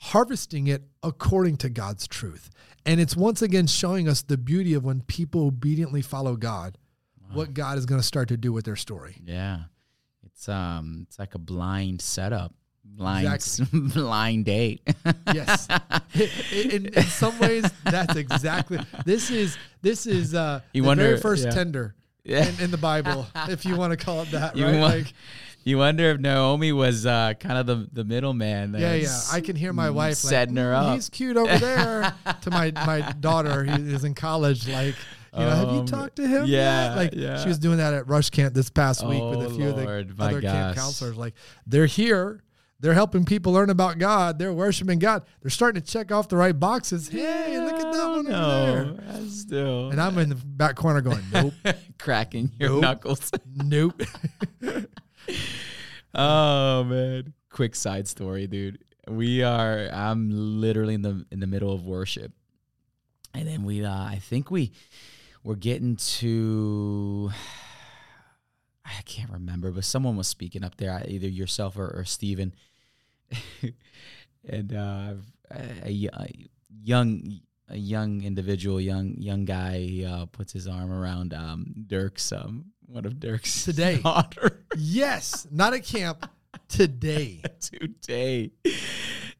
harvesting 0.01 0.67
it 0.67 0.81
according 1.03 1.55
to 1.57 1.69
God's 1.69 2.07
truth. 2.07 2.49
And 2.85 2.99
it's 2.99 3.15
once 3.15 3.41
again 3.41 3.67
showing 3.67 4.09
us 4.09 4.23
the 4.23 4.37
beauty 4.37 4.73
of 4.73 4.83
when 4.83 5.01
people 5.01 5.45
obediently 5.45 6.01
follow 6.01 6.35
God, 6.35 6.77
wow. 7.21 7.37
what 7.37 7.53
God 7.53 7.77
is 7.77 7.85
going 7.85 8.01
to 8.01 8.05
start 8.05 8.27
to 8.29 8.37
do 8.37 8.51
with 8.51 8.65
their 8.65 8.75
story. 8.75 9.17
Yeah. 9.23 9.59
It's 10.25 10.49
um 10.49 11.05
it's 11.07 11.19
like 11.19 11.35
a 11.35 11.39
blind 11.39 12.01
setup. 12.01 12.53
Blind 12.83 13.31
exactly. 13.31 13.79
blind 13.93 14.45
date. 14.45 14.81
yes. 15.33 15.67
In, 16.51 16.87
in, 16.87 17.03
some 17.03 17.37
ways 17.37 17.69
that's 17.83 18.15
exactly 18.15 18.79
this 19.05 19.29
is 19.29 19.57
this 19.83 20.07
is 20.07 20.33
uh 20.33 20.61
you 20.73 20.81
the 20.81 20.87
wonder, 20.87 21.03
very 21.03 21.19
first 21.19 21.45
yeah. 21.45 21.51
tender 21.51 21.95
yeah. 22.23 22.47
In, 22.47 22.65
in, 22.65 22.71
the 22.71 22.77
Bible, 22.77 23.25
if 23.49 23.65
you 23.65 23.75
want 23.75 23.91
to 23.91 23.97
call 23.97 24.21
it 24.21 24.31
that, 24.31 24.55
you 24.55 24.65
right? 24.65 24.79
Want, 24.79 24.95
like 24.97 25.13
you 25.63 25.77
wonder 25.77 26.11
if 26.11 26.19
Naomi 26.19 26.71
was 26.71 27.05
uh, 27.05 27.33
kind 27.39 27.57
of 27.57 27.65
the, 27.65 27.87
the 27.93 28.03
middleman. 28.03 28.75
Yeah, 28.77 28.93
yeah. 28.95 29.19
I 29.31 29.41
can 29.41 29.55
hear 29.55 29.73
my 29.73 29.89
wife 29.89 30.15
setting 30.15 30.55
like, 30.55 30.63
her 30.65 30.73
up. 30.73 30.95
He's 30.95 31.09
cute 31.09 31.37
over 31.37 31.57
there. 31.59 32.13
to 32.41 32.49
my 32.49 32.71
my 32.75 33.11
daughter, 33.19 33.63
he 33.63 33.73
is 33.93 34.03
in 34.03 34.13
college. 34.15 34.67
Like 34.67 34.95
You 35.33 35.39
know, 35.39 35.49
have 35.49 35.69
you 35.71 35.79
Um, 35.79 35.85
talked 35.85 36.15
to 36.17 36.27
him? 36.27 36.45
yeah, 36.47 36.89
yet? 36.89 36.95
like 36.97 37.13
yeah. 37.13 37.41
she 37.41 37.47
was 37.47 37.59
doing 37.59 37.77
that 37.77 37.93
at 37.93 38.07
Rush 38.07 38.29
Camp 38.31 38.53
this 38.53 38.69
past 38.69 39.05
week 39.05 39.21
with 39.21 39.41
a 39.41 39.45
Oh, 39.45 39.49
few 39.55 39.69
of 39.69 39.75
the 39.77 40.23
other 40.23 40.41
camp 40.41 40.75
counselors. 40.75 41.15
Like 41.17 41.35
they're 41.67 41.85
here, 41.85 42.43
they're 42.79 42.93
helping 42.95 43.23
people 43.25 43.53
learn 43.53 43.69
about 43.69 43.99
God. 43.99 44.39
They're 44.39 44.51
worshiping 44.51 44.97
God. 44.97 45.23
They're 45.41 45.51
starting 45.51 45.81
to 45.83 45.87
check 45.87 46.11
off 46.11 46.27
the 46.29 46.35
right 46.35 46.57
boxes. 46.59 47.07
Hey, 47.09 47.59
look 47.59 47.73
at 47.75 47.93
that 47.93 48.07
one 48.09 48.27
over 48.27 48.29
there. 48.31 48.85
No, 49.21 49.27
still. 49.27 49.89
And 49.91 50.01
I'm 50.01 50.17
in 50.17 50.29
the 50.29 50.35
back 50.35 50.75
corner 50.75 50.99
going, 51.01 51.23
nope, 51.31 51.53
cracking 51.99 52.51
your 52.59 52.69
Nope. 52.71 52.81
knuckles. 52.81 53.31
nope. 53.55 54.01
oh 56.15 56.83
man. 56.83 57.33
Quick 57.49 57.75
side 57.75 58.07
story, 58.07 58.47
dude. 58.47 58.79
We 59.07 59.43
are 59.43 59.89
I'm 59.91 60.29
literally 60.61 60.93
in 60.93 61.01
the 61.01 61.25
in 61.31 61.39
the 61.39 61.47
middle 61.47 61.73
of 61.73 61.85
worship. 61.85 62.31
And 63.33 63.47
then 63.47 63.63
we 63.63 63.83
uh 63.83 63.91
I 63.91 64.19
think 64.21 64.51
we 64.51 64.71
we're 65.43 65.55
getting 65.55 65.95
to 65.95 67.31
I 68.85 69.01
can't 69.03 69.31
remember, 69.31 69.71
but 69.71 69.85
someone 69.85 70.17
was 70.17 70.27
speaking 70.27 70.63
up 70.63 70.77
there, 70.77 71.01
either 71.07 71.27
yourself 71.27 71.77
or, 71.77 71.87
or 71.87 72.05
and 74.47 74.73
uh 74.73 75.13
a, 75.51 76.09
a 76.13 76.49
young 76.83 77.41
a 77.71 77.77
young 77.77 78.21
individual, 78.23 78.81
young 78.81 79.15
young 79.17 79.45
guy, 79.45 79.77
he, 79.79 80.05
uh, 80.05 80.25
puts 80.25 80.51
his 80.53 80.67
arm 80.67 80.91
around 80.91 81.33
um, 81.33 81.73
Dirk's 81.87 82.31
um, 82.31 82.65
one 82.91 83.05
of 83.05 83.19
Dirk's 83.19 83.63
Today. 83.63 83.99
daughter 83.99 84.59
yes, 84.77 85.47
not 85.49 85.73
at 85.73 85.85
camp 85.85 86.29
today. 86.67 87.41
today 87.61 88.51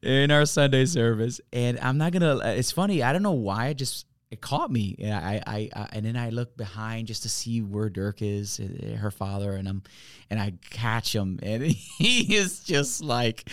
in 0.02 0.30
our 0.30 0.46
Sunday 0.46 0.86
service, 0.86 1.40
and 1.52 1.78
I'm 1.80 1.98
not 1.98 2.12
gonna. 2.12 2.38
It's 2.38 2.72
funny. 2.72 3.02
I 3.02 3.12
don't 3.12 3.22
know 3.22 3.32
why. 3.32 3.66
I 3.66 3.72
just 3.74 4.06
it 4.30 4.40
caught 4.40 4.70
me. 4.70 4.96
Yeah, 4.98 5.18
I, 5.18 5.42
I, 5.46 5.70
I, 5.76 5.88
and 5.92 6.06
then 6.06 6.16
I 6.16 6.30
look 6.30 6.56
behind 6.56 7.08
just 7.08 7.24
to 7.24 7.28
see 7.28 7.60
where 7.60 7.90
Dirk 7.90 8.22
is, 8.22 8.58
uh, 8.58 8.96
her 8.96 9.10
father, 9.10 9.52
and 9.52 9.68
I'm, 9.68 9.82
and 10.30 10.40
I 10.40 10.54
catch 10.70 11.14
him, 11.14 11.38
and 11.42 11.62
he 11.62 12.34
is 12.34 12.60
just 12.60 13.02
like 13.02 13.50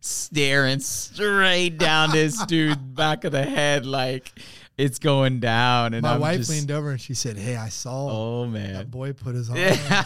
staring 0.00 0.80
straight 0.80 1.78
down 1.78 2.10
this 2.10 2.44
dude 2.46 2.94
back 2.96 3.22
of 3.22 3.30
the 3.30 3.44
head, 3.44 3.86
like 3.86 4.32
it's 4.78 4.98
going 4.98 5.40
down. 5.40 5.94
And 5.94 6.02
My 6.02 6.14
I'm 6.14 6.20
wife 6.20 6.38
just, 6.38 6.50
leaned 6.50 6.70
over 6.70 6.90
and 6.90 7.00
she 7.00 7.14
said, 7.14 7.36
"Hey, 7.38 7.56
I 7.56 7.68
saw 7.68 8.08
Oh 8.10 8.46
man, 8.46 8.74
that 8.74 8.90
boy 8.90 9.12
put 9.12 9.34
his 9.34 9.48
arm." 9.50 9.58
yeah, 9.58 10.04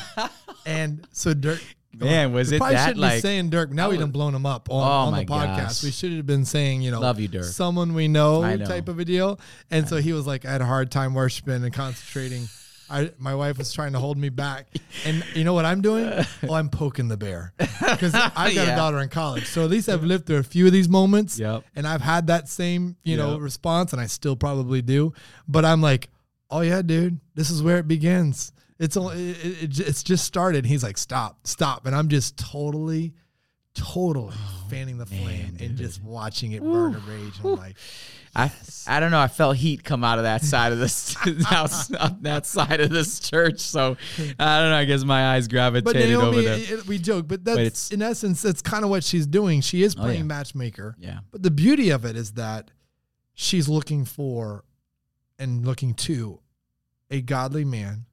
And 0.67 1.07
so 1.13 1.35
Dirk, 1.35 1.61
man, 1.99 2.33
was 2.33 2.53
it 2.53 2.59
probably 2.59 2.77
that 2.77 2.83
shouldn't 2.87 3.01
like? 3.01 3.15
be 3.17 3.21
saying 3.21 3.51
Dirk. 3.51 3.71
Now 3.71 3.87
I 3.87 3.89
we 3.89 3.97
was- 3.97 4.01
done 4.05 4.11
blown 4.13 4.35
him 4.35 4.47
up 4.47 4.69
on, 4.71 4.77
Oh 4.83 4.91
on 5.13 5.13
the 5.15 5.25
podcast. 5.33 5.57
gosh. 5.57 5.83
We 5.83 5.91
should 5.91 6.13
have 6.13 6.27
been 6.27 6.45
saying, 6.45 6.83
you 6.83 6.91
know, 6.91 7.01
Love 7.01 7.19
you, 7.21 7.29
Dirk. 7.29 7.45
someone 7.45 7.95
we 7.95 8.07
know, 8.09 8.43
know. 8.57 8.65
type 8.65 8.89
of 8.89 8.99
a 8.99 9.05
deal. 9.05 9.41
And 9.71 9.89
so 9.89 9.97
he 9.97 10.13
was 10.13 10.27
like, 10.27 10.45
I 10.45 10.53
had 10.53 10.61
a 10.61 10.67
hard 10.67 10.91
time 10.91 11.15
worshiping 11.15 11.65
and 11.65 11.73
concentrating. 11.73 12.49
I, 12.91 13.11
my 13.19 13.35
wife 13.35 13.57
was 13.59 13.73
trying 13.73 13.93
to 13.93 13.99
hold 14.01 14.19
me 14.19 14.29
back, 14.31 14.67
and 15.05 15.25
you 15.35 15.45
know 15.45 15.55
what 15.55 15.65
I'm 15.65 15.81
doing? 15.81 16.05
Well, 16.07 16.27
oh, 16.51 16.55
I'm 16.55 16.69
poking 16.69 17.09
the 17.09 17.17
bear 17.17 17.53
because 17.59 18.15
I've 18.15 18.35
got 18.35 18.55
Yeah. 18.55 18.73
a 18.73 18.77
daughter 18.77 18.99
in 18.99 19.09
college, 19.09 19.47
so 19.47 19.63
at 19.65 19.71
least 19.71 19.89
I've 19.89 20.03
lived 20.05 20.27
through 20.27 20.39
a 20.39 20.43
few 20.43 20.67
of 20.67 20.73
these 20.73 20.89
moments, 20.89 21.39
Yep. 21.39 21.65
and 21.77 21.87
I've 21.87 22.01
had 22.01 22.27
that 22.27 22.49
same 22.49 22.97
you 23.05 23.17
know 23.17 23.33
Yep. 23.35 23.41
response, 23.43 23.93
and 23.93 24.01
I 24.01 24.07
still 24.07 24.35
probably 24.37 24.83
do. 24.83 25.13
But 25.47 25.65
I'm 25.65 25.81
like, 25.81 26.11
oh 26.51 26.63
yeah, 26.63 26.83
dude, 26.83 27.21
this 27.35 27.51
is 27.51 27.63
where 27.63 27.79
it 27.79 27.87
begins. 27.87 28.53
It's 28.79 28.97
only 28.97 29.31
it, 29.31 29.63
it, 29.63 29.81
it's 29.81 30.03
just 30.03 30.25
started. 30.25 30.65
He's 30.67 30.83
like, 30.83 30.99
stop, 30.99 31.47
stop, 31.47 31.87
and 31.87 31.95
I'm 31.95 32.09
just 32.09 32.37
totally, 32.39 33.13
totally 33.75 34.35
fanning 34.69 34.99
the 34.99 35.07
flame 35.07 35.57
and 35.61 35.77
just 35.77 36.03
watching 36.03 36.53
it 36.53 36.63
burn 36.63 36.95
and 36.95 37.05
rage. 37.07 37.39
And 37.39 37.47
I'm 37.53 37.57
like, 37.57 37.77
I 38.35 38.51
I 38.87 39.01
don't 39.01 39.11
know. 39.11 39.19
I 39.19 39.27
felt 39.29 39.57
heat 39.57 39.83
come 39.83 40.05
out 40.05 40.19
of 40.19 40.25
that 40.25 40.43
side 40.45 40.73
of 40.73 40.79
this 40.79 41.15
house, 41.45 41.89
that 42.21 42.47
side 42.47 42.81
of 42.81 42.91
this 42.91 43.19
church. 43.19 43.59
So 43.61 43.97
I 44.39 44.61
don't 44.61 44.71
know. 44.71 44.77
I 44.77 44.85
guess 44.85 45.03
my 45.05 45.35
eyes 45.35 45.49
but 45.49 45.53
gravitated 45.53 46.15
over 46.15 46.31
Naomi, 46.41 46.45
there. 46.45 46.79
it- 46.79 46.87
we 46.87 46.99
joke, 46.99 47.27
but 47.27 47.45
that's 47.45 47.59
it's- 47.59 47.91
in 47.91 48.03
essence, 48.03 48.41
that's 48.43 48.63
kind 48.63 48.85
of 48.85 48.91
what 48.91 49.03
she's 49.05 49.27
doing. 49.27 49.61
She 49.63 49.83
is 49.83 49.97
Oh, 49.99 50.03
playing 50.03 50.21
yeah. 50.21 50.25
matchmaker. 50.27 50.95
yeah, 50.99 51.21
But 51.33 51.43
the 51.43 51.51
beauty 51.51 51.91
of 51.91 52.05
it 52.05 52.15
is 52.17 52.33
that 52.35 52.71
she's 53.35 53.69
looking 53.69 54.05
for 54.05 54.65
and 55.39 55.67
looking 55.67 55.95
to 55.95 56.41
a 57.11 57.21
godly 57.23 57.65
man 57.65 58.05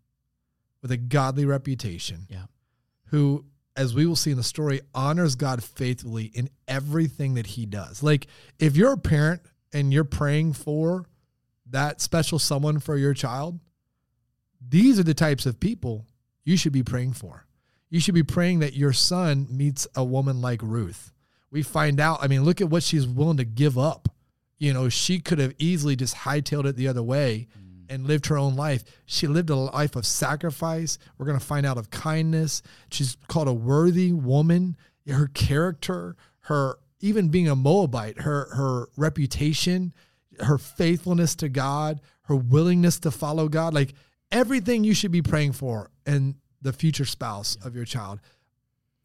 with 0.82 0.92
a 0.92 0.98
godly 0.98 1.46
reputation. 1.46 2.26
Yeah. 2.30 2.46
Who, 3.08 3.46
as 3.76 3.94
we 3.94 4.06
will 4.08 4.16
see 4.16 4.32
in 4.32 4.38
the 4.38 4.44
story, 4.44 4.82
honors 4.96 5.36
God 5.36 5.64
faithfully 5.64 6.26
in 6.34 6.50
everything 6.68 7.36
that 7.36 7.46
he 7.48 7.66
does. 7.68 8.02
Like 8.02 8.26
if 8.58 8.76
you're 8.76 8.94
a 8.94 8.98
parent 8.98 9.42
and 9.74 9.94
you're 9.94 10.04
praying 10.04 10.54
for 10.54 11.06
that 11.70 12.02
special 12.02 12.40
someone 12.40 12.80
for 12.80 12.98
your 12.98 13.14
child, 13.14 13.60
these 14.66 15.00
are 15.00 15.04
the 15.04 15.14
types 15.14 15.46
of 15.46 15.60
people 15.60 16.06
you 16.44 16.58
should 16.58 16.74
be 16.74 16.84
praying 16.84 17.14
for. 17.14 17.46
You 17.90 18.00
should 18.00 18.16
be 18.16 18.24
praying 18.24 18.60
that 18.60 18.74
your 18.74 18.94
son 18.94 19.48
meets 19.50 19.88
a 19.96 20.04
woman 20.04 20.42
like 20.42 20.62
Ruth. 20.62 21.12
We 21.52 21.64
find 21.64 22.00
out, 22.00 22.20
I 22.22 22.28
mean, 22.28 22.44
look 22.44 22.60
at 22.60 22.70
what 22.70 22.84
she's 22.84 23.08
willing 23.08 23.38
to 23.38 23.46
give 23.46 23.78
up. 23.78 24.10
You 24.58 24.74
know, 24.74 24.90
she 24.90 25.20
could 25.20 25.40
have 25.40 25.54
easily 25.60 25.96
just 25.96 26.16
hightailed 26.16 26.66
it 26.66 26.76
the 26.76 26.88
other 26.88 27.04
way 27.04 27.48
mm. 27.58 27.94
and 27.94 28.08
lived 28.08 28.26
her 28.28 28.38
own 28.38 28.56
life. 28.56 28.84
She 29.06 29.28
lived 29.28 29.50
a 29.50 29.56
life 29.56 29.96
of 29.96 30.06
sacrifice. 30.06 30.98
We're 31.18 31.28
going 31.28 31.40
to 31.40 31.46
find 31.46 31.66
out 31.66 31.78
of 31.78 31.92
kindness. 31.92 32.62
She's 32.92 33.16
called 33.28 33.48
a 33.48 33.54
worthy 33.54 34.12
woman. 34.12 34.76
Her 35.08 35.28
character, 35.28 36.18
her 36.42 36.80
even 37.00 37.30
being 37.30 37.48
a 37.48 37.56
Moabite, 37.56 38.22
her 38.22 38.50
her 38.54 38.90
reputation, 38.98 39.94
her 40.40 40.58
faithfulness 40.58 41.36
to 41.36 41.50
God, 41.50 42.02
her 42.24 42.36
willingness 42.36 43.00
to 43.00 43.12
follow 43.12 43.48
God, 43.48 43.74
like 43.74 43.94
everything 44.32 44.84
you 44.84 44.94
should 44.94 45.12
be 45.12 45.22
praying 45.22 45.54
for 45.54 45.92
and 46.06 46.36
the 46.62 46.74
future 46.74 47.06
spouse 47.06 47.58
of 47.64 47.76
your 47.76 47.86
child. 47.86 48.20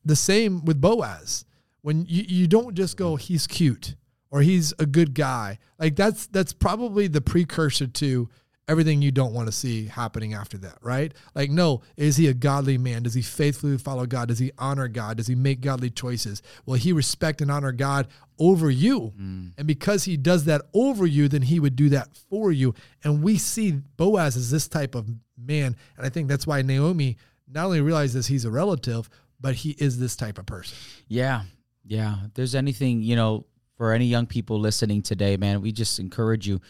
The 0.04 0.16
same 0.16 0.64
with 0.64 0.80
Boaz. 0.80 1.44
When 1.82 2.06
you, 2.06 2.24
you 2.26 2.46
don't 2.46 2.74
just 2.74 2.96
go, 2.96 3.16
he's 3.16 3.46
cute 3.46 3.96
or 4.30 4.40
he's 4.40 4.72
a 4.78 4.86
good 4.86 5.14
guy. 5.14 5.58
Like 5.78 5.96
that's 5.96 6.26
that's 6.26 6.52
probably 6.52 7.06
the 7.06 7.20
precursor 7.20 7.86
to 7.86 8.28
everything 8.68 9.02
you 9.02 9.10
don't 9.10 9.32
want 9.32 9.48
to 9.48 9.52
see 9.52 9.86
happening 9.86 10.34
after 10.34 10.56
that, 10.58 10.78
right? 10.80 11.12
Like, 11.34 11.50
no, 11.50 11.82
is 11.96 12.16
he 12.16 12.28
a 12.28 12.34
godly 12.34 12.78
man? 12.78 13.02
Does 13.02 13.14
he 13.14 13.22
faithfully 13.22 13.76
follow 13.76 14.06
God? 14.06 14.28
Does 14.28 14.38
he 14.38 14.52
honor 14.56 14.88
God? 14.88 15.16
Does 15.16 15.26
he 15.26 15.34
make 15.34 15.60
godly 15.60 15.90
choices? 15.90 16.42
Will 16.64 16.74
he 16.74 16.92
respect 16.92 17.40
and 17.40 17.50
honor 17.50 17.72
God 17.72 18.06
over 18.38 18.70
you? 18.70 19.12
Mm. 19.20 19.52
And 19.58 19.66
because 19.66 20.04
he 20.04 20.16
does 20.16 20.44
that 20.44 20.62
over 20.74 21.06
you, 21.06 21.28
then 21.28 21.42
he 21.42 21.58
would 21.58 21.76
do 21.76 21.88
that 21.90 22.16
for 22.30 22.52
you. 22.52 22.74
And 23.02 23.22
we 23.22 23.36
see 23.36 23.72
Boaz 23.96 24.36
as 24.36 24.50
this 24.50 24.68
type 24.68 24.94
of 24.94 25.08
man. 25.36 25.76
And 25.96 26.06
I 26.06 26.08
think 26.08 26.28
that's 26.28 26.46
why 26.46 26.62
Naomi 26.62 27.16
not 27.48 27.66
only 27.66 27.80
realizes 27.80 28.28
he's 28.28 28.44
a 28.44 28.50
relative, 28.50 29.10
but 29.40 29.56
he 29.56 29.70
is 29.70 29.98
this 29.98 30.14
type 30.14 30.38
of 30.38 30.46
person. 30.46 30.78
yeah, 31.08 31.42
yeah. 31.84 32.16
If 32.26 32.34
there's 32.34 32.54
anything 32.54 33.02
you 33.02 33.16
know 33.16 33.44
for 33.76 33.92
any 33.92 34.06
young 34.06 34.26
people 34.26 34.60
listening 34.60 35.02
today, 35.02 35.36
man, 35.36 35.60
we 35.60 35.72
just 35.72 35.98
encourage 35.98 36.46
you 36.46 36.60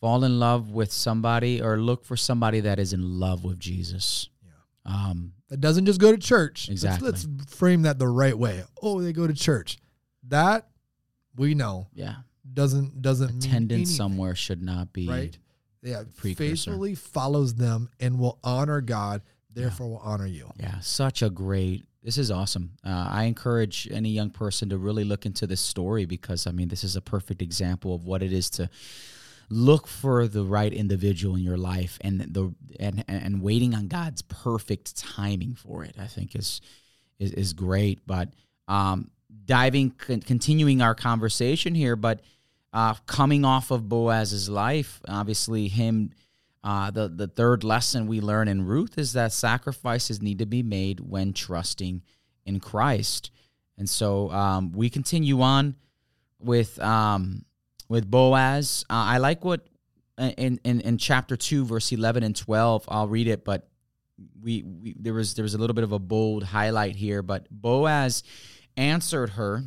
fall 0.00 0.24
in 0.24 0.38
love 0.38 0.70
with 0.70 0.92
somebody 0.92 1.60
or 1.62 1.78
look 1.78 2.04
for 2.04 2.16
somebody 2.16 2.60
that 2.60 2.78
is 2.78 2.92
in 2.92 3.20
love 3.20 3.44
with 3.44 3.58
Jesus. 3.58 4.28
Yeah. 4.42 4.92
Um, 4.92 5.32
that 5.48 5.60
doesn't 5.60 5.86
just 5.86 6.00
go 6.00 6.12
to 6.12 6.18
church. 6.18 6.68
Let's- 6.68 6.82
Exactly. 6.82 7.10
Let's, 7.10 7.26
frame 7.48 7.82
that 7.82 7.98
the 7.98 8.08
right 8.08 8.36
way. 8.36 8.62
Oh, 8.82 9.00
they 9.00 9.12
go 9.12 9.26
to 9.26 9.34
church. 9.34 9.78
That 10.28 10.68
we 11.36 11.54
know 11.54 11.88
yeah. 11.92 12.16
doesn't 12.52 13.00
doesn't 13.02 13.44
Attendance 13.44 13.94
somewhere 13.94 14.34
should 14.34 14.62
not 14.62 14.92
be 14.92 15.08
right? 15.08 15.38
Yeah, 15.82 16.02
precursor. 16.16 16.34
faithfully 16.70 16.94
follows 16.94 17.54
them 17.54 17.88
and 17.98 18.18
will 18.18 18.38
honor 18.44 18.80
God. 18.80 19.22
Therefore, 19.52 19.88
will 19.88 19.98
honor 20.04 20.26
you. 20.26 20.50
Yeah, 20.58 20.78
such 20.80 21.22
a 21.22 21.30
great. 21.30 21.84
This 22.02 22.18
is 22.18 22.30
awesome. 22.30 22.72
Uh, 22.84 23.08
I 23.10 23.24
encourage 23.24 23.88
any 23.90 24.10
young 24.10 24.30
person 24.30 24.68
to 24.70 24.78
really 24.78 25.04
look 25.04 25.26
into 25.26 25.46
this 25.46 25.60
story 25.60 26.04
because 26.04 26.46
I 26.46 26.52
mean, 26.52 26.68
this 26.68 26.84
is 26.84 26.96
a 26.96 27.00
perfect 27.00 27.42
example 27.42 27.94
of 27.94 28.04
what 28.04 28.22
it 28.22 28.32
is 28.32 28.48
to 28.50 28.70
look 29.50 29.88
for 29.88 30.28
the 30.28 30.44
right 30.44 30.72
individual 30.72 31.34
in 31.34 31.42
your 31.42 31.58
life 31.58 31.98
and 32.00 32.20
the 32.20 32.54
and 32.78 33.04
and 33.08 33.42
waiting 33.42 33.74
on 33.74 33.88
God's 33.88 34.22
perfect 34.22 34.96
timing 34.96 35.54
for 35.54 35.84
it. 35.84 35.96
I 35.98 36.06
think 36.06 36.36
is 36.36 36.60
is, 37.18 37.32
is 37.32 37.52
great. 37.52 38.06
But 38.06 38.30
um, 38.68 39.10
diving, 39.44 39.90
con- 39.90 40.20
continuing 40.20 40.80
our 40.80 40.94
conversation 40.94 41.74
here, 41.74 41.96
but 41.96 42.20
uh, 42.72 42.94
coming 43.06 43.44
off 43.44 43.70
of 43.70 43.88
Boaz's 43.88 44.48
life, 44.48 45.00
obviously 45.06 45.68
him. 45.68 46.12
Uh, 46.62 46.90
the 46.90 47.08
the 47.08 47.26
third 47.26 47.64
lesson 47.64 48.06
we 48.06 48.20
learn 48.20 48.46
in 48.46 48.66
Ruth 48.66 48.98
is 48.98 49.14
that 49.14 49.32
sacrifices 49.32 50.20
need 50.20 50.40
to 50.40 50.46
be 50.46 50.62
made 50.62 51.00
when 51.00 51.32
trusting 51.32 52.02
in 52.44 52.60
Christ, 52.60 53.30
and 53.78 53.88
so 53.88 54.30
um, 54.30 54.70
we 54.72 54.90
continue 54.90 55.40
on 55.40 55.74
with 56.38 56.78
um, 56.78 57.46
with 57.90 58.10
Boaz. 58.10 58.86
Uh, 58.88 58.94
I 58.94 59.18
like 59.18 59.44
what 59.44 59.66
in, 60.16 60.60
in 60.64 60.80
in 60.80 60.96
chapter 60.96 61.36
two, 61.36 61.66
verse 61.66 61.92
eleven 61.92 62.22
and 62.22 62.34
twelve. 62.34 62.86
I'll 62.88 63.08
read 63.08 63.26
it, 63.26 63.44
but 63.44 63.68
we, 64.40 64.62
we 64.62 64.94
there 64.98 65.12
was 65.12 65.34
there 65.34 65.42
was 65.42 65.54
a 65.54 65.58
little 65.58 65.74
bit 65.74 65.84
of 65.84 65.92
a 65.92 65.98
bold 65.98 66.44
highlight 66.44 66.96
here. 66.96 67.22
But 67.22 67.46
Boaz 67.50 68.22
answered 68.76 69.30
her, 69.30 69.64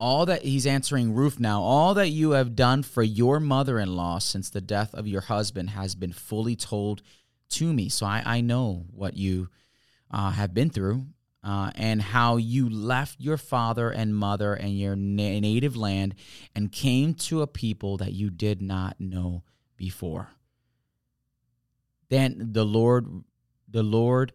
all 0.00 0.24
that 0.26 0.42
he's 0.42 0.66
answering 0.66 1.14
Ruth 1.14 1.38
now, 1.38 1.60
all 1.60 1.94
that 1.94 2.08
you 2.08 2.30
have 2.30 2.56
done 2.56 2.82
for 2.82 3.02
your 3.02 3.38
mother 3.38 3.78
in 3.78 3.94
law 3.94 4.18
since 4.18 4.48
the 4.48 4.62
death 4.62 4.94
of 4.94 5.06
your 5.06 5.20
husband 5.20 5.70
has 5.70 5.94
been 5.94 6.12
fully 6.12 6.56
told 6.56 7.02
to 7.50 7.70
me. 7.72 7.90
So 7.90 8.06
I, 8.06 8.22
I 8.24 8.40
know 8.40 8.86
what 8.90 9.16
you 9.16 9.50
uh, 10.10 10.30
have 10.30 10.54
been 10.54 10.70
through 10.70 11.04
uh, 11.42 11.70
and 11.74 12.02
how 12.02 12.36
you 12.36 12.68
left 12.68 13.20
your 13.20 13.36
father 13.36 13.90
and 13.90 14.14
mother 14.14 14.54
and 14.54 14.78
your 14.78 14.96
na- 14.96 15.40
native 15.40 15.76
land 15.76 16.14
and 16.54 16.70
came 16.70 17.14
to 17.14 17.42
a 17.42 17.46
people 17.46 17.96
that 17.96 18.12
you 18.12 18.30
did 18.30 18.60
not 18.60 19.00
know 19.00 19.42
before. 19.76 20.28
Then 22.10 22.50
the 22.52 22.64
Lord, 22.64 23.06
the 23.68 23.82
Lord 23.82 24.32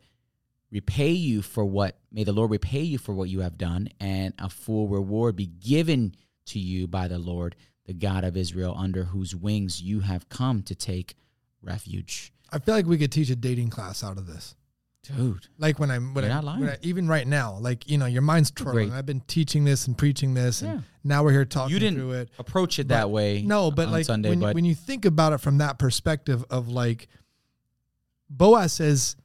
repay 0.71 1.11
you 1.11 1.41
for 1.41 1.63
what 1.63 1.97
may 2.11 2.23
the 2.23 2.33
Lord 2.33 2.51
repay 2.51 2.81
you 2.81 2.97
for 2.97 3.13
what 3.13 3.29
you 3.29 3.41
have 3.41 3.57
done, 3.57 3.89
and 3.99 4.33
a 4.39 4.49
full 4.49 4.87
reward 4.87 5.35
be 5.35 5.45
given 5.45 6.15
to 6.47 6.59
you 6.59 6.87
by 6.87 7.07
the 7.07 7.19
Lord, 7.19 7.55
the 7.85 7.93
God 7.93 8.23
of 8.23 8.37
Israel, 8.37 8.75
under 8.77 9.03
whose 9.03 9.35
wings 9.35 9.81
you 9.81 9.99
have 9.99 10.29
come 10.29 10.63
to 10.63 10.75
take 10.75 11.15
refuge. 11.61 12.31
I 12.51 12.59
feel 12.59 12.75
like 12.75 12.85
we 12.85 12.97
could 12.97 13.11
teach 13.11 13.29
a 13.29 13.35
dating 13.35 13.69
class 13.69 14.03
out 14.03 14.17
of 14.17 14.27
this. 14.27 14.55
Dude, 15.07 15.47
Like 15.57 15.79
when 15.79 15.91
I'm 15.91 16.13
when, 16.13 16.25
I, 16.25 16.27
not 16.29 16.43
lying. 16.43 16.59
when 16.61 16.69
I- 16.69 16.77
even 16.81 17.07
right 17.07 17.27
now, 17.27 17.57
like 17.59 17.89
you 17.89 17.97
know, 17.97 18.05
your 18.05 18.21
mind's 18.21 18.51
twirling. 18.51 18.91
I've 18.93 19.05
been 19.05 19.21
teaching 19.21 19.63
this 19.65 19.87
and 19.87 19.97
preaching 19.97 20.33
this, 20.33 20.61
and 20.61 20.83
now 21.03 21.23
we're 21.23 21.31
here 21.31 21.45
talking 21.45 21.73
you 21.73 21.79
didn't 21.79 21.97
through 21.99 22.11
it. 22.13 22.29
approach 22.39 22.79
it 22.79 22.87
But- 22.87 22.95
that 22.95 23.09
way. 23.09 23.41
No, 23.41 23.71
but 23.71 23.89
like 23.89 24.05
Sunday, 24.05 24.29
when, 24.29 24.39
but 24.39 24.55
when 24.55 24.65
you 24.65 24.75
think 24.75 25.05
about 25.05 25.33
it 25.33 25.39
from 25.39 25.57
that 25.59 25.77
perspective 25.79 26.43
of 26.49 26.67
like, 26.69 27.07
Boaz 28.29 28.73
says, 28.73 29.15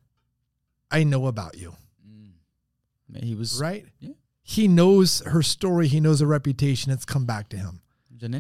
"I 0.91 1.05
know 1.05 1.27
about 1.27 1.57
you." 1.59 1.75
Mm. 2.07 3.23
he 3.25 3.35
was 3.35 3.59
right? 3.61 3.87
Yeah. 4.01 4.11
He 4.43 4.67
knows 4.69 5.21
her 5.27 5.43
story. 5.43 5.87
He 5.89 6.01
knows 6.01 6.21
her 6.21 6.27
reputation. 6.27 6.91
It's 6.93 7.05
come 7.05 7.25
back 7.25 7.49
to 7.51 7.57
him. 7.57 7.81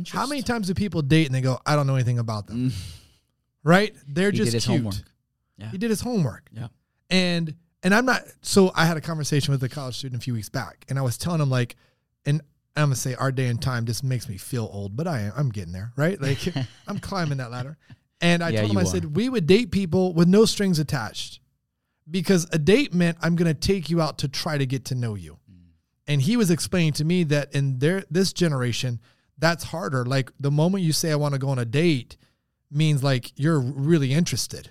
How 0.09 0.27
many 0.27 0.43
times 0.43 0.67
do 0.67 0.75
people 0.75 1.01
date 1.01 1.25
and 1.27 1.35
they 1.35 1.41
go, 1.41 1.59
I 1.65 1.75
don't 1.75 1.87
know 1.87 1.95
anything 1.95 2.19
about 2.19 2.47
them? 2.49 2.69
Mm. 2.71 2.75
Right? 3.65 3.95
They're 4.07 4.31
He 4.31 4.37
just 4.39 4.51
cute. 4.53 4.65
homework. 4.65 4.95
Yeah. 5.57 5.71
He 5.71 5.79
did 5.79 5.89
his 5.89 6.03
homework. 6.03 6.49
Yeah. 6.53 6.67
And 7.11 7.55
and 7.83 7.95
I'm 7.95 8.07
not 8.07 8.23
so 8.43 8.73
I 8.75 8.87
had 8.87 8.97
a 8.97 9.01
conversation 9.01 9.53
with 9.53 9.63
a 9.63 9.69
college 9.69 9.97
student 9.97 10.23
a 10.23 10.25
few 10.25 10.35
weeks 10.35 10.49
back 10.49 10.85
and 10.89 10.99
I 10.99 11.03
was 11.03 11.19
telling 11.19 11.41
him 11.41 11.51
like 11.51 11.77
and 12.27 12.41
I'm 12.77 12.85
gonna 12.85 12.97
say 12.97 13.15
our 13.15 13.33
day 13.33 13.47
and 13.47 13.61
time 13.61 13.85
just 13.87 14.05
makes 14.05 14.29
me 14.29 14.37
feel 14.37 14.69
old, 14.73 14.97
but 14.97 15.07
I 15.09 15.21
am 15.23 15.33
I'm 15.37 15.49
getting 15.51 15.73
there, 15.73 15.93
right? 15.97 16.21
Like 16.23 16.39
I'm 16.87 16.99
climbing 16.99 17.39
that 17.39 17.51
ladder. 17.51 17.77
And 18.21 18.45
I 18.45 18.51
Yeah, 18.51 18.61
told 18.61 18.73
him, 18.73 18.79
I 18.79 18.83
are. 18.83 18.87
said, 18.87 19.17
we 19.17 19.29
would 19.31 19.47
date 19.47 19.71
people 19.71 20.13
with 20.13 20.29
no 20.29 20.45
strings 20.45 20.79
attached. 20.79 21.41
Because 22.11 22.47
a 22.53 22.59
date 22.59 22.93
meant 22.93 23.17
I'm 23.23 23.35
gonna 23.35 23.55
take 23.55 23.89
you 23.89 24.01
out 24.01 24.19
to 24.19 24.29
try 24.29 24.59
to 24.59 24.67
get 24.67 24.85
to 24.87 24.95
know 24.95 25.15
you. 25.15 25.39
Mm. 25.51 25.57
And 26.07 26.23
he 26.23 26.37
was 26.37 26.51
explaining 26.51 26.93
to 26.95 27.05
me 27.05 27.25
that 27.25 27.55
in 27.55 27.79
their 27.79 28.05
this 28.11 28.33
generation, 28.33 29.01
that's 29.39 29.65
harder. 29.65 30.05
Like 30.05 30.31
the 30.39 30.51
moment 30.51 30.85
you 30.85 30.93
say 30.93 31.11
I 31.13 31.17
want 31.17 31.35
to 31.35 31.39
go 31.39 31.49
on 31.49 31.59
a 31.59 31.65
date 31.65 32.17
means 32.71 33.03
like 33.03 33.33
you're 33.37 33.59
really 33.61 34.13
interested. 34.13 34.71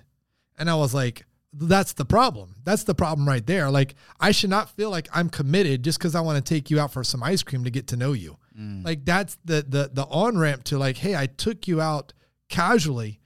And 0.57 0.69
I 0.69 0.75
was 0.75 0.93
like, 0.93 1.25
that's 1.53 1.93
the 1.93 2.05
problem. 2.05 2.55
That's 2.63 2.83
the 2.83 2.95
problem 2.95 3.27
right 3.27 3.45
there. 3.45 3.69
Like 3.69 3.95
I 4.19 4.31
should 4.31 4.49
not 4.49 4.69
feel 4.75 4.89
like 4.89 5.07
I'm 5.13 5.29
committed 5.29 5.83
just 5.83 5.97
because 5.97 6.15
I 6.15 6.21
want 6.21 6.43
to 6.43 6.47
take 6.47 6.69
you 6.69 6.79
out 6.79 6.93
for 6.93 7.03
some 7.03 7.23
ice 7.23 7.43
cream 7.43 7.63
to 7.63 7.71
get 7.71 7.87
to 7.87 7.97
know 7.97 8.13
you. 8.13 8.37
Mm. 8.57 8.85
Like 8.85 9.05
that's 9.05 9.37
the 9.45 9.65
the 9.67 9.89
the 9.91 10.05
on 10.05 10.37
ramp 10.37 10.63
to 10.65 10.77
like, 10.77 10.97
hey, 10.97 11.15
I 11.15 11.25
took 11.25 11.67
you 11.67 11.81
out 11.81 12.13
casually 12.49 13.19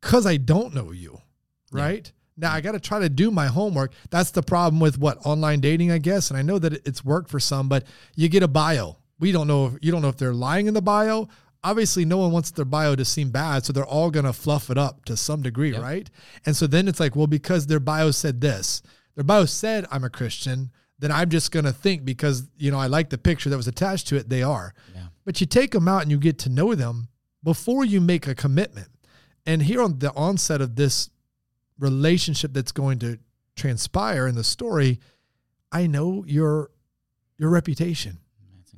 because 0.00 0.26
I 0.26 0.36
don't 0.36 0.74
know 0.74 0.90
you. 0.90 1.20
Right? 1.70 2.10
Now 2.36 2.52
I 2.52 2.60
got 2.60 2.72
to 2.72 2.80
try 2.80 2.98
to 2.98 3.08
do 3.08 3.30
my 3.30 3.46
homework. 3.46 3.92
That's 4.10 4.30
the 4.30 4.42
problem 4.42 4.80
with 4.80 4.98
what 4.98 5.18
online 5.24 5.60
dating, 5.60 5.90
I 5.90 5.98
guess. 5.98 6.30
And 6.30 6.38
I 6.38 6.42
know 6.42 6.58
that 6.58 6.86
it's 6.86 7.04
worked 7.04 7.30
for 7.30 7.40
some, 7.40 7.68
but 7.68 7.84
you 8.16 8.28
get 8.28 8.42
a 8.42 8.48
bio. 8.48 8.98
We 9.18 9.32
don't 9.32 9.46
know 9.46 9.66
if 9.66 9.74
you 9.80 9.92
don't 9.92 10.02
know 10.02 10.08
if 10.08 10.16
they're 10.16 10.34
lying 10.34 10.66
in 10.66 10.74
the 10.74 10.82
bio. 10.82 11.28
Obviously, 11.64 12.04
no 12.04 12.16
one 12.16 12.32
wants 12.32 12.50
their 12.50 12.64
bio 12.64 12.96
to 12.96 13.04
seem 13.04 13.30
bad, 13.30 13.64
so 13.64 13.72
they're 13.72 13.84
all 13.86 14.10
gonna 14.10 14.32
fluff 14.32 14.68
it 14.70 14.76
up 14.78 15.04
to 15.04 15.16
some 15.16 15.42
degree, 15.42 15.72
Yep. 15.72 15.82
right? 15.82 16.10
And 16.44 16.56
so 16.56 16.66
then 16.66 16.88
it's 16.88 16.98
like, 17.00 17.14
well, 17.14 17.26
because 17.28 17.66
their 17.66 17.78
bio 17.80 18.10
said 18.10 18.40
this, 18.40 18.82
their 19.14 19.24
bio 19.24 19.44
said 19.44 19.86
I'm 19.90 20.02
a 20.04 20.10
Christian, 20.10 20.72
then 20.98 21.12
I'm 21.12 21.30
just 21.30 21.52
gonna 21.52 21.72
think 21.72 22.04
because 22.04 22.48
you 22.56 22.70
know 22.70 22.78
I 22.78 22.86
like 22.86 23.10
the 23.10 23.18
picture 23.18 23.48
that 23.50 23.56
was 23.56 23.68
attached 23.68 24.08
to 24.08 24.16
it, 24.16 24.28
they 24.28 24.42
are. 24.42 24.74
Yeah. 24.94 25.06
But 25.24 25.40
you 25.40 25.46
take 25.46 25.70
them 25.70 25.86
out 25.86 26.02
and 26.02 26.10
you 26.10 26.18
get 26.18 26.38
to 26.40 26.48
know 26.48 26.74
them 26.74 27.08
before 27.44 27.84
you 27.84 28.00
make 28.00 28.26
a 28.26 28.34
commitment. 28.34 28.88
And 29.46 29.62
here 29.62 29.82
on 29.82 29.98
the 29.98 30.12
onset 30.14 30.60
of 30.60 30.76
this 30.76 31.10
relationship 31.78 32.52
that's 32.52 32.72
going 32.72 32.98
to 33.00 33.18
transpire 33.56 34.26
in 34.26 34.34
the 34.34 34.44
story, 34.44 35.00
I 35.70 35.86
know 35.86 36.24
your 36.26 36.70
your 37.38 37.50
reputation. 37.50 38.18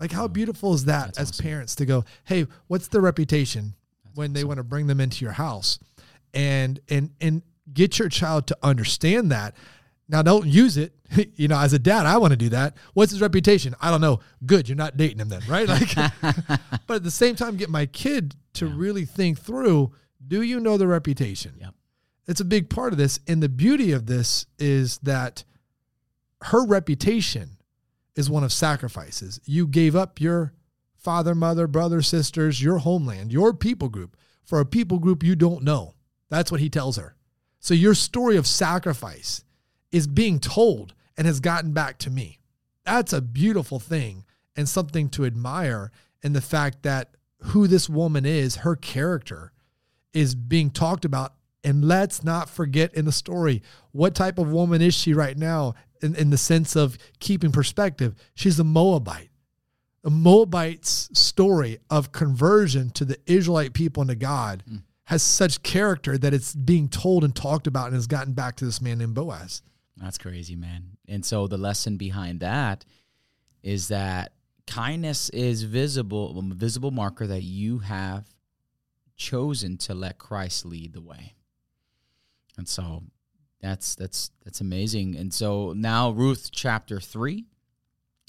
Like 0.00 0.12
how 0.12 0.28
beautiful 0.28 0.74
is 0.74 0.84
that 0.86 1.06
That's 1.06 1.18
as 1.18 1.30
awesome. 1.30 1.44
parents 1.44 1.74
to 1.76 1.86
go, 1.86 2.04
"Hey, 2.24 2.46
what's 2.66 2.88
the 2.88 3.00
reputation?" 3.00 3.74
when 4.14 4.32
they 4.32 4.44
want 4.44 4.58
to 4.58 4.64
bring 4.64 4.86
them 4.86 5.00
into 5.00 5.24
your 5.24 5.32
house. 5.32 5.78
And 6.32 6.80
and 6.88 7.10
and 7.20 7.42
get 7.72 7.98
your 7.98 8.08
child 8.08 8.46
to 8.48 8.58
understand 8.62 9.30
that. 9.30 9.54
Now 10.08 10.22
don't 10.22 10.46
use 10.46 10.76
it. 10.76 10.92
You 11.36 11.46
know, 11.46 11.58
as 11.58 11.72
a 11.72 11.78
dad, 11.78 12.06
I 12.06 12.16
want 12.16 12.32
to 12.32 12.36
do 12.36 12.48
that. 12.48 12.76
What's 12.92 13.12
his 13.12 13.20
reputation? 13.20 13.76
I 13.80 13.92
don't 13.92 14.00
know. 14.00 14.18
Good, 14.44 14.68
you're 14.68 14.74
not 14.74 14.96
dating 14.96 15.18
him 15.18 15.28
then, 15.28 15.42
right? 15.48 15.68
Like 15.68 15.94
but 16.88 16.96
at 16.96 17.04
the 17.04 17.10
same 17.10 17.36
time 17.36 17.56
get 17.56 17.70
my 17.70 17.86
kid 17.86 18.34
to 18.54 18.66
really 18.66 19.04
think 19.04 19.38
through, 19.38 19.92
do 20.26 20.42
you 20.42 20.58
know 20.58 20.76
the 20.76 20.88
reputation? 20.88 21.54
Yep. 21.60 21.74
It's 22.26 22.40
a 22.40 22.44
big 22.44 22.68
part 22.68 22.92
of 22.92 22.98
this. 22.98 23.20
And 23.28 23.40
the 23.40 23.48
beauty 23.48 23.92
of 23.92 24.06
this 24.06 24.46
is 24.58 24.98
that 24.98 25.44
her 26.42 26.66
reputation 26.66 27.53
is 28.16 28.30
one 28.30 28.44
of 28.44 28.52
sacrifices. 28.52 29.40
You 29.44 29.66
gave 29.66 29.96
up 29.96 30.20
your 30.20 30.52
father, 30.96 31.34
mother, 31.34 31.66
brother, 31.66 32.02
sisters, 32.02 32.62
your 32.62 32.78
homeland, 32.78 33.32
your 33.32 33.52
people 33.52 33.88
group 33.88 34.16
for 34.44 34.60
a 34.60 34.66
people 34.66 34.98
group 34.98 35.22
you 35.22 35.36
don't 35.36 35.62
know. 35.62 35.94
That's 36.30 36.50
what 36.50 36.60
he 36.60 36.70
tells 36.70 36.96
her. 36.96 37.16
So 37.60 37.74
your 37.74 37.94
story 37.94 38.36
of 38.36 38.46
sacrifice 38.46 39.44
is 39.90 40.06
being 40.06 40.38
told 40.38 40.94
and 41.16 41.26
has 41.26 41.40
gotten 41.40 41.72
back 41.72 41.98
to 41.98 42.10
me. 42.10 42.40
That's 42.84 43.12
a 43.12 43.22
beautiful 43.22 43.78
thing 43.78 44.24
and 44.56 44.68
something 44.68 45.08
to 45.10 45.24
admire 45.24 45.90
in 46.22 46.32
the 46.32 46.40
fact 46.40 46.82
that 46.82 47.14
who 47.38 47.66
this 47.66 47.88
woman 47.88 48.24
is, 48.24 48.56
her 48.56 48.76
character 48.76 49.52
is 50.12 50.34
being 50.34 50.70
talked 50.70 51.04
about. 51.04 51.34
And 51.62 51.84
let's 51.84 52.22
not 52.22 52.50
forget 52.50 52.92
in 52.94 53.04
the 53.06 53.12
story, 53.12 53.62
what 53.92 54.14
type 54.14 54.38
of 54.38 54.52
woman 54.52 54.82
is 54.82 54.94
she 54.94 55.14
right 55.14 55.36
now 55.36 55.74
in, 56.04 56.14
in 56.14 56.30
the 56.30 56.38
sense 56.38 56.76
of 56.76 56.98
keeping 57.18 57.52
perspective? 57.52 58.14
She's 58.34 58.58
a 58.60 58.64
Moabite. 58.64 59.30
The 60.02 60.10
Moabite's 60.10 61.08
story 61.18 61.78
of 61.88 62.12
conversion 62.12 62.90
to 62.90 63.04
the 63.04 63.18
Israelite 63.26 63.72
people 63.72 64.02
and 64.02 64.10
to 64.10 64.16
God 64.16 64.62
hmm. 64.68 64.76
has 65.04 65.22
such 65.22 65.62
character 65.62 66.18
that 66.18 66.34
it's 66.34 66.54
being 66.54 66.88
told 66.88 67.24
and 67.24 67.34
talked 67.34 67.66
about 67.66 67.86
and 67.86 67.94
has 67.94 68.06
gotten 68.06 68.34
back 68.34 68.56
to 68.56 68.66
this 68.66 68.82
man 68.82 68.98
named 68.98 69.14
Boaz. 69.14 69.62
That's 69.96 70.18
crazy, 70.18 70.56
man. 70.56 70.98
And 71.08 71.24
so 71.24 71.46
the 71.46 71.56
lesson 71.56 71.96
behind 71.96 72.40
that 72.40 72.84
is 73.62 73.88
that 73.88 74.32
kindness 74.66 75.30
is 75.30 75.62
visible, 75.62 76.34
um, 76.38 76.52
a 76.52 76.54
visible 76.54 76.90
marker 76.90 77.26
that 77.26 77.42
you 77.42 77.78
have 77.78 78.26
chosen 79.16 79.76
to 79.78 79.94
let 79.94 80.18
Christ 80.18 80.66
lead 80.66 80.92
the 80.92 81.00
way. 81.00 81.34
And 82.56 82.68
so 82.68 83.04
that's 83.64 83.94
that's 83.94 84.30
that's 84.44 84.60
amazing. 84.60 85.16
And 85.16 85.32
so 85.32 85.72
now 85.72 86.10
Ruth 86.10 86.50
chapter 86.52 87.00
3 87.00 87.44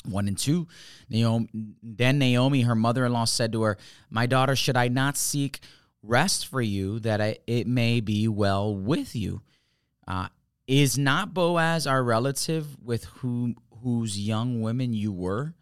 1 0.05 0.27
and 0.27 0.37
2 0.37 0.67
Naomi, 1.09 1.49
then 1.83 2.19
Naomi 2.19 2.61
her 2.61 2.75
mother-in-law 2.75 3.25
said 3.25 3.51
to 3.51 3.63
her 3.63 3.77
my 4.09 4.25
daughter 4.27 4.55
should 4.55 4.77
I 4.77 4.87
not 4.87 5.17
seek 5.17 5.59
rest 6.01 6.47
for 6.47 6.61
you 6.61 6.99
that 6.99 7.19
I, 7.19 7.37
it 7.47 7.67
may 7.67 7.99
be 7.99 8.27
well 8.27 8.73
with 8.73 9.15
you 9.15 9.41
uh, 10.07 10.27
is 10.67 10.97
not 10.97 11.33
Boaz 11.33 11.85
our 11.85 12.03
relative 12.03 12.77
with 12.81 13.05
whom 13.05 13.57
whose 13.83 14.17
young 14.19 14.61
women 14.61 14.93
you 14.93 15.11
were? 15.11 15.53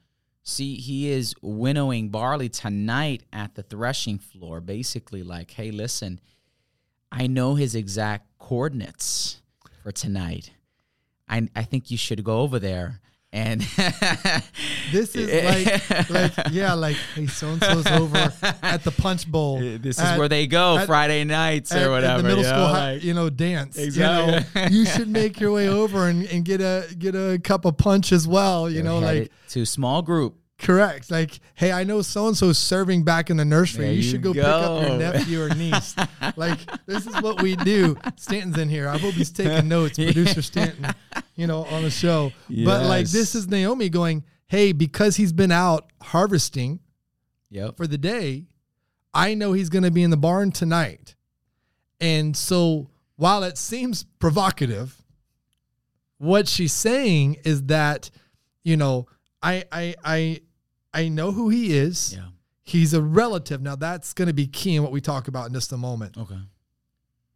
See, 0.43 0.76
he 0.76 1.09
is 1.09 1.34
winnowing 1.41 2.09
barley 2.09 2.49
tonight 2.49 3.24
at 3.32 3.55
the 3.55 3.63
threshing 3.63 4.19
floor, 4.19 4.59
basically 4.59 5.24
like, 5.24 5.51
hey, 5.51 5.71
listen, 5.71 6.19
I 7.11 7.28
know 7.28 7.55
his 7.55 7.76
exact 7.76 8.28
coordinates 8.39 9.41
for 9.84 9.91
tonight. 9.91 10.51
I 11.29 11.47
I 11.55 11.63
think 11.63 11.91
you 11.91 11.97
should 11.97 12.23
go 12.23 12.39
over 12.39 12.57
there 12.59 12.99
and 13.31 13.61
This 14.91 15.15
is 15.15 15.27
like, 16.09 16.09
like 16.09 16.31
yeah, 16.51 16.73
like 16.73 16.95
hey, 17.15 17.25
so 17.27 17.47
and 17.49 17.63
so's 17.63 17.88
over 17.88 18.31
at 18.61 18.84
the 18.84 18.91
punch 18.91 19.29
bowl. 19.29 19.59
this 19.59 19.97
is 19.97 19.99
at- 19.99 20.17
where 20.19 20.29
they 20.29 20.45
go 20.47 20.77
at- 20.77 20.88
Friday 20.88 21.23
nights 21.23 21.71
at- 21.71 21.81
or 21.81 21.86
at 21.86 21.91
whatever. 21.91 22.21
the 22.21 22.27
middle 22.27 22.43
you 22.43 22.49
school, 22.49 22.57
know, 22.67 22.71
like- 22.73 23.03
you 23.03 23.13
know, 23.13 23.29
dance. 23.29 23.77
Exactly. 23.77 24.61
You, 24.61 24.69
know, 24.69 24.69
you 24.69 24.86
should 24.86 25.07
make 25.07 25.39
your 25.39 25.51
way 25.51 25.67
over 25.67 26.07
and, 26.07 26.25
and 26.27 26.45
get 26.45 26.61
a 26.61 26.88
get 26.97 27.15
a 27.15 27.39
cup 27.43 27.65
of 27.65 27.77
punch 27.77 28.11
as 28.11 28.27
well. 28.27 28.69
You 28.69 28.75
they're 28.75 28.84
know, 28.84 28.99
like 28.99 29.31
to 29.49 29.65
small 29.65 30.01
group. 30.01 30.36
Correct. 30.64 31.11
Like, 31.11 31.39
hey, 31.55 31.72
I 31.72 31.84
know 31.84 32.01
so 32.01 32.28
and 32.28 32.36
so's 32.36 32.57
serving 32.57 33.03
back 33.03 33.30
in 33.30 33.38
the 33.38 33.45
nursery. 33.45 33.89
You, 33.89 33.93
you 33.97 34.01
should 34.01 34.22
go, 34.22 34.34
pick 34.34 34.43
up 34.43 34.88
your 34.88 34.97
nephew 34.97 35.41
or 35.41 35.49
niece. 35.49 35.95
like, 36.36 36.59
this 36.86 37.05
is 37.05 37.22
what 37.22 37.41
we 37.41 37.55
do. 37.57 37.97
Stanton's 38.16 38.57
in 38.57 38.70
here. 38.70 38.88
I 38.88 38.97
hope 38.97 39.14
he's 39.14 39.32
taking 39.32 39.68
notes. 39.68 39.95
Producer 39.97 40.41
Stanton, 40.41 40.88
you 41.36 41.47
know, 41.47 41.66
on 41.66 41.84
the 41.84 41.91
show. 41.91 42.32
But 42.49 42.86
like, 42.86 43.07
this 43.07 43.36
is 43.36 43.47
Naomi 43.47 43.89
going, 43.89 44.24
hey, 44.47 44.72
because 44.72 45.18
he's 45.18 45.34
been 45.34 45.51
out 45.51 45.91
harvesting 46.01 46.80
Yep. 47.49 47.78
for 47.78 47.86
the 47.86 47.99
day, 47.99 48.47
I 49.14 49.36
know 49.36 49.53
he's 49.53 49.70
going 49.70 49.84
to 49.84 49.91
be 49.91 50.01
in 50.01 50.09
the 50.09 50.18
barn 50.18 50.51
tonight. 50.51 51.16
And 52.01 52.36
so 52.36 52.89
while 53.16 53.43
it 53.43 53.57
seems 53.59 54.05
provocative, 54.20 54.99
what 56.18 56.47
she's 56.47 56.74
saying 56.74 57.38
is 57.45 57.64
that, 57.66 58.09
you 58.64 58.76
know, 58.76 59.07
I 59.41 59.66
I 59.72 59.95
I 60.03 60.41
I 60.93 61.09
know 61.09 61.31
who 61.31 61.49
he 61.49 61.75
is. 61.77 62.13
Yeah. 62.15 62.25
He's 62.63 62.93
a 62.93 63.01
relative. 63.01 63.61
Now 63.61 63.75
that's 63.75 64.13
going 64.13 64.27
to 64.27 64.33
be 64.33 64.47
key 64.47 64.75
in 64.75 64.83
what 64.83 64.91
we 64.91 65.01
talk 65.01 65.27
about 65.27 65.47
in 65.47 65.53
just 65.53 65.71
a 65.71 65.77
moment, 65.77 66.17
Okay. 66.17 66.39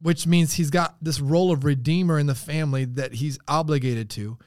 which 0.01 0.25
means 0.27 0.53
he's 0.53 0.69
got 0.69 0.95
this 1.01 1.19
role 1.19 1.51
of 1.51 1.63
redeemer 1.65 2.17
in 2.19 2.27
the 2.27 2.35
family 2.35 2.85
that 2.85 3.15
he's 3.15 3.37
obligated 3.47 4.09
to. 4.11 4.37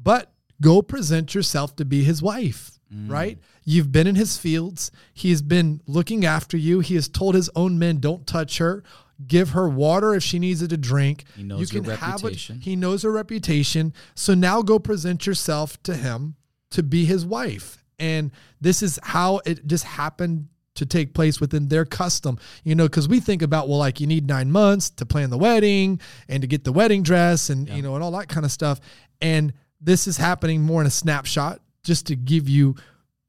But 0.00 0.32
go 0.60 0.80
present 0.80 1.34
yourself 1.34 1.76
to 1.76 1.84
be 1.84 2.04
his 2.04 2.22
wife, 2.22 2.78
mm. 2.92 3.10
right? 3.10 3.38
You've 3.64 3.92
been 3.92 4.06
in 4.06 4.14
his 4.14 4.38
fields. 4.38 4.90
He 5.12 5.30
has 5.30 5.42
been 5.42 5.80
looking 5.86 6.24
after 6.24 6.56
you. 6.56 6.80
He 6.80 6.94
has 6.94 7.08
told 7.08 7.34
his 7.34 7.50
own 7.54 7.78
men, 7.78 7.98
don't 7.98 8.26
touch 8.26 8.58
her. 8.58 8.82
Give 9.26 9.50
her 9.50 9.68
water 9.68 10.14
if 10.14 10.22
she 10.22 10.38
needs 10.38 10.62
it 10.62 10.68
to 10.68 10.76
drink. 10.76 11.24
He 11.36 11.42
knows 11.42 11.70
her 11.70 11.82
have 11.82 12.22
what- 12.22 12.22
reputation. 12.22 12.60
he 12.60 12.74
knows 12.74 13.02
her 13.02 13.12
reputation. 13.12 13.92
So 14.14 14.34
now 14.34 14.62
go 14.62 14.78
present 14.78 15.26
yourself 15.26 15.80
to 15.82 15.94
him 15.94 16.36
to 16.70 16.82
be 16.82 17.04
his 17.04 17.26
wife. 17.26 17.81
And 18.02 18.32
this 18.60 18.82
is 18.82 18.98
how 19.02 19.40
it 19.46 19.64
just 19.64 19.84
happened 19.84 20.48
to 20.74 20.84
take 20.84 21.14
place 21.14 21.40
within 21.40 21.68
their 21.68 21.84
custom, 21.84 22.36
you 22.64 22.74
know, 22.74 22.84
because 22.84 23.08
we 23.08 23.20
think 23.20 23.42
about, 23.42 23.68
well, 23.68 23.78
like 23.78 24.00
you 24.00 24.08
need 24.08 24.26
nine 24.26 24.50
months 24.50 24.90
to 24.90 25.06
plan 25.06 25.30
the 25.30 25.38
wedding 25.38 26.00
and 26.28 26.40
to 26.40 26.48
get 26.48 26.64
the 26.64 26.72
wedding 26.72 27.04
dress 27.04 27.48
and, 27.48 27.68
you 27.68 27.80
know, 27.80 27.94
and 27.94 28.02
all 28.02 28.10
that 28.10 28.28
kind 28.28 28.44
of 28.44 28.50
stuff. 28.50 28.80
And 29.20 29.52
this 29.80 30.08
is 30.08 30.16
happening 30.16 30.62
more 30.62 30.80
in 30.80 30.86
a 30.86 30.90
snapshot 30.90 31.60
just 31.84 32.06
to 32.08 32.16
give 32.16 32.48
you 32.48 32.74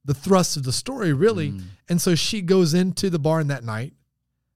the 0.05 0.15
thrust 0.15 0.57
of 0.57 0.63
the 0.63 0.71
story, 0.71 1.13
really. 1.13 1.51
Mm. 1.51 1.63
And 1.89 2.01
so 2.01 2.15
she 2.15 2.41
goes 2.41 2.73
into 2.73 3.11
the 3.11 3.19
barn 3.19 3.47
that 3.49 3.63
night 3.63 3.93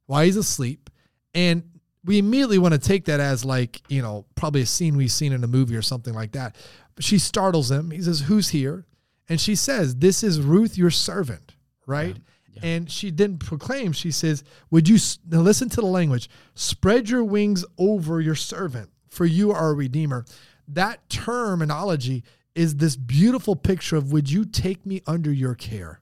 while 0.07 0.23
he's 0.23 0.37
asleep. 0.37 0.89
And 1.35 1.63
we 2.03 2.17
immediately 2.17 2.57
want 2.57 2.73
to 2.73 2.79
take 2.79 3.05
that 3.05 3.19
as 3.19 3.45
like, 3.45 3.81
you 3.87 4.01
know, 4.01 4.25
probably 4.33 4.61
a 4.61 4.65
scene 4.65 4.97
we've 4.97 5.11
seen 5.11 5.33
in 5.33 5.43
a 5.43 5.47
movie 5.47 5.75
or 5.75 5.83
something 5.83 6.15
like 6.15 6.31
that. 6.31 6.55
But 6.95 7.03
she 7.03 7.19
startles 7.19 7.69
him. 7.69 7.91
He 7.91 8.01
says, 8.01 8.21
Who's 8.21 8.49
here? 8.49 8.85
And 9.29 9.39
she 9.39 9.55
says, 9.55 9.95
This 9.95 10.23
is 10.23 10.41
Ruth, 10.41 10.77
your 10.77 10.91
servant, 10.91 11.55
right? 11.85 12.17
And 12.63 12.89
she 12.89 13.11
then 13.11 13.37
proclaims, 13.37 13.97
She 13.97 14.11
says, 14.11 14.43
Would 14.71 14.89
you 14.89 14.97
now 15.29 15.41
listen 15.41 15.69
to 15.69 15.81
the 15.81 15.87
language? 15.87 16.29
Spread 16.55 17.09
your 17.09 17.23
wings 17.23 17.65
over 17.77 18.19
your 18.21 18.35
servant, 18.35 18.89
for 19.09 19.25
you 19.25 19.51
are 19.51 19.69
a 19.69 19.73
redeemer. 19.73 20.25
That 20.67 21.09
terminology 21.09 22.23
is 22.55 22.77
this 22.77 22.95
beautiful 22.95 23.55
picture 23.55 23.95
of 23.95 24.11
would 24.11 24.31
you 24.31 24.43
take 24.43 24.85
me 24.85 25.01
under 25.05 25.31
your 25.31 25.55
care? 25.55 26.01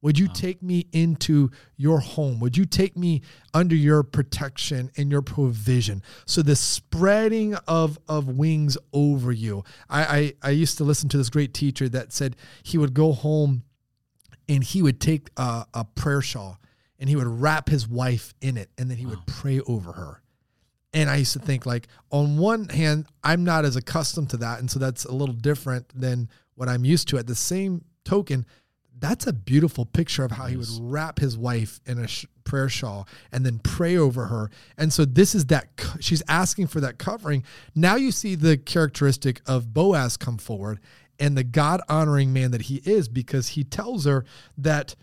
Would 0.00 0.18
you 0.18 0.28
take 0.28 0.62
me 0.62 0.86
into 0.92 1.50
your 1.76 2.00
home? 2.00 2.38
Would 2.40 2.56
you 2.56 2.64
take 2.64 2.96
me 2.96 3.22
under 3.52 3.74
your 3.74 4.02
protection 4.02 4.90
and 4.96 5.10
your 5.10 5.22
provision? 5.22 6.02
So 6.24 6.42
the 6.42 6.56
spreading 6.56 7.54
of 7.66 7.98
of 8.08 8.28
wings 8.28 8.78
over 8.92 9.32
you. 9.32 9.64
I, 9.88 10.32
I 10.42 10.48
I 10.48 10.50
used 10.50 10.78
to 10.78 10.84
listen 10.84 11.08
to 11.10 11.18
this 11.18 11.30
great 11.30 11.52
teacher 11.52 11.88
that 11.88 12.12
said 12.12 12.36
he 12.62 12.78
would 12.78 12.94
go 12.94 13.12
home 13.12 13.64
and 14.48 14.62
he 14.62 14.82
would 14.82 15.00
take 15.00 15.28
a, 15.36 15.66
a 15.74 15.84
prayer 15.84 16.22
shawl 16.22 16.58
and 16.98 17.08
he 17.08 17.16
would 17.16 17.26
wrap 17.26 17.68
his 17.68 17.86
wife 17.86 18.34
in 18.40 18.56
it 18.56 18.70
and 18.78 18.90
then 18.90 18.98
he 18.98 19.06
would 19.06 19.26
pray 19.26 19.60
over 19.60 19.92
her. 19.92 20.22
And 20.94 21.10
I 21.10 21.16
used 21.16 21.34
to 21.34 21.38
think 21.38 21.66
like 21.66 21.86
on 22.10 22.38
one 22.38 22.68
hand, 22.68 23.06
I'm 23.22 23.44
not 23.44 23.64
as 23.64 23.76
accustomed 23.76 24.30
to 24.30 24.36
that. 24.38 24.60
And 24.60 24.70
so 24.70 24.78
that's 24.78 25.04
a 25.04 25.12
little 25.12 25.34
different 25.34 25.88
than 25.94 26.28
what 26.54 26.68
I'm 26.68 26.84
used 26.84 27.08
to. 27.08 27.18
At 27.18 27.26
the 27.26 27.34
same 27.34 27.84
token, 28.04 28.46
that's 29.00 29.26
a 29.26 29.32
beautiful 29.32 29.84
picture 29.84 30.24
of 30.24 30.32
how 30.32 30.46
he 30.46 30.56
would 30.56 30.68
wrap 30.80 31.18
his 31.18 31.36
wife 31.36 31.80
in 31.86 31.98
a 31.98 32.08
sh- 32.08 32.26
prayer 32.44 32.68
shawl 32.68 33.06
and 33.32 33.44
then 33.44 33.58
pray 33.58 33.96
over 33.96 34.26
her. 34.26 34.50
And 34.76 34.92
so 34.92 35.04
this 35.04 35.34
is 35.34 35.46
that 35.46 35.76
co- 35.76 35.98
she's 36.00 36.22
asking 36.28 36.68
for 36.68 36.80
that 36.80 36.98
covering. 36.98 37.44
Now 37.74 37.96
you 37.96 38.10
see 38.10 38.34
the 38.34 38.56
characteristic 38.56 39.40
of 39.46 39.72
Boaz 39.72 40.16
come 40.16 40.38
forward 40.38 40.80
and 41.18 41.36
the 41.36 41.44
God 41.44 41.80
honoring 41.88 42.32
man 42.32 42.50
that 42.52 42.62
he 42.62 42.76
is 42.84 43.08
because 43.08 43.48
he 43.48 43.64
tells 43.64 44.04
her 44.04 44.24
that 44.56 44.94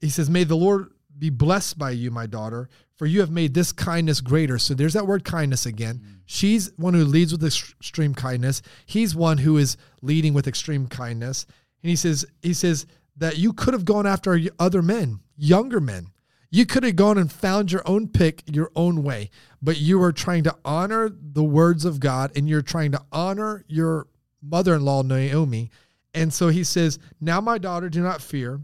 he 0.00 0.08
says, 0.08 0.30
May 0.30 0.44
the 0.44 0.56
Lord 0.56 0.92
be 1.18 1.30
blessed 1.30 1.78
by 1.78 1.90
you, 1.90 2.10
my 2.10 2.26
daughter, 2.26 2.68
for 2.96 3.06
you 3.06 3.20
have 3.20 3.30
made 3.30 3.54
this 3.54 3.72
kindness 3.72 4.20
greater. 4.20 4.58
So 4.58 4.74
there's 4.74 4.94
that 4.94 5.06
word 5.06 5.24
kindness 5.24 5.66
again. 5.66 5.98
Mm. 5.98 6.20
She's 6.26 6.72
one 6.76 6.94
who 6.94 7.04
leads 7.04 7.32
with 7.32 7.44
extreme 7.44 8.14
kindness. 8.14 8.62
He's 8.86 9.14
one 9.14 9.38
who 9.38 9.56
is 9.58 9.76
leading 10.02 10.34
with 10.34 10.46
extreme 10.46 10.86
kindness. 10.86 11.46
And 11.82 11.90
he 11.90 11.96
says, 11.96 12.24
he 12.42 12.54
says 12.54 12.86
that 13.16 13.38
you 13.38 13.52
could 13.52 13.74
have 13.74 13.84
gone 13.84 14.06
after 14.06 14.38
other 14.58 14.82
men, 14.82 15.20
younger 15.36 15.80
men. 15.80 16.08
You 16.50 16.66
could 16.66 16.82
have 16.82 16.96
gone 16.96 17.16
and 17.16 17.30
found 17.30 17.70
your 17.70 17.82
own 17.86 18.08
pick 18.08 18.42
your 18.46 18.72
own 18.74 19.04
way, 19.04 19.30
but 19.62 19.78
you 19.78 20.02
are 20.02 20.12
trying 20.12 20.42
to 20.44 20.56
honor 20.64 21.08
the 21.08 21.44
words 21.44 21.84
of 21.84 22.00
God 22.00 22.32
and 22.36 22.48
you're 22.48 22.62
trying 22.62 22.90
to 22.92 23.02
honor 23.12 23.64
your 23.68 24.08
mother 24.42 24.74
in 24.74 24.84
law, 24.84 25.02
Naomi. 25.02 25.70
And 26.12 26.34
so 26.34 26.48
he 26.48 26.64
says, 26.64 26.98
Now, 27.20 27.40
my 27.40 27.58
daughter, 27.58 27.88
do 27.88 28.02
not 28.02 28.20
fear. 28.20 28.60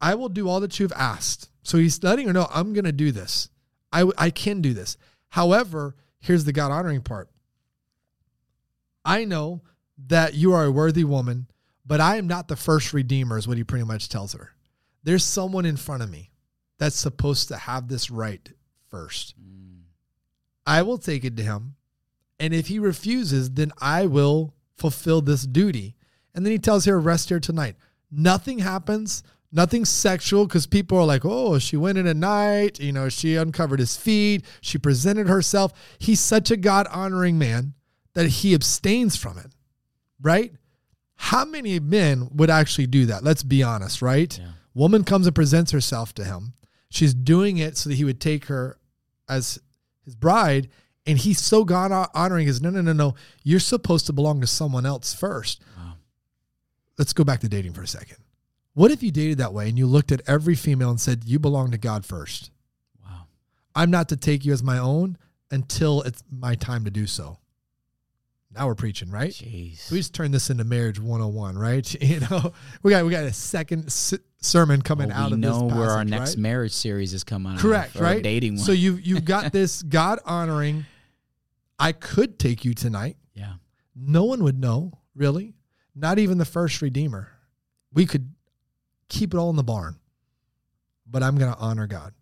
I 0.00 0.14
will 0.14 0.28
do 0.28 0.48
all 0.48 0.60
that 0.60 0.78
you've 0.78 0.92
asked. 0.92 1.50
So 1.62 1.78
he's 1.78 2.02
letting 2.02 2.26
her 2.26 2.32
know, 2.32 2.46
I'm 2.52 2.72
going 2.72 2.84
to 2.84 2.92
do 2.92 3.10
this. 3.10 3.48
I, 3.92 4.08
I 4.18 4.30
can 4.30 4.60
do 4.60 4.74
this. 4.74 4.96
However, 5.30 5.96
here's 6.20 6.44
the 6.44 6.52
God 6.52 6.70
honoring 6.70 7.00
part. 7.00 7.30
I 9.04 9.24
know 9.24 9.62
that 10.06 10.34
you 10.34 10.52
are 10.52 10.64
a 10.64 10.72
worthy 10.72 11.04
woman, 11.04 11.46
but 11.86 12.00
I 12.00 12.16
am 12.16 12.26
not 12.26 12.48
the 12.48 12.56
first 12.56 12.92
redeemer, 12.92 13.38
is 13.38 13.46
what 13.46 13.56
he 13.56 13.64
pretty 13.64 13.84
much 13.84 14.08
tells 14.08 14.32
her. 14.32 14.50
There's 15.02 15.24
someone 15.24 15.66
in 15.66 15.76
front 15.76 16.02
of 16.02 16.10
me 16.10 16.30
that's 16.78 16.96
supposed 16.96 17.48
to 17.48 17.56
have 17.56 17.88
this 17.88 18.10
right 18.10 18.50
first. 18.88 19.34
I 20.66 20.82
will 20.82 20.98
take 20.98 21.24
it 21.24 21.36
to 21.36 21.42
him. 21.42 21.76
And 22.40 22.54
if 22.54 22.66
he 22.68 22.78
refuses, 22.78 23.50
then 23.50 23.70
I 23.80 24.06
will 24.06 24.54
fulfill 24.76 25.20
this 25.20 25.46
duty. 25.46 25.94
And 26.34 26.44
then 26.44 26.52
he 26.52 26.58
tells 26.58 26.84
her, 26.86 26.98
rest 26.98 27.28
here 27.28 27.38
tonight. 27.38 27.76
Nothing 28.10 28.58
happens, 28.60 29.22
nothing 29.52 29.84
sexual, 29.84 30.46
because 30.46 30.66
people 30.66 30.98
are 30.98 31.04
like, 31.04 31.24
oh, 31.24 31.58
she 31.58 31.76
went 31.76 31.98
in 31.98 32.06
at 32.06 32.16
night. 32.16 32.80
You 32.80 32.92
know, 32.92 33.08
she 33.08 33.36
uncovered 33.36 33.78
his 33.78 33.96
feet. 33.96 34.44
She 34.60 34.78
presented 34.78 35.28
herself. 35.28 35.72
He's 35.98 36.20
such 36.20 36.50
a 36.50 36.56
God 36.56 36.86
honoring 36.88 37.38
man 37.38 37.74
that 38.14 38.26
he 38.26 38.54
abstains 38.54 39.16
from 39.16 39.38
it, 39.38 39.52
right? 40.20 40.52
How 41.16 41.44
many 41.44 41.78
men 41.80 42.28
would 42.32 42.50
actually 42.50 42.86
do 42.86 43.06
that? 43.06 43.24
Let's 43.24 43.42
be 43.42 43.62
honest, 43.62 44.02
right? 44.02 44.36
Yeah. 44.38 44.48
Woman 44.74 45.04
comes 45.04 45.26
and 45.26 45.34
presents 45.34 45.70
herself 45.70 46.14
to 46.14 46.24
him. 46.24 46.54
She's 46.90 47.14
doing 47.14 47.58
it 47.58 47.76
so 47.76 47.88
that 47.88 47.96
he 47.96 48.04
would 48.04 48.20
take 48.20 48.46
her 48.46 48.78
as 49.28 49.58
his 50.04 50.14
bride. 50.14 50.68
And 51.06 51.18
he's 51.18 51.38
so 51.40 51.64
God 51.64 51.92
honoring 52.14 52.48
is 52.48 52.62
no, 52.62 52.70
no, 52.70 52.80
no, 52.80 52.92
no. 52.92 53.14
You're 53.42 53.60
supposed 53.60 54.06
to 54.06 54.12
belong 54.12 54.40
to 54.40 54.46
someone 54.46 54.86
else 54.86 55.14
first. 55.14 55.62
Wow. 55.76 55.94
Let's 56.98 57.12
go 57.12 57.24
back 57.24 57.40
to 57.40 57.48
dating 57.48 57.72
for 57.72 57.82
a 57.82 57.86
second. 57.86 58.18
What 58.74 58.90
if 58.90 59.02
you 59.02 59.10
dated 59.12 59.38
that 59.38 59.52
way 59.52 59.68
and 59.68 59.78
you 59.78 59.86
looked 59.86 60.12
at 60.12 60.22
every 60.26 60.54
female 60.54 60.90
and 60.90 61.00
said, 61.00 61.24
You 61.24 61.38
belong 61.38 61.70
to 61.70 61.78
God 61.78 62.04
first? 62.04 62.50
Wow. 63.04 63.26
I'm 63.74 63.90
not 63.90 64.08
to 64.08 64.16
take 64.16 64.44
you 64.44 64.52
as 64.52 64.62
my 64.62 64.78
own 64.78 65.16
until 65.50 66.02
it's 66.02 66.22
my 66.30 66.54
time 66.54 66.84
to 66.84 66.90
do 66.90 67.06
so. 67.06 67.38
Now 68.54 68.66
we're 68.68 68.74
preaching, 68.76 69.10
right? 69.10 69.30
Jeez. 69.32 69.90
We 69.90 69.98
just 69.98 70.14
turned 70.14 70.32
this 70.32 70.48
into 70.48 70.62
marriage 70.64 71.00
101, 71.00 71.58
right? 71.58 71.94
You 72.02 72.20
know, 72.20 72.52
we 72.82 72.90
got 72.90 73.04
we 73.04 73.10
got 73.10 73.24
a 73.24 73.32
second 73.32 73.86
s- 73.86 74.14
sermon 74.40 74.80
coming 74.82 75.08
Well, 75.08 75.16
out 75.18 75.30
we 75.30 75.34
of 75.34 75.38
know 75.40 75.68
this 75.68 75.76
where 75.76 75.90
our 75.90 76.04
next 76.04 76.30
right? 76.30 76.38
marriage 76.38 76.72
series 76.72 77.12
is 77.14 77.24
coming 77.24 77.54
out. 77.54 77.58
Correct, 77.58 77.96
or 77.96 78.00
a 78.00 78.02
right? 78.02 78.22
Dating 78.22 78.54
one. 78.56 78.64
So 78.64 78.72
you 78.72 78.94
you've 78.94 79.24
got 79.24 79.52
this 79.52 79.82
God 79.82 80.20
honoring. 80.24 80.86
I 81.78 81.90
could 81.92 82.38
take 82.38 82.64
you 82.64 82.72
tonight. 82.74 83.16
yeah. 83.34 83.54
No 83.96 84.24
one 84.24 84.42
would 84.44 84.58
know, 84.60 84.92
really. 85.16 85.54
Not 85.96 86.18
even 86.20 86.38
the 86.38 86.44
first 86.44 86.80
redeemer. 86.82 87.28
We 87.92 88.06
could 88.06 88.32
keep 89.08 89.34
it 89.34 89.36
all 89.36 89.50
in 89.50 89.56
the 89.56 89.64
barn. 89.64 89.98
But 91.06 91.22
I'm 91.22 91.36
going 91.38 91.52
to 91.52 91.58
honor 91.58 91.86
God. 91.86 92.12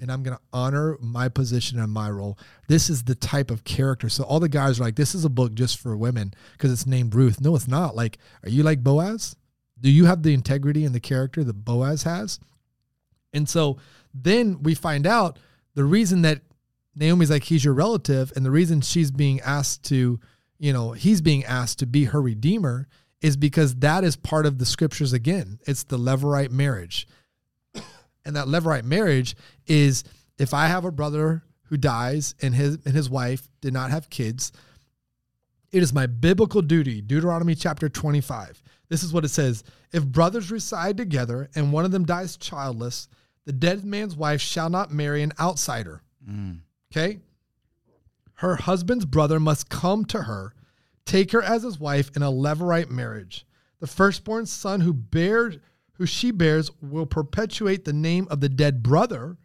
And 0.00 0.10
I'm 0.12 0.22
going 0.22 0.36
to 0.36 0.42
honor 0.52 0.96
my 1.00 1.28
position 1.28 1.78
and 1.78 1.92
my 1.92 2.10
role. 2.10 2.38
This 2.68 2.88
is 2.90 3.04
the 3.04 3.14
type 3.14 3.50
of 3.50 3.64
character. 3.64 4.08
So 4.08 4.24
all 4.24 4.40
the 4.40 4.48
guys 4.48 4.78
are 4.78 4.84
like, 4.84 4.96
this 4.96 5.14
is 5.14 5.24
a 5.24 5.30
book 5.30 5.54
just 5.54 5.78
for 5.78 5.96
women 5.96 6.34
because 6.52 6.72
it's 6.72 6.86
named 6.86 7.14
Ruth. 7.14 7.40
No, 7.40 7.54
it's 7.56 7.68
not. 7.68 7.96
Like, 7.96 8.18
are 8.42 8.48
you 8.48 8.62
like 8.62 8.82
Boaz? 8.82 9.36
Do 9.80 9.90
you 9.90 10.06
have 10.06 10.22
the 10.22 10.34
integrity 10.34 10.84
and 10.84 10.94
the 10.94 11.00
character 11.00 11.44
that 11.44 11.64
Boaz 11.64 12.02
has? 12.04 12.40
And 13.32 13.48
so 13.48 13.78
then 14.14 14.62
we 14.62 14.74
find 14.74 15.06
out 15.06 15.38
the 15.74 15.84
reason 15.84 16.22
that 16.22 16.42
Naomi's 16.96 17.30
like, 17.30 17.44
he's 17.44 17.64
your 17.64 17.74
relative, 17.74 18.32
and 18.34 18.44
the 18.44 18.50
reason 18.50 18.80
she's 18.80 19.12
being 19.12 19.40
asked 19.40 19.84
to, 19.84 20.18
you 20.58 20.72
know, 20.72 20.92
he's 20.92 21.20
being 21.20 21.44
asked 21.44 21.78
to 21.78 21.86
be 21.86 22.06
her 22.06 22.20
redeemer 22.20 22.88
is 23.20 23.36
because 23.36 23.76
that 23.76 24.02
is 24.02 24.16
part 24.16 24.46
of 24.46 24.58
the 24.58 24.66
scriptures 24.66 25.12
again. 25.12 25.60
It's 25.66 25.84
the 25.84 25.98
Levirate 25.98 26.50
marriage. 26.50 27.06
And 28.28 28.36
that 28.36 28.46
Levirate 28.46 28.84
marriage 28.84 29.34
is 29.66 30.04
if 30.36 30.52
I 30.52 30.66
have 30.66 30.84
a 30.84 30.92
brother 30.92 31.42
who 31.62 31.78
dies 31.78 32.34
and 32.42 32.54
his 32.54 32.76
and 32.84 32.94
his 32.94 33.08
wife 33.08 33.48
did 33.62 33.72
not 33.72 33.90
have 33.90 34.10
kids, 34.10 34.52
It 35.72 35.82
is 35.82 35.94
my 35.94 36.04
biblical 36.04 36.60
duty, 36.60 37.00
Deuteronomy 37.00 37.54
chapter 37.54 37.88
25. 37.88 38.62
This 38.90 39.02
is 39.02 39.14
what 39.14 39.24
it 39.24 39.28
says 39.28 39.64
If 39.92 40.04
brothers 40.04 40.50
reside 40.50 40.98
together 40.98 41.48
and 41.54 41.72
one 41.72 41.86
of 41.86 41.90
them 41.90 42.04
dies 42.04 42.36
childless, 42.36 43.08
the 43.46 43.52
dead 43.52 43.82
man's 43.82 44.14
wife 44.14 44.42
shall 44.42 44.68
not 44.68 44.92
marry 44.92 45.22
an 45.22 45.32
outsider. 45.40 46.02
Mm. 46.28 46.58
Okay? 46.92 47.20
Her 48.34 48.56
husband's 48.56 49.06
brother 49.06 49.40
must 49.40 49.70
come 49.70 50.04
to 50.04 50.24
her, 50.24 50.52
take 51.06 51.32
her 51.32 51.42
as 51.42 51.62
his 51.62 51.80
wife 51.80 52.10
in 52.14 52.22
a 52.22 52.30
levirate 52.30 52.90
marriage. 52.90 53.46
The 53.80 53.86
firstborn 53.86 54.44
son 54.44 54.82
who 54.82 54.92
bears 54.92 55.56
who 55.98 56.06
she 56.06 56.30
bears 56.30 56.70
will 56.80 57.06
perpetuate 57.06 57.84
the 57.84 57.92
name 57.92 58.26
of 58.30 58.40
the 58.40 58.48
dead 58.48 58.82
brother 58.82 59.36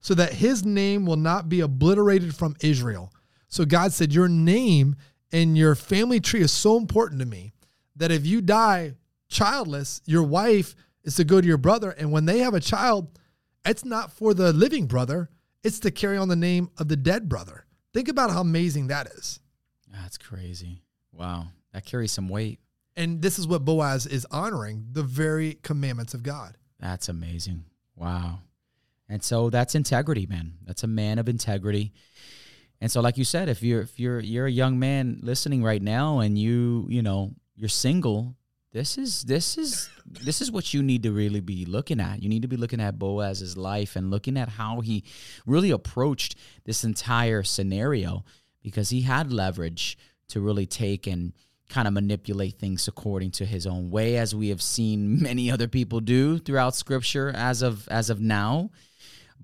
so 0.00 0.14
that 0.14 0.32
his 0.32 0.64
name 0.64 1.06
will 1.06 1.16
not 1.16 1.48
be 1.48 1.60
obliterated 1.60 2.34
from 2.34 2.56
Israel. 2.60 3.12
So 3.48 3.64
God 3.64 3.92
said, 3.92 4.12
Your 4.12 4.28
name 4.28 4.96
and 5.32 5.56
your 5.56 5.74
family 5.74 6.20
tree 6.20 6.40
is 6.40 6.52
so 6.52 6.76
important 6.76 7.20
to 7.20 7.26
me 7.26 7.52
that 7.96 8.10
if 8.10 8.26
you 8.26 8.40
die 8.40 8.94
childless, 9.28 10.00
your 10.06 10.22
wife 10.22 10.74
is 11.04 11.14
to 11.16 11.24
go 11.24 11.40
to 11.40 11.46
your 11.46 11.58
brother. 11.58 11.90
And 11.90 12.10
when 12.10 12.24
they 12.24 12.38
have 12.38 12.54
a 12.54 12.60
child, 12.60 13.18
it's 13.64 13.84
not 13.84 14.12
for 14.12 14.32
the 14.32 14.52
living 14.52 14.86
brother, 14.86 15.28
it's 15.62 15.80
to 15.80 15.90
carry 15.90 16.16
on 16.16 16.28
the 16.28 16.36
name 16.36 16.70
of 16.78 16.88
the 16.88 16.96
dead 16.96 17.28
brother. 17.28 17.66
Think 17.92 18.08
about 18.08 18.30
how 18.30 18.40
amazing 18.40 18.88
that 18.88 19.08
is. 19.08 19.40
That's 19.90 20.16
crazy. 20.16 20.82
Wow. 21.12 21.48
That 21.72 21.84
carries 21.84 22.12
some 22.12 22.28
weight. 22.28 22.60
And 22.98 23.22
this 23.22 23.38
is 23.38 23.46
what 23.46 23.64
Boaz 23.64 24.06
is 24.06 24.26
honoring 24.32 24.88
the 24.90 25.04
very 25.04 25.54
commandments 25.62 26.14
of 26.14 26.24
God. 26.24 26.56
That's 26.80 27.08
amazing. 27.08 27.64
Wow. 27.94 28.40
And 29.08 29.22
so 29.22 29.50
that's 29.50 29.76
integrity, 29.76 30.26
man. 30.26 30.54
That's 30.66 30.82
a 30.82 30.88
man 30.88 31.20
of 31.20 31.28
integrity. 31.28 31.92
And 32.80 32.90
so, 32.90 33.00
like 33.00 33.16
you 33.16 33.24
said, 33.24 33.48
if 33.48 33.62
you're 33.62 33.82
if 33.82 34.00
you're 34.00 34.18
you're 34.18 34.46
a 34.46 34.50
young 34.50 34.80
man 34.80 35.20
listening 35.22 35.62
right 35.62 35.80
now 35.80 36.18
and 36.18 36.36
you 36.36 36.88
you 36.90 37.00
know 37.00 37.30
you're 37.54 37.68
single, 37.68 38.34
this 38.72 38.98
is 38.98 39.22
this 39.22 39.56
is 39.56 39.88
this 40.04 40.42
is 40.42 40.50
what 40.50 40.74
you 40.74 40.82
need 40.82 41.04
to 41.04 41.12
really 41.12 41.40
be 41.40 41.66
looking 41.66 42.00
at. 42.00 42.20
You 42.20 42.28
need 42.28 42.42
to 42.42 42.48
be 42.48 42.56
looking 42.56 42.80
at 42.80 42.98
Boaz's 42.98 43.56
life 43.56 43.94
and 43.94 44.10
looking 44.10 44.36
at 44.36 44.48
how 44.48 44.80
he 44.80 45.04
really 45.46 45.70
approached 45.70 46.34
this 46.64 46.82
entire 46.82 47.44
scenario 47.44 48.24
because 48.60 48.90
he 48.90 49.02
had 49.02 49.32
leverage 49.32 49.96
to 50.30 50.40
really 50.40 50.66
take 50.66 51.06
and 51.06 51.32
kind 51.68 51.86
of 51.86 51.94
manipulate 51.94 52.58
things 52.58 52.88
according 52.88 53.30
to 53.30 53.44
his 53.44 53.66
own 53.66 53.90
way 53.90 54.16
as 54.16 54.34
we 54.34 54.48
have 54.48 54.62
seen 54.62 55.22
many 55.22 55.50
other 55.50 55.68
people 55.68 56.00
do 56.00 56.38
throughout 56.38 56.74
scripture 56.74 57.30
as 57.34 57.62
of 57.62 57.86
as 57.88 58.10
of 58.10 58.20
now 58.20 58.70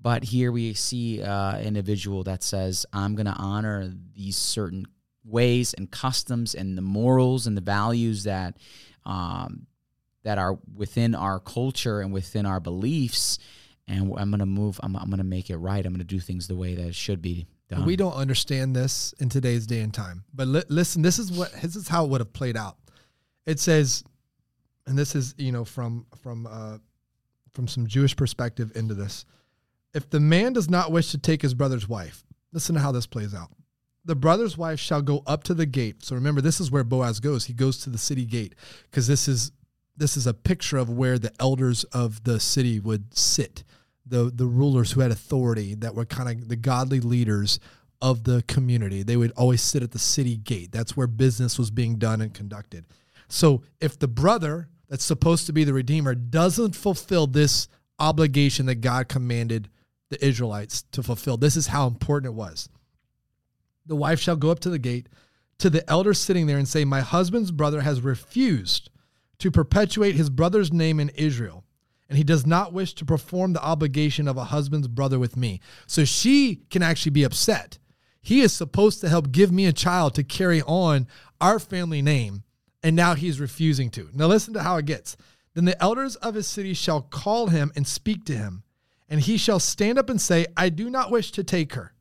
but 0.05 0.23
here 0.23 0.51
we 0.51 0.75
see 0.75 1.23
uh, 1.23 1.57
individual 1.57 2.23
that 2.25 2.43
says, 2.43 2.85
I'm 2.93 3.15
going 3.15 3.25
to 3.25 3.33
honor 3.33 3.91
these 4.13 4.37
certain 4.37 4.85
ways 5.23 5.73
and 5.73 5.89
customs 5.89 6.53
and 6.53 6.77
the 6.77 6.83
morals 6.83 7.47
and 7.47 7.57
the 7.57 7.61
values 7.61 8.25
that 8.25 8.57
um, 9.03 9.65
that 10.23 10.37
are 10.37 10.59
within 10.75 11.15
our 11.15 11.39
culture 11.39 12.01
and 12.01 12.13
within 12.13 12.45
our 12.45 12.59
beliefs. 12.59 13.39
And 13.87 14.13
I'm 14.15 14.29
going 14.29 14.39
to 14.41 14.45
move, 14.45 14.79
I'm, 14.83 14.95
I'm 14.95 15.07
going 15.07 15.17
to 15.17 15.23
make 15.23 15.49
it 15.49 15.57
right. 15.57 15.83
I'm 15.83 15.91
going 15.91 15.99
to 15.99 16.03
do 16.03 16.19
things 16.19 16.47
the 16.47 16.55
way 16.55 16.75
that 16.75 16.87
it 16.87 16.95
should 16.95 17.23
be 17.23 17.47
done. 17.67 17.85
We 17.85 17.95
don't 17.95 18.13
understand 18.13 18.75
this 18.75 19.13
in 19.19 19.29
today's 19.29 19.65
day 19.65 19.81
and 19.81 19.93
time. 19.93 20.23
But 20.33 20.47
li- 20.47 20.63
listen, 20.69 21.01
this 21.01 21.19
is 21.19 21.31
what 21.31 21.51
this 21.53 21.75
is 21.75 21.87
how 21.87 22.05
it 22.05 22.09
would 22.09 22.21
have 22.21 22.33
played 22.33 22.57
out. 22.57 22.77
It 23.45 23.59
says, 23.59 24.03
and 24.87 24.97
this 24.97 25.15
is 25.15 25.35
you 25.37 25.51
know 25.51 25.65
from 25.65 26.05
from 26.21 26.47
uh, 26.47 26.77
from 27.53 27.67
some 27.67 27.87
Jewish 27.87 28.15
perspective 28.15 28.71
into 28.75 28.93
this. 28.93 29.25
If 29.93 30.09
the 30.09 30.19
man 30.19 30.53
does 30.53 30.69
not 30.69 30.91
wish 30.91 31.11
to 31.11 31.17
take 31.17 31.41
his 31.41 31.53
brother's 31.53 31.87
wife, 31.87 32.23
listen 32.51 32.75
to 32.75 32.81
how 32.81 32.91
this 32.91 33.07
plays 33.07 33.33
out. 33.33 33.49
The 34.03 34.15
brother's 34.15 34.57
wife 34.57 34.79
shall 34.79 35.01
go 35.01 35.23
up 35.25 35.43
to 35.45 35.53
the 35.53 35.65
gate. 35.65 36.03
So 36.03 36.15
remember, 36.15 36.41
this 36.41 36.59
is 36.59 36.69
where 36.69 36.83
Boaz 36.83 37.19
goes. 37.19 37.45
He 37.45 37.53
goes 37.53 37.79
to 37.79 37.89
the 37.89 37.97
city 37.97 38.25
gate 38.25 38.53
because 38.83 39.07
this 39.07 39.27
is 39.27 39.51
this 39.97 40.17
is 40.17 40.27
a 40.27 40.33
picture 40.33 40.77
of 40.77 40.89
where 40.89 41.17
the 41.17 41.31
elders 41.39 41.83
of 41.85 42.23
the 42.23 42.39
city 42.39 42.79
would 42.79 43.17
sit, 43.17 43.63
the 44.05 44.31
the 44.33 44.45
rulers 44.45 44.91
who 44.91 45.01
had 45.01 45.11
authority, 45.11 45.75
that 45.75 45.95
were 45.95 46.05
kind 46.05 46.29
of 46.29 46.47
the 46.47 46.55
godly 46.55 46.99
leaders 46.99 47.59
of 48.01 48.23
the 48.23 48.43
community. 48.47 49.03
They 49.03 49.17
would 49.17 49.31
always 49.31 49.61
sit 49.61 49.81
at 49.81 49.91
the 49.91 49.99
city 49.99 50.37
gate. 50.37 50.71
That's 50.71 50.95
where 50.95 51.07
business 51.07 51.57
was 51.57 51.71
being 51.71 51.95
done 51.95 52.21
and 52.21 52.33
conducted. 52.33 52.85
So 53.27 53.63
if 53.79 53.97
the 53.97 54.07
brother 54.07 54.69
that's 54.89 55.03
supposed 55.03 55.45
to 55.47 55.53
be 55.53 55.63
the 55.63 55.73
redeemer 55.73 56.15
doesn't 56.15 56.75
fulfill 56.75 57.27
this 57.27 57.67
obligation 57.99 58.65
that 58.67 58.75
God 58.75 59.07
commanded 59.07 59.69
the 60.09 60.23
Israelites 60.23 60.83
to 60.91 61.01
fulfill. 61.01 61.37
This 61.37 61.55
is 61.55 61.67
how 61.67 61.87
important 61.87 62.31
it 62.31 62.35
was. 62.35 62.69
The 63.85 63.95
wife 63.95 64.19
shall 64.19 64.35
go 64.35 64.51
up 64.51 64.59
to 64.61 64.69
the 64.69 64.79
gate 64.79 65.09
to 65.57 65.69
the 65.69 65.89
elder 65.89 66.13
sitting 66.13 66.47
there 66.47 66.57
and 66.57 66.67
say, 66.67 66.85
My 66.85 67.01
husband's 67.01 67.51
brother 67.51 67.81
has 67.81 68.01
refused 68.01 68.89
to 69.39 69.51
perpetuate 69.51 70.15
his 70.15 70.29
brother's 70.29 70.71
name 70.71 70.99
in 70.99 71.09
Israel, 71.09 71.64
and 72.07 72.17
he 72.17 72.23
does 72.23 72.45
not 72.45 72.73
wish 72.73 72.93
to 72.95 73.05
perform 73.05 73.53
the 73.53 73.63
obligation 73.63 74.27
of 74.27 74.37
a 74.37 74.45
husband's 74.45 74.87
brother 74.87 75.17
with 75.17 75.35
me. 75.35 75.59
So 75.87 76.05
she 76.05 76.61
can 76.69 76.83
actually 76.83 77.11
be 77.11 77.23
upset. 77.23 77.79
He 78.21 78.41
is 78.41 78.53
supposed 78.53 79.01
to 79.01 79.09
help 79.09 79.31
give 79.31 79.51
me 79.51 79.65
a 79.65 79.73
child 79.73 80.15
to 80.15 80.23
carry 80.23 80.61
on 80.63 81.07
our 81.39 81.59
family 81.59 82.01
name, 82.01 82.43
and 82.83 82.95
now 82.95 83.15
he's 83.15 83.39
refusing 83.39 83.89
to. 83.91 84.09
Now, 84.13 84.27
listen 84.27 84.53
to 84.53 84.63
how 84.63 84.77
it 84.77 84.85
gets. 84.85 85.17
Then 85.53 85.65
the 85.65 85.81
elders 85.81 86.15
of 86.17 86.35
his 86.35 86.47
city 86.47 86.73
shall 86.73 87.01
call 87.01 87.47
him 87.47 87.71
and 87.75 87.87
speak 87.87 88.25
to 88.25 88.35
him 88.35 88.63
and 89.09 89.21
he 89.21 89.37
shall 89.37 89.59
stand 89.59 89.99
up 89.99 90.09
and 90.09 90.19
say, 90.19 90.45
I 90.57 90.69
do 90.69 90.89
not 90.89 91.11
wish 91.11 91.31
to 91.31 91.43
take 91.43 91.73
her. 91.73 91.93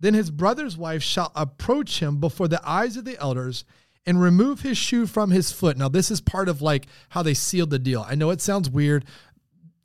Then 0.00 0.14
his 0.14 0.30
brother's 0.30 0.76
wife 0.76 1.02
shall 1.02 1.32
approach 1.34 2.00
him 2.00 2.18
before 2.18 2.48
the 2.48 2.60
eyes 2.68 2.96
of 2.96 3.04
the 3.04 3.18
elders 3.18 3.64
and 4.06 4.20
remove 4.20 4.60
his 4.60 4.78
shoe 4.78 5.06
from 5.06 5.30
his 5.30 5.52
foot. 5.52 5.76
Now, 5.76 5.88
this 5.88 6.10
is 6.10 6.20
part 6.20 6.48
of 6.48 6.62
like 6.62 6.86
how 7.10 7.22
they 7.22 7.34
sealed 7.34 7.70
the 7.70 7.78
deal. 7.78 8.06
I 8.08 8.14
know 8.14 8.30
it 8.30 8.40
sounds 8.40 8.70
weird. 8.70 9.04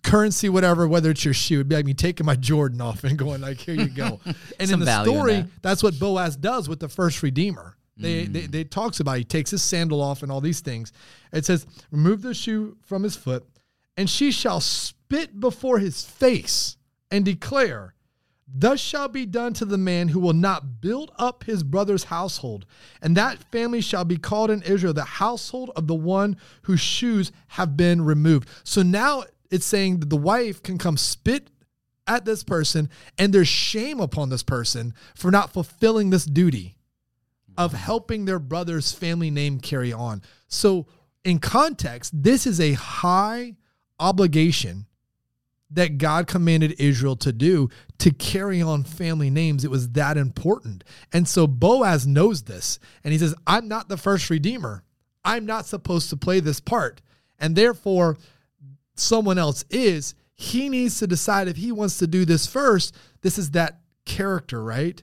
Currency, 0.04 0.50
whatever, 0.50 0.88
whether 0.88 1.10
it's 1.12 1.24
your 1.24 1.34
shoe, 1.34 1.56
it'd 1.56 1.70
be 1.70 1.76
like 1.76 1.86
me 1.86 1.94
taking 1.94 2.26
my 2.26 2.36
Jordan 2.36 2.82
off 2.82 3.04
and 3.04 3.18
going 3.18 3.42
like, 3.42 3.58
"Here 3.58 3.76
you 3.76 3.88
go." 3.88 4.20
and 4.60 4.72
in 4.72 4.80
the 4.80 5.04
story, 5.04 5.36
in 5.36 5.42
that. 5.42 5.62
that's 5.62 5.84
what 5.84 5.98
Boaz 6.00 6.36
does 6.36 6.68
with 6.68 6.80
the 6.80 6.90
first 6.90 7.24
redeemer. 7.24 7.78
They, 7.96 8.26
mm. 8.26 8.34
they, 8.34 8.42
they 8.48 8.64
talks 8.64 9.00
about 9.00 9.18
he 9.18 9.24
takes 9.24 9.52
his 9.52 9.62
sandal 9.62 10.02
off 10.02 10.24
and 10.24 10.32
all 10.32 10.42
these 10.42 10.60
things. 10.60 10.92
It 11.32 11.46
says, 11.46 11.66
"Remove 11.92 12.22
the 12.22 12.34
shoe 12.34 12.78
from 12.82 13.04
his 13.04 13.16
foot, 13.16 13.48
and 13.98 14.10
she 14.10 14.32
shall 14.32 14.60
spit 14.60 15.40
before 15.40 15.80
his 15.80 16.06
face 16.06 16.78
and 17.12 17.24
declare, 17.24 17.94
Thus 18.56 18.80
shall 18.80 19.08
be 19.08 19.26
done 19.26 19.54
to 19.54 19.66
the 19.66 19.78
man 19.80 20.10
who 20.10 20.20
will 20.20 20.34
not 20.34 20.80
build 20.80 21.12
up 21.18 21.44
his 21.46 21.64
brother's 21.64 22.06
household, 22.06 22.66
and 23.02 23.18
that 23.18 23.52
family 23.52 23.82
shall 23.82 24.06
be 24.06 24.18
called 24.18 24.52
in 24.52 24.62
Israel 24.62 24.94
the 24.94 25.04
household 25.04 25.72
of 25.76 25.88
the 25.88 25.96
one 25.96 26.38
whose 26.64 26.80
shoes 26.80 27.32
have 27.48 27.76
been 27.76 28.04
removed. 28.04 28.48
So 28.64 28.84
now 28.84 29.24
it's 29.54 29.66
saying 29.66 30.00
that 30.00 30.10
the 30.10 30.18
wife 30.18 30.64
can 30.64 30.80
come 30.80 30.98
spit 30.98 31.50
at 32.08 32.26
this 32.26 32.44
person, 32.44 32.90
and 33.20 33.32
there's 33.32 33.48
shame 33.48 34.00
upon 34.00 34.30
this 34.30 34.42
person 34.42 34.96
for 35.16 35.30
not 35.30 35.54
fulfilling 35.54 36.10
this 36.10 36.26
duty 36.26 36.76
of 37.56 37.72
helping 37.72 38.26
their 38.26 38.40
brother's 38.40 38.92
family 38.92 39.30
name 39.30 39.60
carry 39.60 39.94
on. 39.94 40.24
So, 40.48 40.88
in 41.24 41.38
context, 41.38 42.12
this 42.24 42.48
is 42.48 42.60
a 42.60 42.74
high 42.74 43.56
obligation 44.00 44.88
that 45.70 46.00
God 46.00 46.26
commanded 46.26 46.76
Israel 46.80 47.16
to 47.18 47.32
do 47.32 47.70
to 48.00 48.12
carry 48.12 48.60
on 48.62 48.84
family 48.84 49.30
names. 49.30 49.64
It 49.64 49.72
was 49.72 49.90
that 49.92 50.18
important. 50.18 50.84
And 51.14 51.28
so 51.28 51.48
Boaz 51.48 52.06
knows 52.06 52.44
this 52.44 52.80
and 53.04 53.12
he 53.12 53.20
says, 53.20 53.34
I'm 53.48 53.68
not 53.68 53.88
the 53.88 53.98
first 53.98 54.30
redeemer. 54.30 54.84
I'm 55.24 55.46
not 55.46 55.66
supposed 55.66 56.10
to 56.10 56.18
play 56.18 56.40
this 56.40 56.60
part. 56.60 57.02
And 57.40 57.56
therefore, 57.56 58.18
someone 58.96 59.38
else 59.38 59.64
is. 59.70 60.16
He 60.36 60.70
needs 60.70 61.00
to 61.00 61.08
decide 61.08 61.48
if 61.48 61.58
he 61.58 61.72
wants 61.72 61.98
to 62.00 62.08
do 62.08 62.26
this 62.26 62.48
first. 62.48 62.96
This 63.22 63.38
is 63.38 63.52
that 63.52 63.80
character, 64.06 64.64
right? 64.64 65.02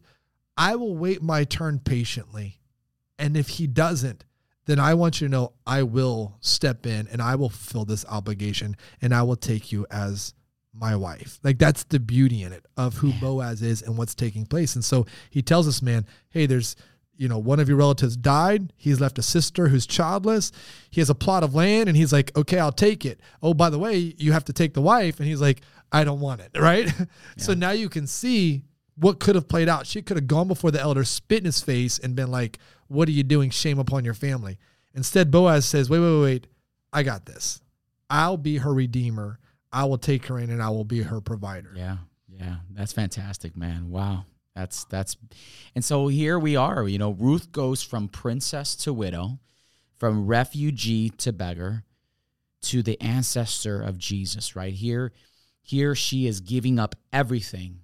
I 0.56 0.76
will 0.76 0.96
wait 0.96 1.22
my 1.22 1.44
turn 1.44 1.78
patiently. 1.78 2.60
And 3.18 3.36
if 3.36 3.48
he 3.48 3.66
doesn't, 3.66 4.24
then 4.66 4.78
I 4.78 4.94
want 4.94 5.20
you 5.20 5.28
to 5.28 5.32
know 5.32 5.52
I 5.66 5.82
will 5.82 6.36
step 6.40 6.86
in 6.86 7.08
and 7.08 7.20
I 7.22 7.34
will 7.34 7.48
fulfill 7.48 7.84
this 7.84 8.04
obligation 8.06 8.76
and 9.00 9.14
I 9.14 9.22
will 9.22 9.36
take 9.36 9.72
you 9.72 9.86
as 9.90 10.34
my 10.72 10.94
wife. 10.96 11.38
Like 11.42 11.58
that's 11.58 11.84
the 11.84 11.98
beauty 11.98 12.42
in 12.42 12.52
it 12.52 12.64
of 12.76 12.98
who 12.98 13.12
Boaz 13.14 13.62
is 13.62 13.82
and 13.82 13.96
what's 13.96 14.14
taking 14.14 14.46
place. 14.46 14.74
And 14.74 14.84
so 14.84 15.06
he 15.30 15.42
tells 15.42 15.66
this 15.66 15.82
man, 15.82 16.06
hey, 16.30 16.46
there's 16.46 16.76
you 17.20 17.28
know, 17.28 17.36
one 17.36 17.60
of 17.60 17.68
your 17.68 17.76
relatives 17.76 18.16
died. 18.16 18.72
He's 18.78 18.98
left 18.98 19.18
a 19.18 19.22
sister 19.22 19.68
who's 19.68 19.86
childless. 19.86 20.52
He 20.90 21.02
has 21.02 21.10
a 21.10 21.14
plot 21.14 21.44
of 21.44 21.54
land 21.54 21.86
and 21.86 21.94
he's 21.94 22.14
like, 22.14 22.34
okay, 22.34 22.58
I'll 22.58 22.72
take 22.72 23.04
it. 23.04 23.20
Oh, 23.42 23.52
by 23.52 23.68
the 23.68 23.78
way, 23.78 24.14
you 24.16 24.32
have 24.32 24.46
to 24.46 24.54
take 24.54 24.72
the 24.72 24.80
wife. 24.80 25.20
And 25.20 25.28
he's 25.28 25.40
like, 25.40 25.60
I 25.92 26.02
don't 26.02 26.20
want 26.20 26.40
it. 26.40 26.50
Right. 26.58 26.86
Yeah. 26.86 27.04
so 27.36 27.52
now 27.52 27.72
you 27.72 27.90
can 27.90 28.06
see 28.06 28.62
what 28.96 29.20
could 29.20 29.34
have 29.34 29.48
played 29.48 29.68
out. 29.68 29.86
She 29.86 30.00
could 30.00 30.16
have 30.16 30.28
gone 30.28 30.48
before 30.48 30.70
the 30.70 30.80
elder, 30.80 31.04
spit 31.04 31.40
in 31.40 31.44
his 31.44 31.60
face, 31.60 31.98
and 31.98 32.16
been 32.16 32.30
like, 32.30 32.58
What 32.88 33.06
are 33.06 33.12
you 33.12 33.22
doing? 33.22 33.50
Shame 33.50 33.78
upon 33.78 34.02
your 34.02 34.14
family. 34.14 34.58
Instead, 34.94 35.30
Boaz 35.30 35.66
says, 35.66 35.90
Wait, 35.90 35.98
wait, 35.98 36.22
wait, 36.22 36.46
I 36.90 37.02
got 37.02 37.26
this. 37.26 37.60
I'll 38.08 38.38
be 38.38 38.56
her 38.56 38.72
redeemer. 38.72 39.38
I 39.70 39.84
will 39.84 39.98
take 39.98 40.24
her 40.26 40.38
in 40.38 40.48
and 40.48 40.62
I 40.62 40.70
will 40.70 40.84
be 40.84 41.02
her 41.02 41.20
provider. 41.20 41.72
Yeah. 41.76 41.98
Yeah. 42.28 42.56
That's 42.70 42.94
fantastic, 42.94 43.58
man. 43.58 43.90
Wow. 43.90 44.24
That's 44.54 44.84
that's 44.84 45.16
and 45.74 45.84
so 45.84 46.08
here 46.08 46.38
we 46.38 46.56
are, 46.56 46.86
you 46.88 46.98
know, 46.98 47.12
Ruth 47.12 47.52
goes 47.52 47.82
from 47.82 48.08
princess 48.08 48.74
to 48.76 48.92
widow, 48.92 49.38
from 49.98 50.26
refugee 50.26 51.10
to 51.10 51.32
beggar 51.32 51.84
to 52.62 52.82
the 52.82 53.00
ancestor 53.00 53.80
of 53.80 53.96
Jesus, 53.96 54.56
right? 54.56 54.72
Here 54.74 55.12
here 55.62 55.94
she 55.94 56.26
is 56.26 56.40
giving 56.40 56.78
up 56.78 56.96
everything, 57.12 57.80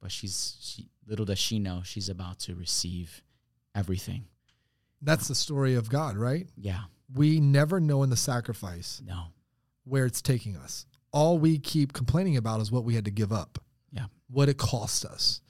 but 0.00 0.12
she's 0.12 0.56
she, 0.60 0.88
little 1.06 1.24
does 1.24 1.38
she 1.38 1.58
know 1.58 1.80
she's 1.84 2.08
about 2.08 2.38
to 2.40 2.54
receive 2.54 3.22
everything. 3.74 4.26
That's 5.00 5.28
the 5.28 5.34
story 5.34 5.74
of 5.74 5.88
God, 5.88 6.16
right? 6.16 6.46
Yeah. 6.56 6.82
We 7.14 7.40
never 7.40 7.80
know 7.80 8.02
in 8.02 8.10
the 8.10 8.16
sacrifice 8.16 9.02
No. 9.04 9.24
where 9.84 10.06
it's 10.06 10.22
taking 10.22 10.56
us. 10.56 10.86
All 11.10 11.38
we 11.38 11.58
keep 11.58 11.92
complaining 11.92 12.36
about 12.36 12.60
is 12.60 12.70
what 12.70 12.84
we 12.84 12.94
had 12.94 13.04
to 13.06 13.10
give 13.10 13.32
up. 13.32 13.58
Yeah. 13.90 14.06
What 14.30 14.48
it 14.48 14.58
cost 14.58 15.04
us. 15.04 15.40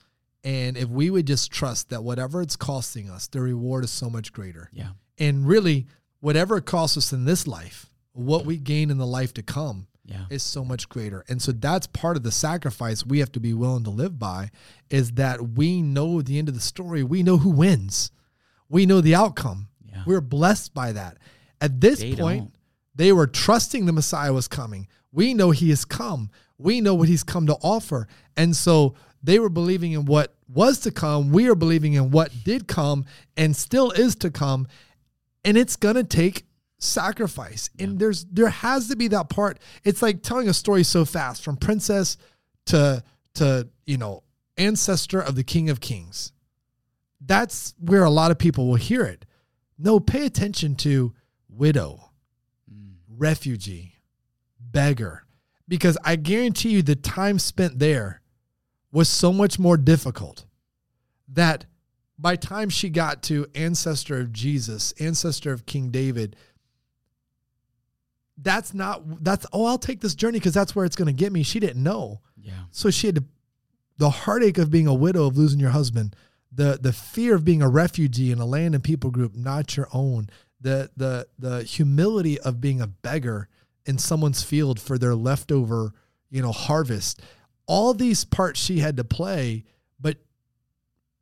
And 0.44 0.76
if 0.76 0.88
we 0.88 1.08
would 1.10 1.26
just 1.26 1.52
trust 1.52 1.90
that 1.90 2.02
whatever 2.02 2.42
it's 2.42 2.56
costing 2.56 3.08
us, 3.08 3.28
the 3.28 3.40
reward 3.40 3.84
is 3.84 3.90
so 3.90 4.10
much 4.10 4.32
greater. 4.32 4.68
Yeah. 4.72 4.88
And 5.18 5.46
really, 5.46 5.86
whatever 6.20 6.56
it 6.56 6.64
costs 6.64 6.96
us 6.96 7.12
in 7.12 7.24
this 7.24 7.46
life, 7.46 7.86
what 8.12 8.44
we 8.44 8.56
gain 8.56 8.90
in 8.90 8.98
the 8.98 9.06
life 9.06 9.32
to 9.34 9.42
come 9.42 9.86
Yeah. 10.04 10.24
is 10.30 10.42
so 10.42 10.64
much 10.64 10.88
greater. 10.88 11.24
And 11.28 11.40
so 11.40 11.52
that's 11.52 11.86
part 11.86 12.16
of 12.16 12.24
the 12.24 12.32
sacrifice 12.32 13.06
we 13.06 13.20
have 13.20 13.30
to 13.32 13.40
be 13.40 13.54
willing 13.54 13.84
to 13.84 13.90
live 13.90 14.18
by 14.18 14.50
is 14.90 15.12
that 15.12 15.50
we 15.56 15.80
know 15.80 16.20
the 16.22 16.38
end 16.38 16.48
of 16.48 16.54
the 16.54 16.60
story. 16.60 17.04
We 17.04 17.22
know 17.22 17.38
who 17.38 17.50
wins. 17.50 18.10
We 18.68 18.84
know 18.84 19.00
the 19.00 19.14
outcome. 19.14 19.68
Yeah. 19.84 20.02
We're 20.06 20.20
blessed 20.20 20.74
by 20.74 20.92
that. 20.92 21.18
At 21.60 21.80
this 21.80 22.00
They 22.00 22.16
point, 22.16 22.40
don't. 22.40 22.54
they 22.96 23.12
were 23.12 23.28
trusting 23.28 23.86
the 23.86 23.92
Messiah 23.92 24.32
was 24.32 24.48
coming. 24.48 24.88
We 25.12 25.34
know 25.34 25.52
he 25.52 25.70
has 25.70 25.84
come. 25.84 26.30
We 26.58 26.80
know 26.80 26.94
what 26.94 27.08
he's 27.08 27.22
come 27.22 27.46
to 27.46 27.54
offer. 27.62 28.08
And 28.36 28.56
so 28.56 28.94
they 29.22 29.38
were 29.38 29.48
believing 29.48 29.92
in 29.92 30.04
what 30.04 30.34
was 30.48 30.80
to 30.80 30.90
come. 30.90 31.30
We 31.30 31.48
are 31.48 31.54
believing 31.54 31.94
in 31.94 32.10
what 32.10 32.32
did 32.44 32.66
come 32.66 33.04
and 33.36 33.56
still 33.56 33.90
is 33.92 34.16
to 34.16 34.30
come. 34.30 34.66
And 35.44 35.56
it's 35.56 35.76
going 35.76 35.94
to 35.94 36.04
take 36.04 36.46
sacrifice. 36.78 37.70
And 37.78 37.98
there's 37.98 38.24
there 38.24 38.48
has 38.48 38.88
to 38.88 38.96
be 38.96 39.08
that 39.08 39.28
part. 39.28 39.58
It's 39.84 40.02
like 40.02 40.22
telling 40.22 40.48
a 40.48 40.54
story 40.54 40.82
so 40.82 41.04
fast 41.04 41.44
from 41.44 41.56
princess 41.56 42.16
to 42.66 43.02
to, 43.34 43.68
you 43.86 43.96
know, 43.96 44.24
ancestor 44.58 45.20
of 45.20 45.36
the 45.36 45.44
king 45.44 45.70
of 45.70 45.80
kings. 45.80 46.32
That's 47.24 47.74
where 47.78 48.04
a 48.04 48.10
lot 48.10 48.30
of 48.30 48.38
people 48.38 48.66
will 48.66 48.74
hear 48.74 49.02
it. 49.02 49.24
No, 49.78 50.00
pay 50.00 50.26
attention 50.26 50.74
to 50.76 51.14
widow, 51.48 52.10
mm. 52.72 52.94
refugee, 53.08 53.94
beggar, 54.60 55.24
because 55.68 55.96
I 56.04 56.16
guarantee 56.16 56.70
you 56.70 56.82
the 56.82 56.96
time 56.96 57.38
spent 57.38 57.78
there 57.78 58.21
was 58.92 59.08
so 59.08 59.32
much 59.32 59.58
more 59.58 59.76
difficult 59.76 60.44
that 61.28 61.64
by 62.18 62.36
time 62.36 62.68
she 62.68 62.88
got 62.90 63.22
to 63.24 63.46
ancestor 63.54 64.20
of 64.20 64.32
Jesus, 64.32 64.92
ancestor 65.00 65.52
of 65.52 65.66
King 65.66 65.90
David, 65.90 66.36
that's 68.36 68.74
not 68.74 69.24
that's 69.24 69.46
oh 69.52 69.66
I'll 69.66 69.78
take 69.78 70.00
this 70.00 70.14
journey 70.14 70.38
because 70.38 70.54
that's 70.54 70.74
where 70.74 70.84
it's 70.84 70.96
going 70.96 71.06
to 71.06 71.12
get 71.12 71.32
me. 71.32 71.42
She 71.42 71.60
didn't 71.60 71.82
know. 71.82 72.20
Yeah. 72.40 72.52
So 72.70 72.90
she 72.90 73.08
had 73.08 73.16
to, 73.16 73.24
the 73.98 74.10
heartache 74.10 74.58
of 74.58 74.70
being 74.70 74.86
a 74.86 74.94
widow, 74.94 75.26
of 75.26 75.36
losing 75.36 75.60
your 75.60 75.70
husband, 75.70 76.16
the 76.52 76.78
the 76.80 76.92
fear 76.92 77.34
of 77.34 77.44
being 77.44 77.62
a 77.62 77.68
refugee 77.68 78.30
in 78.30 78.38
a 78.38 78.46
land 78.46 78.74
and 78.74 78.84
people 78.84 79.10
group 79.10 79.34
not 79.34 79.76
your 79.76 79.88
own, 79.92 80.28
the 80.60 80.90
the 80.96 81.26
the 81.38 81.62
humility 81.62 82.38
of 82.40 82.60
being 82.60 82.80
a 82.80 82.86
beggar 82.86 83.48
in 83.86 83.98
someone's 83.98 84.42
field 84.42 84.80
for 84.80 84.98
their 84.98 85.14
leftover, 85.14 85.92
you 86.30 86.42
know, 86.42 86.52
harvest. 86.52 87.20
All 87.66 87.94
these 87.94 88.24
parts 88.24 88.60
she 88.60 88.80
had 88.80 88.96
to 88.96 89.04
play, 89.04 89.64
but 90.00 90.18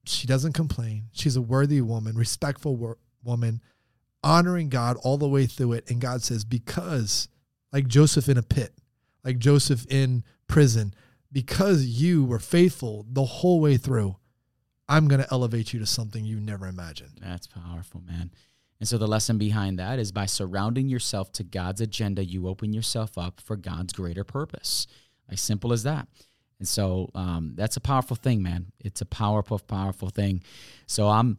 she 0.04 0.26
doesn't 0.26 0.54
complain. 0.54 1.04
She's 1.12 1.36
a 1.36 1.42
worthy 1.42 1.80
woman, 1.80 2.16
respectful 2.16 2.76
wo- 2.76 2.98
woman, 3.22 3.60
honoring 4.22 4.68
God 4.68 4.96
all 5.02 5.18
the 5.18 5.28
way 5.28 5.46
through 5.46 5.72
it. 5.74 5.90
And 5.90 6.00
God 6.00 6.22
says, 6.22 6.44
because 6.44 7.28
like 7.72 7.86
Joseph 7.86 8.28
in 8.28 8.36
a 8.36 8.42
pit, 8.42 8.72
like 9.24 9.38
Joseph 9.38 9.86
in 9.90 10.24
prison, 10.46 10.94
because 11.32 11.86
you 11.86 12.24
were 12.24 12.38
faithful 12.38 13.06
the 13.08 13.24
whole 13.24 13.60
way 13.60 13.76
through, 13.76 14.16
I'm 14.88 15.06
going 15.06 15.22
to 15.22 15.32
elevate 15.32 15.72
you 15.72 15.78
to 15.78 15.86
something 15.86 16.24
you 16.24 16.40
never 16.40 16.66
imagined. 16.66 17.20
That's 17.20 17.46
powerful, 17.46 18.02
man. 18.06 18.32
And 18.80 18.88
so 18.88 18.98
the 18.98 19.06
lesson 19.06 19.38
behind 19.38 19.78
that 19.78 19.98
is 19.98 20.10
by 20.10 20.26
surrounding 20.26 20.88
yourself 20.88 21.32
to 21.34 21.44
God's 21.44 21.80
agenda, 21.80 22.24
you 22.24 22.48
open 22.48 22.72
yourself 22.72 23.16
up 23.16 23.40
for 23.40 23.56
God's 23.56 23.92
greater 23.92 24.24
purpose. 24.24 24.86
As 25.28 25.40
simple 25.40 25.72
as 25.72 25.84
that. 25.84 26.08
And 26.60 26.68
so 26.68 27.10
um, 27.14 27.54
that's 27.56 27.76
a 27.76 27.80
powerful 27.80 28.16
thing, 28.16 28.42
man. 28.42 28.66
It's 28.78 29.00
a 29.00 29.06
powerful, 29.06 29.58
powerful 29.58 30.10
thing. 30.10 30.42
So 30.86 31.08
I'm, 31.08 31.38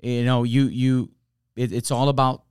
you 0.00 0.24
know, 0.24 0.44
you 0.44 0.64
you, 0.66 1.10
it, 1.56 1.72
it's 1.72 1.90
all 1.90 2.08
about 2.10 2.44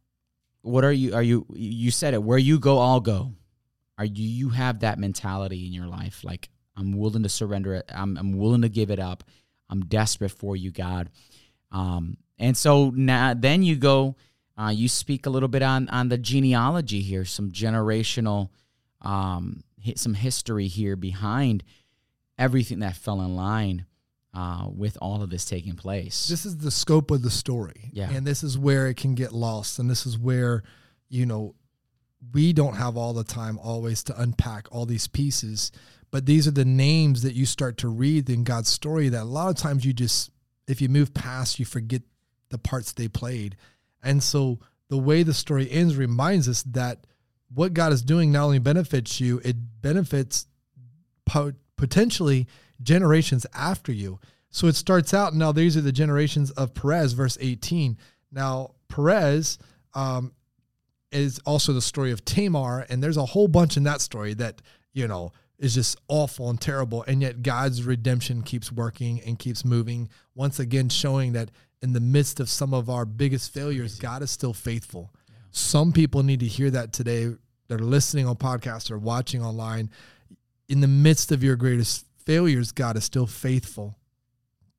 what 0.64 0.84
are 0.84 0.92
you? 0.92 1.14
Are 1.14 1.24
you? 1.24 1.46
You 1.54 1.92
said 1.92 2.14
it. 2.14 2.22
Where 2.22 2.38
you 2.38 2.60
go, 2.60 2.80
I'll 2.80 3.00
go. 3.00 3.34
Are 3.98 4.06
you? 4.06 4.28
You 4.28 4.50
have 4.50 4.80
that 4.80 5.00
mentality 5.00 5.68
in 5.68 5.74
your 5.74 5.88
life, 5.88 6.24
like 6.24 6.50
I'm 6.76 6.98
willing 6.98 7.24
to 7.24 7.30
surrender 7.30 7.76
it. 7.76 7.86
I'm 7.94 8.18
I'm 8.18 8.38
willing 8.38 8.64
to 8.64 8.70
give 8.70 8.90
it 8.90 9.00
up. 9.00 9.24
I'm 9.70 9.82
desperate 9.86 10.32
for 10.32 10.56
you, 10.56 10.72
God. 10.72 11.10
Um, 11.72 12.18
and 12.38 12.58
so 12.58 12.90
now, 12.90 13.34
then 13.34 13.64
you 13.64 13.76
go, 13.76 14.16
uh, 14.58 14.70
you 14.70 14.90
speak 14.90 15.28
a 15.28 15.30
little 15.30 15.50
bit 15.50 15.62
on 15.62 15.88
on 15.90 16.10
the 16.10 16.18
genealogy 16.18 17.02
here, 17.02 17.26
some 17.26 17.52
generational, 17.52 18.50
um, 19.02 19.64
some 19.96 20.16
history 20.16 20.68
here 20.68 20.96
behind 20.96 21.64
everything 22.42 22.80
that 22.80 22.96
fell 22.96 23.22
in 23.22 23.36
line 23.36 23.86
uh, 24.34 24.68
with 24.74 24.98
all 25.00 25.22
of 25.22 25.30
this 25.30 25.46
taking 25.46 25.76
place. 25.76 26.28
This 26.28 26.46
is 26.46 26.58
the 26.58 26.72
scope 26.72 27.12
of 27.12 27.22
the 27.22 27.30
story. 27.30 27.92
Yeah. 27.94 28.10
And 28.10 28.26
this 28.26 28.44
is 28.44 28.58
where 28.58 28.88
it 28.88 28.98
can 28.98 29.14
get 29.14 29.32
lost. 29.32 29.78
And 29.78 29.90
this 29.90 30.06
is 30.08 30.18
where, 30.18 30.64
you 31.08 31.26
know, 31.28 31.54
we 32.34 32.52
don't 32.52 32.76
have 32.76 32.98
all 32.98 33.14
the 33.14 33.24
time 33.24 33.60
always 33.60 34.04
to 34.06 34.20
unpack 34.20 34.68
all 34.72 34.86
these 34.86 35.08
pieces. 35.08 35.72
But 36.10 36.26
these 36.26 36.48
are 36.48 36.52
the 36.52 36.66
names 36.66 37.22
that 37.22 37.36
you 37.36 37.46
start 37.46 37.78
to 37.78 37.90
read 37.90 38.30
in 38.30 38.44
God's 38.44 38.70
story 38.70 39.10
that 39.10 39.22
a 39.22 39.24
lot 39.24 39.50
of 39.50 39.56
times 39.56 39.86
you 39.86 39.94
just, 39.94 40.32
if 40.68 40.82
you 40.82 40.90
move 40.90 41.14
past, 41.14 41.60
you 41.60 41.66
forget 41.66 42.02
the 42.50 42.58
parts 42.58 42.92
they 42.92 43.08
played. 43.08 43.56
And 44.04 44.24
so 44.24 44.60
the 44.90 44.98
way 44.98 45.22
the 45.24 45.34
story 45.34 45.70
ends 45.70 45.96
reminds 45.96 46.50
us 46.50 46.64
that 46.64 47.06
what 47.54 47.74
God 47.74 47.94
is 47.94 48.02
doing 48.02 48.32
not 48.32 48.46
only 48.46 48.60
benefits 48.60 49.22
you, 49.22 49.42
it 49.44 49.56
benefits 49.82 50.48
po- 51.26 51.54
potentially 51.82 52.48
generations 52.84 53.48
after 53.56 53.92
you. 53.92 54.20
So 54.52 54.68
it 54.68 54.76
starts 54.76 55.16
out 55.16 55.34
now, 55.34 55.52
these 55.52 55.76
are 55.76 55.82
the 55.82 55.92
generations 55.92 56.52
of 56.52 56.76
Perez, 56.76 57.14
verse 57.14 57.40
18. 57.42 57.98
Now, 58.32 58.76
Perez 58.88 59.58
um, 59.96 60.32
is 61.12 61.40
also 61.40 61.74
the 61.74 61.82
story 61.82 62.12
of 62.12 62.24
Tamar, 62.24 62.86
and 62.88 63.02
there's 63.02 63.18
a 63.18 63.26
whole 63.26 63.48
bunch 63.48 63.78
in 63.78 63.84
that 63.84 64.00
story 64.00 64.36
that, 64.36 64.62
you 64.94 65.08
know, 65.08 65.32
is 65.58 65.74
just 65.74 65.98
awful 66.08 66.52
and 66.52 66.62
terrible. 66.62 67.04
And 67.08 67.20
yet 67.20 67.42
God's 67.42 67.84
redemption 67.84 68.44
keeps 68.44 68.72
working 68.72 69.22
and 69.22 69.40
keeps 69.40 69.66
moving. 69.66 70.08
Once 70.36 70.60
again, 70.60 70.90
showing 70.90 71.34
that 71.34 71.50
in 71.82 71.94
the 71.94 72.00
midst 72.00 72.40
of 72.40 72.48
some 72.48 72.76
of 72.76 72.92
our 72.92 73.06
biggest 73.06 73.52
failures, 73.52 73.98
God 73.98 74.22
is 74.22 74.30
still 74.30 74.54
faithful. 74.54 75.12
Some 75.50 75.94
people 75.94 76.22
need 76.22 76.42
to 76.42 76.48
hear 76.48 76.70
that 76.70 76.94
today 76.94 77.34
that 77.68 77.82
are 77.82 77.84
listening 77.84 78.28
on 78.28 78.36
podcasts 78.36 78.92
or 78.92 79.00
watching 79.00 79.44
online. 79.44 79.90
In 80.72 80.80
the 80.80 80.88
midst 80.88 81.34
of 81.34 81.44
your 81.44 81.58
greatest 81.58 82.06
failures, 82.26 82.72
God 82.72 82.96
is 82.96 83.04
still 83.04 83.28
faithful 83.28 83.98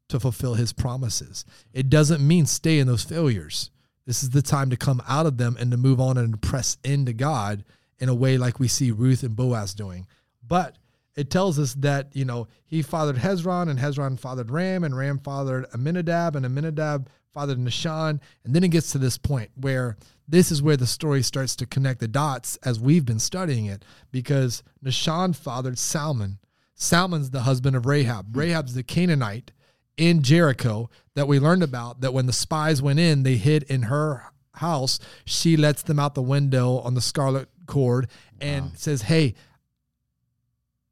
to 0.09 0.19
fulfill 0.19 0.55
his 0.55 0.73
promises. 0.73 1.45
It 1.75 1.91
doesn't 1.91 2.27
mean 2.27 2.47
stay 2.47 2.79
in 2.79 2.87
those 2.87 3.05
failures. 3.05 3.71
This 4.07 4.23
is 4.23 4.31
the 4.31 4.41
time 4.41 4.71
to 4.71 4.79
come 4.79 5.03
out 5.07 5.27
of 5.27 5.37
them 5.37 5.55
and 5.61 5.71
to 5.71 5.77
move 5.77 6.01
on 6.01 6.17
and 6.17 6.41
press 6.41 6.79
into 6.83 7.13
God 7.13 7.63
in 7.99 8.09
a 8.09 8.15
way 8.15 8.39
like 8.39 8.59
we 8.59 8.69
see 8.69 8.91
Ruth 8.91 9.23
and 9.23 9.37
Boaz 9.37 9.75
doing. 9.75 10.07
But 10.43 10.79
it 11.15 11.29
tells 11.29 11.59
us 11.59 11.75
that, 11.75 12.17
you 12.17 12.25
know, 12.25 12.49
he 12.65 12.81
fathered 12.81 13.17
Hezron 13.17 13.69
and 13.69 13.79
Hezron 13.79 14.19
fathered 14.19 14.51
Ram 14.51 14.85
and 14.85 14.97
Ram 14.97 15.19
fathered 15.19 15.67
Aminadab 15.75 16.37
and 16.37 16.47
Aminadab 16.47 17.11
fathered 17.33 17.59
Nahshon. 17.59 18.21
And 18.45 18.55
then 18.55 18.65
it 18.65 18.69
gets 18.69 18.93
to 18.93 18.99
this 18.99 19.19
point 19.19 19.51
where 19.55 19.97
this 20.29 20.51
is 20.51 20.63
where 20.63 20.77
the 20.77 20.87
story 20.87 21.23
starts 21.23 21.57
to 21.57 21.67
connect 21.67 22.01
the 22.01 22.09
dots 22.09 22.57
as 22.65 22.81
we've 22.81 23.05
been 23.05 23.19
studying 23.19 23.67
it 23.67 23.85
because 24.11 24.63
Nahshon 24.85 25.35
fathered 25.35 25.79
Salmon. 25.79 26.39
Salmon's 26.75 27.31
the 27.31 27.43
husband 27.43 27.77
of 27.77 27.87
Rahab. 27.87 28.37
Rahab's 28.37 28.75
the 28.75 28.83
Canaanite 28.83 29.53
in 29.97 30.23
Jericho 30.23 30.91
that 31.15 31.29
we 31.29 31.39
learned 31.39 31.63
about 31.63 32.01
that 32.01 32.15
when 32.15 32.27
the 32.27 32.33
spies 32.33 32.83
went 32.83 32.99
in, 32.99 33.23
they 33.23 33.37
hid 33.37 33.63
in 33.65 33.83
her 33.83 34.33
house. 34.55 34.99
She 35.25 35.57
lets 35.57 35.83
them 35.83 35.99
out 35.99 36.15
the 36.15 36.23
window 36.23 36.79
on 36.79 36.95
the 36.95 37.01
scarlet 37.01 37.49
cord 37.67 38.09
and 38.41 38.77
says, 38.77 39.03
Hey, 39.03 39.35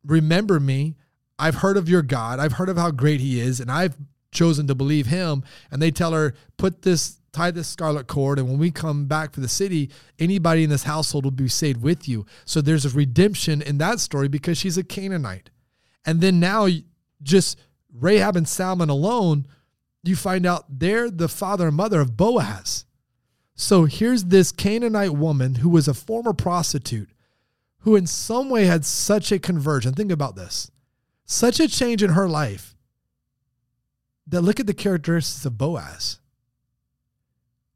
remember 0.05 0.61
me. 0.61 0.97
I've 1.38 1.57
heard 1.57 1.78
of 1.78 1.88
your 1.88 2.03
God. 2.03 2.38
I've 2.38 2.53
heard 2.53 2.68
of 2.68 2.76
how 2.76 2.91
great 2.91 3.20
he 3.20 3.41
is, 3.41 3.61
and 3.61 3.70
I've 3.70 3.97
chosen 4.33 4.66
to 4.66 4.74
believe 4.74 5.07
him. 5.07 5.43
And 5.70 5.81
they 5.81 5.91
tell 5.91 6.12
her, 6.12 6.35
put 6.57 6.83
this, 6.83 7.20
tie 7.33 7.51
this 7.51 7.68
scarlet 7.68 8.07
cord, 8.07 8.39
and 8.39 8.49
when 8.49 8.59
we 8.59 8.70
come 8.70 9.07
back 9.07 9.33
for 9.33 9.41
the 9.41 9.49
city, 9.49 9.91
anybody 10.18 10.64
in 10.64 10.70
this 10.70 10.85
household 10.85 11.24
will 11.24 11.31
be 11.31 11.49
saved 11.49 11.83
with 11.83 12.09
you. 12.09 12.26
So 12.45 12.61
there's 12.61 12.87
a 12.87 12.91
redemption 12.91 13.62
in 13.62 13.78
that 13.78 14.01
story 14.01 14.28
because 14.28 14.59
she's 14.59 14.78
a 14.78 14.85
Canaanite. 14.85 15.51
And 16.05 16.20
then 16.20 16.41
now, 16.41 16.68
just 17.22 17.59
Rahab 17.93 18.37
and 18.37 18.49
Salmon 18.49 18.89
alone, 18.89 19.47
you 20.03 20.16
find 20.16 20.47
out 20.47 20.64
they're 20.68 21.11
the 21.11 21.28
father 21.28 21.68
and 21.68 21.76
mother 21.76 22.01
of 22.01 22.16
Boaz. 22.16 22.87
So 23.55 23.85
here's 23.85 24.24
this 24.24 24.53
Canaanite 24.53 25.14
woman 25.14 25.57
who 25.57 25.68
was 25.68 25.87
a 25.87 25.95
former 25.95 26.33
prostitute, 26.33 27.11
who 27.81 27.97
in 27.97 28.07
some 28.07 28.49
way 28.49 28.64
had 28.64 28.87
such 28.87 29.31
a 29.31 29.39
conversion. 29.39 29.93
Think 29.93 30.12
about 30.12 30.37
this 30.37 30.70
such 31.26 31.61
a 31.61 31.68
change 31.68 32.03
in 32.03 32.11
her 32.11 32.28
life 32.28 32.74
that 34.31 34.41
look 34.41 34.59
at 34.59 34.66
the 34.66 34.74
characteristics 34.74 35.45
of 35.45 35.59
Boaz. 35.59 36.18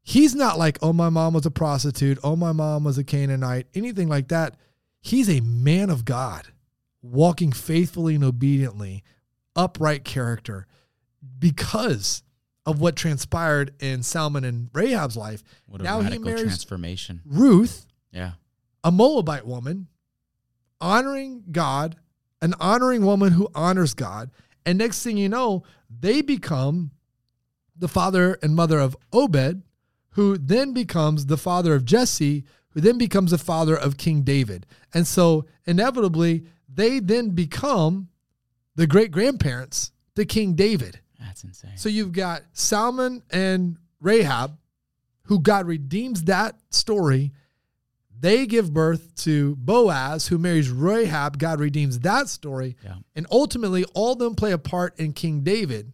He's 0.01 0.35
not 0.35 0.59
like, 0.59 0.77
oh, 0.81 0.93
my 0.93 1.09
mom 1.09 1.33
was 1.33 1.45
a 1.45 1.51
prostitute, 1.51 2.19
oh, 2.23 2.35
my 2.35 2.51
mom 2.51 2.83
was 2.83 2.97
a 2.97 3.03
Canaanite, 3.03 3.67
anything 3.73 4.07
like 4.07 4.27
that. 4.27 4.55
He's 5.01 5.29
a 5.29 5.41
man 5.41 5.89
of 5.89 6.05
God, 6.05 6.47
walking 7.01 7.51
faithfully 7.51 8.15
and 8.15 8.23
obediently, 8.23 9.03
upright 9.55 10.03
character 10.03 10.67
because 11.39 12.23
of 12.65 12.79
what 12.79 12.95
transpired 12.95 13.73
in 13.79 14.03
Salmon 14.03 14.43
and 14.43 14.69
Rahab's 14.73 15.17
life. 15.17 15.43
What 15.67 15.81
a 15.81 15.83
now 15.83 15.99
radical 15.99 16.19
he 16.19 16.23
marries 16.23 16.43
transformation. 16.43 17.21
Ruth, 17.25 17.87
yeah, 18.11 18.33
a 18.83 18.91
Moabite 18.91 19.45
woman, 19.45 19.87
honoring 20.79 21.43
God, 21.51 21.95
an 22.41 22.53
honoring 22.59 23.05
woman 23.05 23.33
who 23.33 23.49
honors 23.55 23.93
God. 23.93 24.31
And 24.65 24.77
next 24.77 25.03
thing 25.03 25.17
you 25.17 25.29
know, 25.29 25.63
they 25.89 26.21
become 26.21 26.91
the 27.77 27.87
father 27.87 28.37
and 28.41 28.55
mother 28.55 28.79
of 28.79 28.95
Obed, 29.13 29.61
who 30.11 30.37
then 30.37 30.73
becomes 30.73 31.25
the 31.25 31.37
father 31.37 31.75
of 31.75 31.85
Jesse, 31.85 32.45
who 32.69 32.81
then 32.81 32.97
becomes 32.97 33.31
the 33.31 33.37
father 33.37 33.75
of 33.75 33.97
King 33.97 34.21
David. 34.21 34.65
And 34.93 35.05
so 35.05 35.45
inevitably, 35.65 36.45
they 36.73 36.99
then 36.99 37.31
become 37.31 38.09
the 38.75 38.87
great 38.87 39.11
grandparents 39.11 39.91
to 40.15 40.25
King 40.25 40.53
David. 40.53 40.99
That's 41.19 41.43
insane. 41.43 41.77
So 41.77 41.89
you've 41.89 42.11
got 42.11 42.43
Salmon 42.53 43.23
and 43.29 43.77
Rahab, 44.01 44.57
who 45.23 45.39
God 45.39 45.67
redeems 45.67 46.23
that 46.23 46.55
story. 46.69 47.33
They 48.17 48.45
give 48.45 48.73
birth 48.73 49.13
to 49.23 49.55
Boaz, 49.57 50.27
who 50.27 50.37
marries 50.37 50.69
Rahab. 50.69 51.37
God 51.37 51.59
redeems 51.59 51.99
that 51.99 52.29
story. 52.29 52.77
Yeah. 52.83 52.95
And 53.15 53.27
ultimately, 53.29 53.83
all 53.93 54.13
of 54.13 54.19
them 54.19 54.35
play 54.35 54.51
a 54.51 54.57
part 54.57 54.97
in 54.99 55.13
King 55.13 55.41
David, 55.41 55.91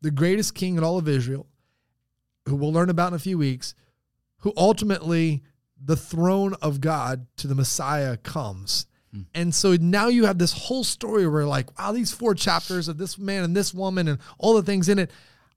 the 0.00 0.10
greatest 0.10 0.54
king 0.54 0.76
in 0.76 0.84
all 0.84 0.98
of 0.98 1.08
Israel, 1.08 1.46
who 2.46 2.56
we'll 2.56 2.72
learn 2.72 2.90
about 2.90 3.08
in 3.08 3.14
a 3.14 3.18
few 3.18 3.38
weeks, 3.38 3.74
who 4.38 4.52
ultimately 4.56 5.42
the 5.82 5.96
throne 5.96 6.54
of 6.60 6.80
God 6.80 7.26
to 7.38 7.46
the 7.46 7.54
Messiah 7.54 8.16
comes. 8.16 8.86
Hmm. 9.12 9.22
And 9.34 9.54
so 9.54 9.76
now 9.80 10.08
you 10.08 10.26
have 10.26 10.38
this 10.38 10.52
whole 10.52 10.84
story 10.84 11.26
where 11.26 11.46
like, 11.46 11.78
wow, 11.78 11.92
these 11.92 12.12
four 12.12 12.34
chapters 12.34 12.88
of 12.88 12.98
this 12.98 13.18
man 13.18 13.44
and 13.44 13.56
this 13.56 13.72
woman 13.72 14.08
and 14.08 14.18
all 14.38 14.54
the 14.54 14.62
things 14.62 14.88
in 14.88 14.98
it. 14.98 15.10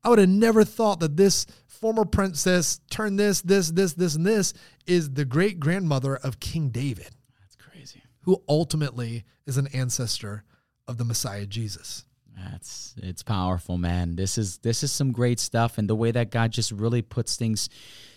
I 0.04 0.10
would 0.10 0.20
have 0.20 0.30
never 0.30 0.64
thought 0.64 1.00
that 1.02 1.16
this 1.16 1.46
former 1.82 2.06
princess 2.06 2.80
turned 2.90 3.20
this, 3.20 3.42
this, 3.42 3.72
this, 3.72 3.94
this, 3.94 4.16
and 4.16 4.26
this 4.26 4.54
is 4.86 5.14
the 5.14 5.26
great 5.26 5.60
grandmother 5.60 6.16
of 6.16 6.40
King 6.40 6.70
David. 6.70 7.10
That's 7.40 7.56
crazy. 7.56 8.04
Who 8.22 8.42
ultimately 8.48 9.26
is 9.48 9.58
an 9.58 9.68
ancestor 9.74 10.44
of 10.88 10.98
the 10.98 11.04
Messiah 11.04 11.46
Jesus. 11.46 12.06
That's 12.38 12.96
it's 12.98 13.24
powerful, 13.24 13.78
man. 13.78 14.16
This 14.16 14.38
is 14.38 14.60
this 14.60 14.84
is 14.84 14.92
some 14.92 15.12
great 15.12 15.40
stuff, 15.40 15.78
and 15.78 15.90
the 15.90 15.96
way 15.96 16.12
that 16.12 16.32
God 16.32 16.52
just 16.52 16.72
really 16.72 17.02
puts 17.02 17.36
things 17.36 17.70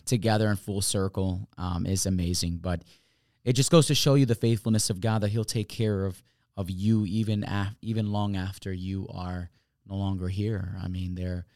together 0.04 0.48
in 0.50 0.56
full 0.56 0.82
circle 0.82 1.48
um, 1.58 1.84
is 1.84 2.06
amazing. 2.06 2.58
But 2.58 2.82
it 3.44 3.54
just 3.54 3.70
goes 3.70 3.86
to 3.88 3.94
show 3.94 4.14
you 4.14 4.24
the 4.24 4.34
faithfulness 4.34 4.88
of 4.88 5.00
God 5.00 5.22
that 5.22 5.30
He'll 5.30 5.44
take 5.44 5.68
care 5.68 6.06
of 6.06 6.22
of 6.56 6.70
you 6.70 7.04
even 7.06 7.44
af- 7.44 7.74
even 7.82 8.12
long 8.12 8.36
after 8.36 8.72
you 8.72 9.08
are 9.12 9.50
no 9.86 9.96
longer 9.96 10.28
here. 10.28 10.76
I 10.82 10.88
mean, 10.88 11.16
there 11.16 11.46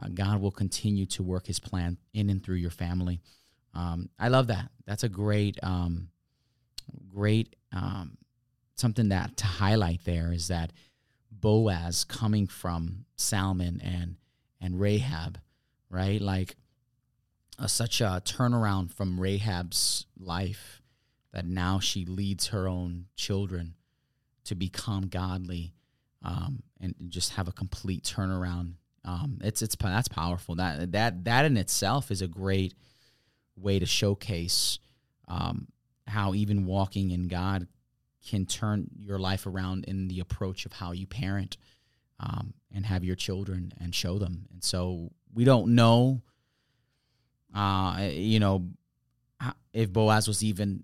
uh, 0.00 0.08
God 0.12 0.40
will 0.40 0.50
continue 0.50 1.06
to 1.06 1.22
work 1.22 1.46
His 1.46 1.58
plan 1.58 1.98
in 2.12 2.30
and 2.30 2.42
through 2.42 2.56
your 2.56 2.70
family. 2.70 3.20
Um, 3.74 4.08
I 4.18 4.28
love 4.28 4.48
that. 4.48 4.70
That's 4.86 5.04
a 5.04 5.08
great, 5.08 5.58
um, 5.62 6.08
great 7.08 7.56
um, 7.72 8.16
something 8.74 9.08
that 9.08 9.36
to 9.38 9.46
highlight 9.46 10.00
there 10.04 10.32
is 10.32 10.48
that 10.48 10.72
Boaz 11.30 12.04
coming 12.04 12.46
from 12.46 13.04
Salmon 13.16 13.80
and 13.84 14.16
and 14.60 14.80
Rahab, 14.80 15.38
right? 15.90 16.20
Like 16.20 16.56
such 17.66 18.00
a 18.00 18.22
turnaround 18.24 18.92
from 18.92 19.18
Rahab's 19.18 20.06
life 20.18 20.82
that 21.32 21.46
now 21.46 21.78
she 21.78 22.04
leads 22.04 22.48
her 22.48 22.68
own 22.68 23.06
children 23.16 23.74
to 24.44 24.54
become 24.54 25.08
godly 25.08 25.74
um, 26.22 26.62
and 26.80 26.94
just 27.08 27.34
have 27.34 27.48
a 27.48 27.52
complete 27.52 28.04
turnaround. 28.04 28.74
Um, 29.06 29.38
it's 29.42 29.62
it's 29.62 29.76
that's 29.76 30.08
powerful. 30.08 30.56
That 30.56 30.92
that 30.92 31.24
that 31.24 31.44
in 31.44 31.56
itself 31.56 32.10
is 32.10 32.22
a 32.22 32.26
great 32.26 32.74
way 33.56 33.78
to 33.78 33.86
showcase 33.86 34.78
um, 35.28 35.68
how 36.06 36.34
even 36.34 36.66
walking 36.66 37.10
in 37.10 37.28
God 37.28 37.68
can 38.28 38.44
turn 38.44 38.88
your 38.98 39.18
life 39.18 39.46
around 39.46 39.84
in 39.84 40.08
the 40.08 40.20
approach 40.20 40.66
of 40.66 40.72
how 40.72 40.92
you 40.92 41.06
parent 41.06 41.56
um, 42.18 42.52
and 42.74 42.84
have 42.84 43.04
your 43.04 43.16
children 43.16 43.72
and 43.80 43.94
show 43.94 44.18
them. 44.18 44.46
And 44.52 44.62
so 44.62 45.10
we 45.32 45.44
don't 45.44 45.74
know, 45.74 46.22
uh, 47.54 48.08
you 48.10 48.40
know, 48.40 48.68
if 49.72 49.92
Boaz 49.92 50.26
was 50.26 50.42
even 50.42 50.82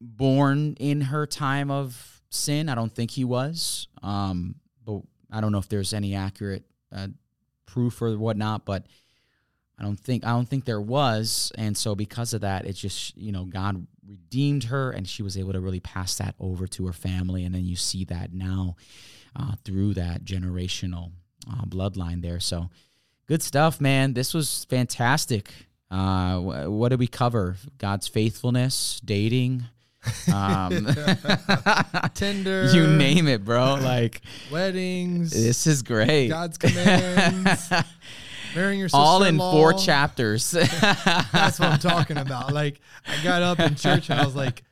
born 0.00 0.74
in 0.78 1.00
her 1.00 1.26
time 1.26 1.70
of 1.70 2.22
sin. 2.30 2.68
I 2.68 2.74
don't 2.74 2.94
think 2.94 3.10
he 3.10 3.24
was, 3.24 3.88
um, 4.02 4.56
but 4.84 5.00
I 5.30 5.40
don't 5.40 5.52
know 5.52 5.58
if 5.58 5.68
there's 5.68 5.92
any 5.92 6.14
accurate 6.14 6.64
uh, 6.94 7.08
proof 7.68 8.02
or 8.02 8.16
whatnot. 8.16 8.64
But 8.64 8.86
I 9.78 9.84
don't 9.84 9.98
think 9.98 10.24
I 10.24 10.30
don't 10.30 10.48
think 10.48 10.64
there 10.64 10.80
was, 10.80 11.52
and 11.56 11.76
so 11.76 11.94
because 11.94 12.34
of 12.34 12.40
that, 12.40 12.66
it's 12.66 12.80
just 12.80 13.16
you 13.16 13.30
know 13.30 13.44
God 13.44 13.86
redeemed 14.06 14.64
her, 14.64 14.90
and 14.90 15.08
she 15.08 15.22
was 15.22 15.36
able 15.36 15.52
to 15.52 15.60
really 15.60 15.80
pass 15.80 16.16
that 16.16 16.34
over 16.40 16.66
to 16.66 16.86
her 16.86 16.92
family, 16.92 17.44
and 17.44 17.54
then 17.54 17.64
you 17.64 17.76
see 17.76 18.04
that 18.06 18.32
now 18.32 18.76
uh, 19.36 19.52
through 19.64 19.94
that 19.94 20.24
generational 20.24 21.12
uh, 21.50 21.64
bloodline 21.64 22.22
there. 22.22 22.40
So 22.40 22.70
good 23.26 23.42
stuff, 23.42 23.80
man. 23.80 24.14
This 24.14 24.34
was 24.34 24.66
fantastic. 24.68 25.52
Uh, 25.90 26.38
what 26.68 26.90
did 26.90 26.98
we 26.98 27.06
cover? 27.06 27.56
God's 27.78 28.08
faithfulness, 28.08 29.00
dating, 29.04 29.64
um, 30.32 30.86
Tinder, 32.14 32.70
you 32.72 32.86
name 32.86 33.28
it, 33.28 33.44
bro. 33.44 33.74
Like 33.74 34.22
weddings. 34.50 35.32
This 35.32 35.66
is 35.66 35.82
great. 35.82 36.28
God's 36.28 36.58
commands. 36.58 37.70
marrying 38.54 38.80
your 38.80 38.88
all 38.92 39.22
in 39.22 39.38
four 39.38 39.72
chapters. 39.72 40.50
That's 40.80 41.58
what 41.58 41.68
I'm 41.68 41.78
talking 41.78 42.16
about. 42.16 42.52
Like 42.52 42.80
I 43.06 43.22
got 43.22 43.42
up 43.42 43.60
in 43.60 43.74
church 43.74 44.10
and 44.10 44.20
I 44.20 44.24
was 44.24 44.36
like, 44.36 44.62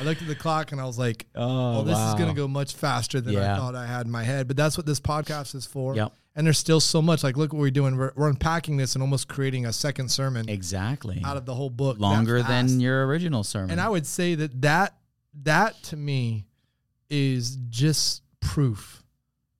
I 0.00 0.04
looked 0.04 0.22
at 0.22 0.28
the 0.28 0.34
clock 0.34 0.72
and 0.72 0.80
I 0.80 0.84
was 0.84 0.98
like, 0.98 1.26
oh, 1.34 1.80
oh 1.80 1.82
this 1.82 1.94
wow. 1.94 2.08
is 2.08 2.14
going 2.14 2.28
to 2.28 2.34
go 2.34 2.48
much 2.48 2.74
faster 2.74 3.20
than 3.20 3.34
yeah. 3.34 3.54
I 3.54 3.56
thought 3.58 3.74
I 3.74 3.86
had 3.86 4.06
in 4.06 4.12
my 4.12 4.22
head. 4.22 4.48
But 4.48 4.56
that's 4.56 4.76
what 4.76 4.86
this 4.86 5.00
podcast 5.00 5.54
is 5.54 5.66
for. 5.66 5.94
Yep. 5.94 6.12
And 6.34 6.46
there's 6.46 6.58
still 6.58 6.80
so 6.80 7.02
much. 7.02 7.22
Like, 7.22 7.36
look 7.36 7.52
what 7.52 7.60
we're 7.60 7.70
doing. 7.70 7.96
We're, 7.96 8.12
we're 8.16 8.28
unpacking 8.28 8.78
this 8.78 8.94
and 8.94 9.02
almost 9.02 9.28
creating 9.28 9.66
a 9.66 9.72
second 9.72 10.10
sermon. 10.10 10.48
Exactly. 10.48 11.20
Out 11.24 11.36
of 11.36 11.44
the 11.44 11.54
whole 11.54 11.70
book. 11.70 11.98
Longer 11.98 12.42
than 12.42 12.80
your 12.80 13.06
original 13.06 13.44
sermon. 13.44 13.70
And 13.70 13.80
I 13.80 13.88
would 13.88 14.06
say 14.06 14.34
that 14.36 14.62
that, 14.62 14.96
that 15.42 15.82
to 15.84 15.96
me 15.96 16.46
is 17.10 17.56
just 17.68 18.22
proof 18.40 19.02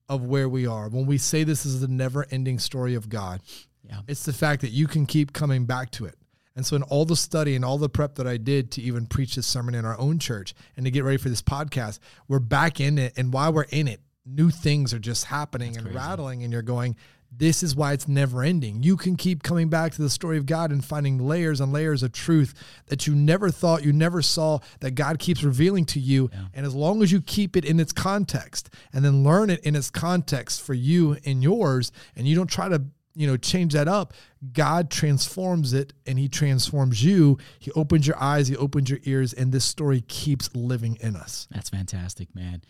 of 0.09 0.23
where 0.23 0.49
we 0.49 0.67
are. 0.67 0.89
When 0.89 1.05
we 1.05 1.17
say 1.17 1.43
this 1.43 1.65
is 1.65 1.81
the 1.81 1.87
never 1.87 2.25
ending 2.31 2.59
story 2.59 2.95
of 2.95 3.09
God, 3.09 3.41
yeah. 3.83 4.01
it's 4.07 4.25
the 4.25 4.33
fact 4.33 4.61
that 4.61 4.71
you 4.71 4.87
can 4.87 5.05
keep 5.05 5.33
coming 5.33 5.65
back 5.65 5.91
to 5.91 6.05
it. 6.05 6.15
And 6.55 6.65
so, 6.65 6.75
in 6.75 6.83
all 6.83 7.05
the 7.05 7.15
study 7.15 7.55
and 7.55 7.65
all 7.65 7.79
the 7.79 7.89
prep 7.89 8.15
that 8.15 8.27
I 8.27 8.37
did 8.37 8.71
to 8.71 8.81
even 8.81 9.07
preach 9.07 9.35
this 9.35 9.47
sermon 9.47 9.73
in 9.73 9.85
our 9.85 9.99
own 9.99 10.19
church 10.19 10.53
and 10.77 10.85
to 10.85 10.91
get 10.91 11.03
ready 11.03 11.17
for 11.17 11.29
this 11.29 11.41
podcast, 11.41 11.99
we're 12.27 12.39
back 12.39 12.79
in 12.79 12.99
it. 12.99 13.13
And 13.17 13.33
while 13.33 13.51
we're 13.51 13.63
in 13.63 13.87
it, 13.87 14.01
new 14.25 14.49
things 14.49 14.93
are 14.93 14.99
just 14.99 15.25
happening 15.25 15.73
That's 15.73 15.85
and 15.85 15.93
crazy. 15.93 15.97
rattling. 15.97 16.43
And 16.43 16.53
you're 16.53 16.61
going, 16.61 16.95
this 17.35 17.63
is 17.63 17.75
why 17.75 17.93
it's 17.93 18.07
never 18.07 18.43
ending. 18.43 18.83
You 18.83 18.95
can 18.95 19.15
keep 19.15 19.43
coming 19.43 19.69
back 19.69 19.93
to 19.93 20.01
the 20.01 20.09
story 20.09 20.37
of 20.37 20.45
God 20.45 20.71
and 20.71 20.85
finding 20.85 21.17
layers 21.17 21.59
and 21.59 21.73
layers 21.73 22.03
of 22.03 22.11
truth 22.11 22.53
that 22.87 23.07
you 23.07 23.15
never 23.15 23.49
thought, 23.49 23.83
you 23.83 23.91
never 23.91 24.21
saw, 24.21 24.59
that 24.81 24.91
God 24.91 25.19
keeps 25.19 25.43
revealing 25.43 25.85
to 25.85 25.99
you. 25.99 26.29
Yeah. 26.31 26.45
And 26.53 26.65
as 26.65 26.75
long 26.75 27.01
as 27.01 27.11
you 27.11 27.21
keep 27.21 27.57
it 27.57 27.65
in 27.65 27.79
its 27.79 27.91
context 27.91 28.69
and 28.93 29.03
then 29.03 29.23
learn 29.23 29.49
it 29.49 29.61
in 29.61 29.75
its 29.75 29.89
context 29.89 30.61
for 30.61 30.73
you 30.73 31.17
and 31.25 31.41
yours, 31.41 31.91
and 32.15 32.27
you 32.27 32.35
don't 32.35 32.49
try 32.49 32.69
to 32.69 32.83
you 33.15 33.27
know 33.27 33.37
change 33.37 33.73
that 33.73 33.87
up 33.87 34.13
god 34.53 34.89
transforms 34.89 35.71
it 35.71 35.93
and 36.07 36.17
he 36.17 36.27
transforms 36.27 37.03
you 37.03 37.37
he 37.59 37.71
opens 37.73 38.07
your 38.07 38.19
eyes 38.19 38.47
he 38.47 38.57
opens 38.57 38.89
your 38.89 38.97
ears 39.03 39.33
and 39.33 39.51
this 39.51 39.63
story 39.63 40.01
keeps 40.07 40.49
living 40.55 40.97
in 40.99 41.15
us 41.15 41.47
that's 41.51 41.69
fantastic 41.69 42.33
man 42.33 42.63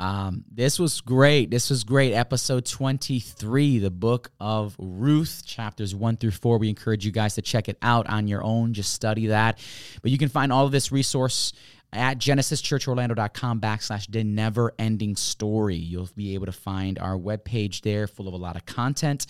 um, 0.00 0.44
this 0.50 0.78
was 0.78 1.02
great. 1.02 1.50
This 1.50 1.68
was 1.68 1.84
great. 1.84 2.14
Episode 2.14 2.64
23, 2.64 3.80
the 3.80 3.90
book 3.90 4.30
of 4.40 4.74
Ruth, 4.78 5.42
chapters 5.44 5.94
1 5.94 6.16
through 6.16 6.30
4. 6.30 6.56
We 6.56 6.70
encourage 6.70 7.04
you 7.04 7.12
guys 7.12 7.34
to 7.34 7.42
check 7.42 7.68
it 7.68 7.76
out 7.82 8.08
on 8.08 8.26
your 8.26 8.42
own. 8.42 8.72
Just 8.72 8.94
study 8.94 9.26
that. 9.26 9.58
But 10.00 10.10
you 10.10 10.16
can 10.16 10.30
find 10.30 10.50
all 10.50 10.64
of 10.64 10.72
this 10.72 10.90
resource 10.90 11.52
at 11.92 12.16
genesischurchorlando.com 12.16 13.60
backslash 13.60 14.10
the 14.10 14.24
never 14.24 14.72
ending 14.78 15.16
story. 15.16 15.76
You'll 15.76 16.08
be 16.16 16.32
able 16.32 16.46
to 16.46 16.52
find 16.52 16.98
our 16.98 17.18
webpage 17.18 17.82
there 17.82 18.06
full 18.06 18.26
of 18.26 18.32
a 18.32 18.38
lot 18.38 18.56
of 18.56 18.64
content 18.64 19.26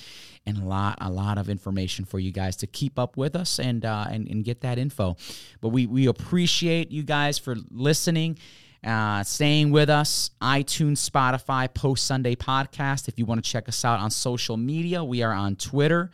and 0.47 0.57
a 0.57 0.65
lot, 0.65 0.99
a 1.01 1.11
lot 1.11 1.37
of 1.37 1.49
information 1.49 2.05
for 2.05 2.21
you 2.21 2.31
guys 2.31 2.55
to 2.59 2.69
keep 2.69 2.97
up 2.97 3.17
with 3.17 3.35
us 3.35 3.59
and, 3.59 3.85
uh, 3.85 4.07
and, 4.09 4.29
and 4.29 4.45
get 4.45 4.61
that 4.61 4.79
info. 4.79 5.17
But 5.61 5.71
we, 5.71 5.89
we 5.89 6.07
appreciate 6.07 6.93
you 6.93 7.03
guys 7.03 7.41
for 7.41 7.57
listening. 7.73 8.39
Uh, 8.85 9.23
staying 9.23 9.71
with 9.71 9.91
us, 9.91 10.31
iTunes, 10.41 11.09
Spotify, 11.09 11.73
Post 11.73 12.07
Sunday 12.07 12.35
Podcast. 12.35 13.09
If 13.09 13.19
you 13.19 13.27
want 13.27 13.45
to 13.45 13.51
check 13.51 13.69
us 13.69 13.85
out 13.85 14.01
on 14.01 14.11
social 14.11 14.57
media, 14.57 15.05
we 15.05 15.23
are 15.23 15.33
on 15.33 15.57
Twitter 15.57 16.11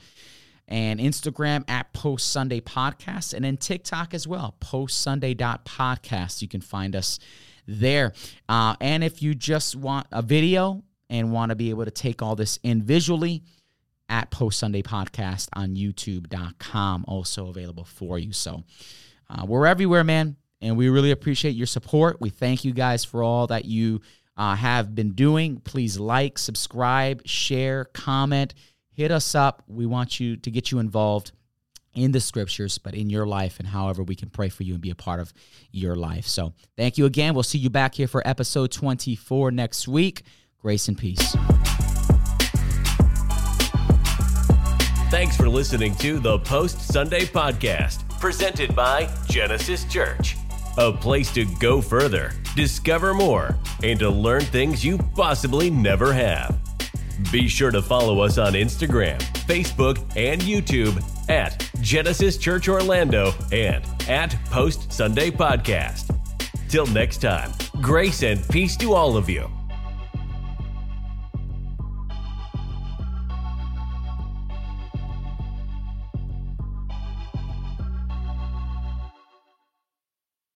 and 0.66 0.98
Instagram 0.98 1.68
at 1.70 1.92
Post 1.92 2.32
Sunday 2.32 2.60
Podcast, 2.60 3.34
and 3.34 3.44
then 3.44 3.56
TikTok 3.56 4.14
as 4.14 4.26
well, 4.26 4.56
Post 4.58 5.00
Sunday 5.00 5.34
Podcast. 5.34 6.42
You 6.42 6.48
can 6.48 6.60
find 6.60 6.96
us 6.96 7.20
there. 7.68 8.12
Uh, 8.48 8.74
and 8.80 9.04
if 9.04 9.22
you 9.22 9.34
just 9.34 9.76
want 9.76 10.08
a 10.10 10.22
video 10.22 10.82
and 11.08 11.30
want 11.30 11.50
to 11.50 11.56
be 11.56 11.70
able 11.70 11.84
to 11.84 11.92
take 11.92 12.20
all 12.20 12.34
this 12.34 12.58
in 12.64 12.82
visually, 12.82 13.44
at 14.08 14.30
Post 14.30 14.58
Sunday 14.58 14.82
Podcast 14.82 15.48
on 15.52 15.74
YouTube.com, 15.74 17.04
also 17.08 17.48
available 17.48 17.84
for 17.84 18.18
you. 18.18 18.32
So 18.32 18.62
uh, 19.28 19.44
we're 19.46 19.66
everywhere, 19.66 20.04
man, 20.04 20.36
and 20.60 20.76
we 20.76 20.88
really 20.88 21.10
appreciate 21.10 21.54
your 21.54 21.66
support. 21.66 22.20
We 22.20 22.30
thank 22.30 22.64
you 22.64 22.72
guys 22.72 23.04
for 23.04 23.22
all 23.22 23.46
that 23.48 23.64
you 23.64 24.00
uh, 24.36 24.54
have 24.54 24.94
been 24.94 25.12
doing. 25.12 25.60
Please 25.60 25.98
like, 25.98 26.38
subscribe, 26.38 27.26
share, 27.26 27.84
comment 27.86 28.54
hit 28.96 29.10
us 29.10 29.34
up. 29.34 29.62
We 29.68 29.86
want 29.86 30.18
you 30.18 30.36
to 30.38 30.50
get 30.50 30.72
you 30.72 30.78
involved 30.78 31.32
in 31.94 32.12
the 32.12 32.20
scriptures, 32.20 32.78
but 32.78 32.94
in 32.94 33.08
your 33.08 33.26
life 33.26 33.58
and 33.58 33.68
however 33.68 34.02
we 34.02 34.14
can 34.14 34.30
pray 34.30 34.48
for 34.48 34.64
you 34.64 34.74
and 34.74 34.82
be 34.82 34.90
a 34.90 34.94
part 34.94 35.20
of 35.20 35.32
your 35.70 35.94
life. 35.96 36.26
So 36.26 36.54
thank 36.76 36.98
you 36.98 37.04
again. 37.04 37.34
We'll 37.34 37.42
see 37.42 37.58
you 37.58 37.70
back 37.70 37.94
here 37.94 38.08
for 38.08 38.26
episode 38.26 38.72
24 38.72 39.50
next 39.50 39.86
week. 39.86 40.22
Grace 40.58 40.88
and 40.88 40.98
peace. 40.98 41.36
Thanks 45.08 45.36
for 45.36 45.48
listening 45.48 45.94
to 45.96 46.18
the 46.18 46.38
Post 46.40 46.80
Sunday 46.80 47.26
Podcast, 47.26 48.08
presented 48.18 48.74
by 48.74 49.08
Genesis 49.28 49.84
Church. 49.84 50.36
A 50.78 50.92
place 50.92 51.32
to 51.32 51.46
go 51.58 51.80
further, 51.80 52.32
discover 52.54 53.14
more, 53.14 53.56
and 53.82 53.98
to 53.98 54.10
learn 54.10 54.42
things 54.42 54.84
you 54.84 54.98
possibly 55.14 55.70
never 55.70 56.12
have. 56.12 56.58
Be 57.32 57.48
sure 57.48 57.70
to 57.70 57.80
follow 57.80 58.20
us 58.20 58.36
on 58.36 58.52
Instagram, 58.52 59.18
Facebook, 59.46 59.98
and 60.16 60.42
YouTube 60.42 61.02
at 61.30 61.70
Genesis 61.80 62.36
Church 62.36 62.68
Orlando 62.68 63.32
and 63.52 63.82
at 64.06 64.36
Post 64.50 64.92
Sunday 64.92 65.30
Podcast. 65.30 66.14
Till 66.68 66.86
next 66.86 67.18
time, 67.22 67.52
grace 67.80 68.22
and 68.22 68.46
peace 68.50 68.76
to 68.76 68.92
all 68.92 69.16
of 69.16 69.30
you. 69.30 69.55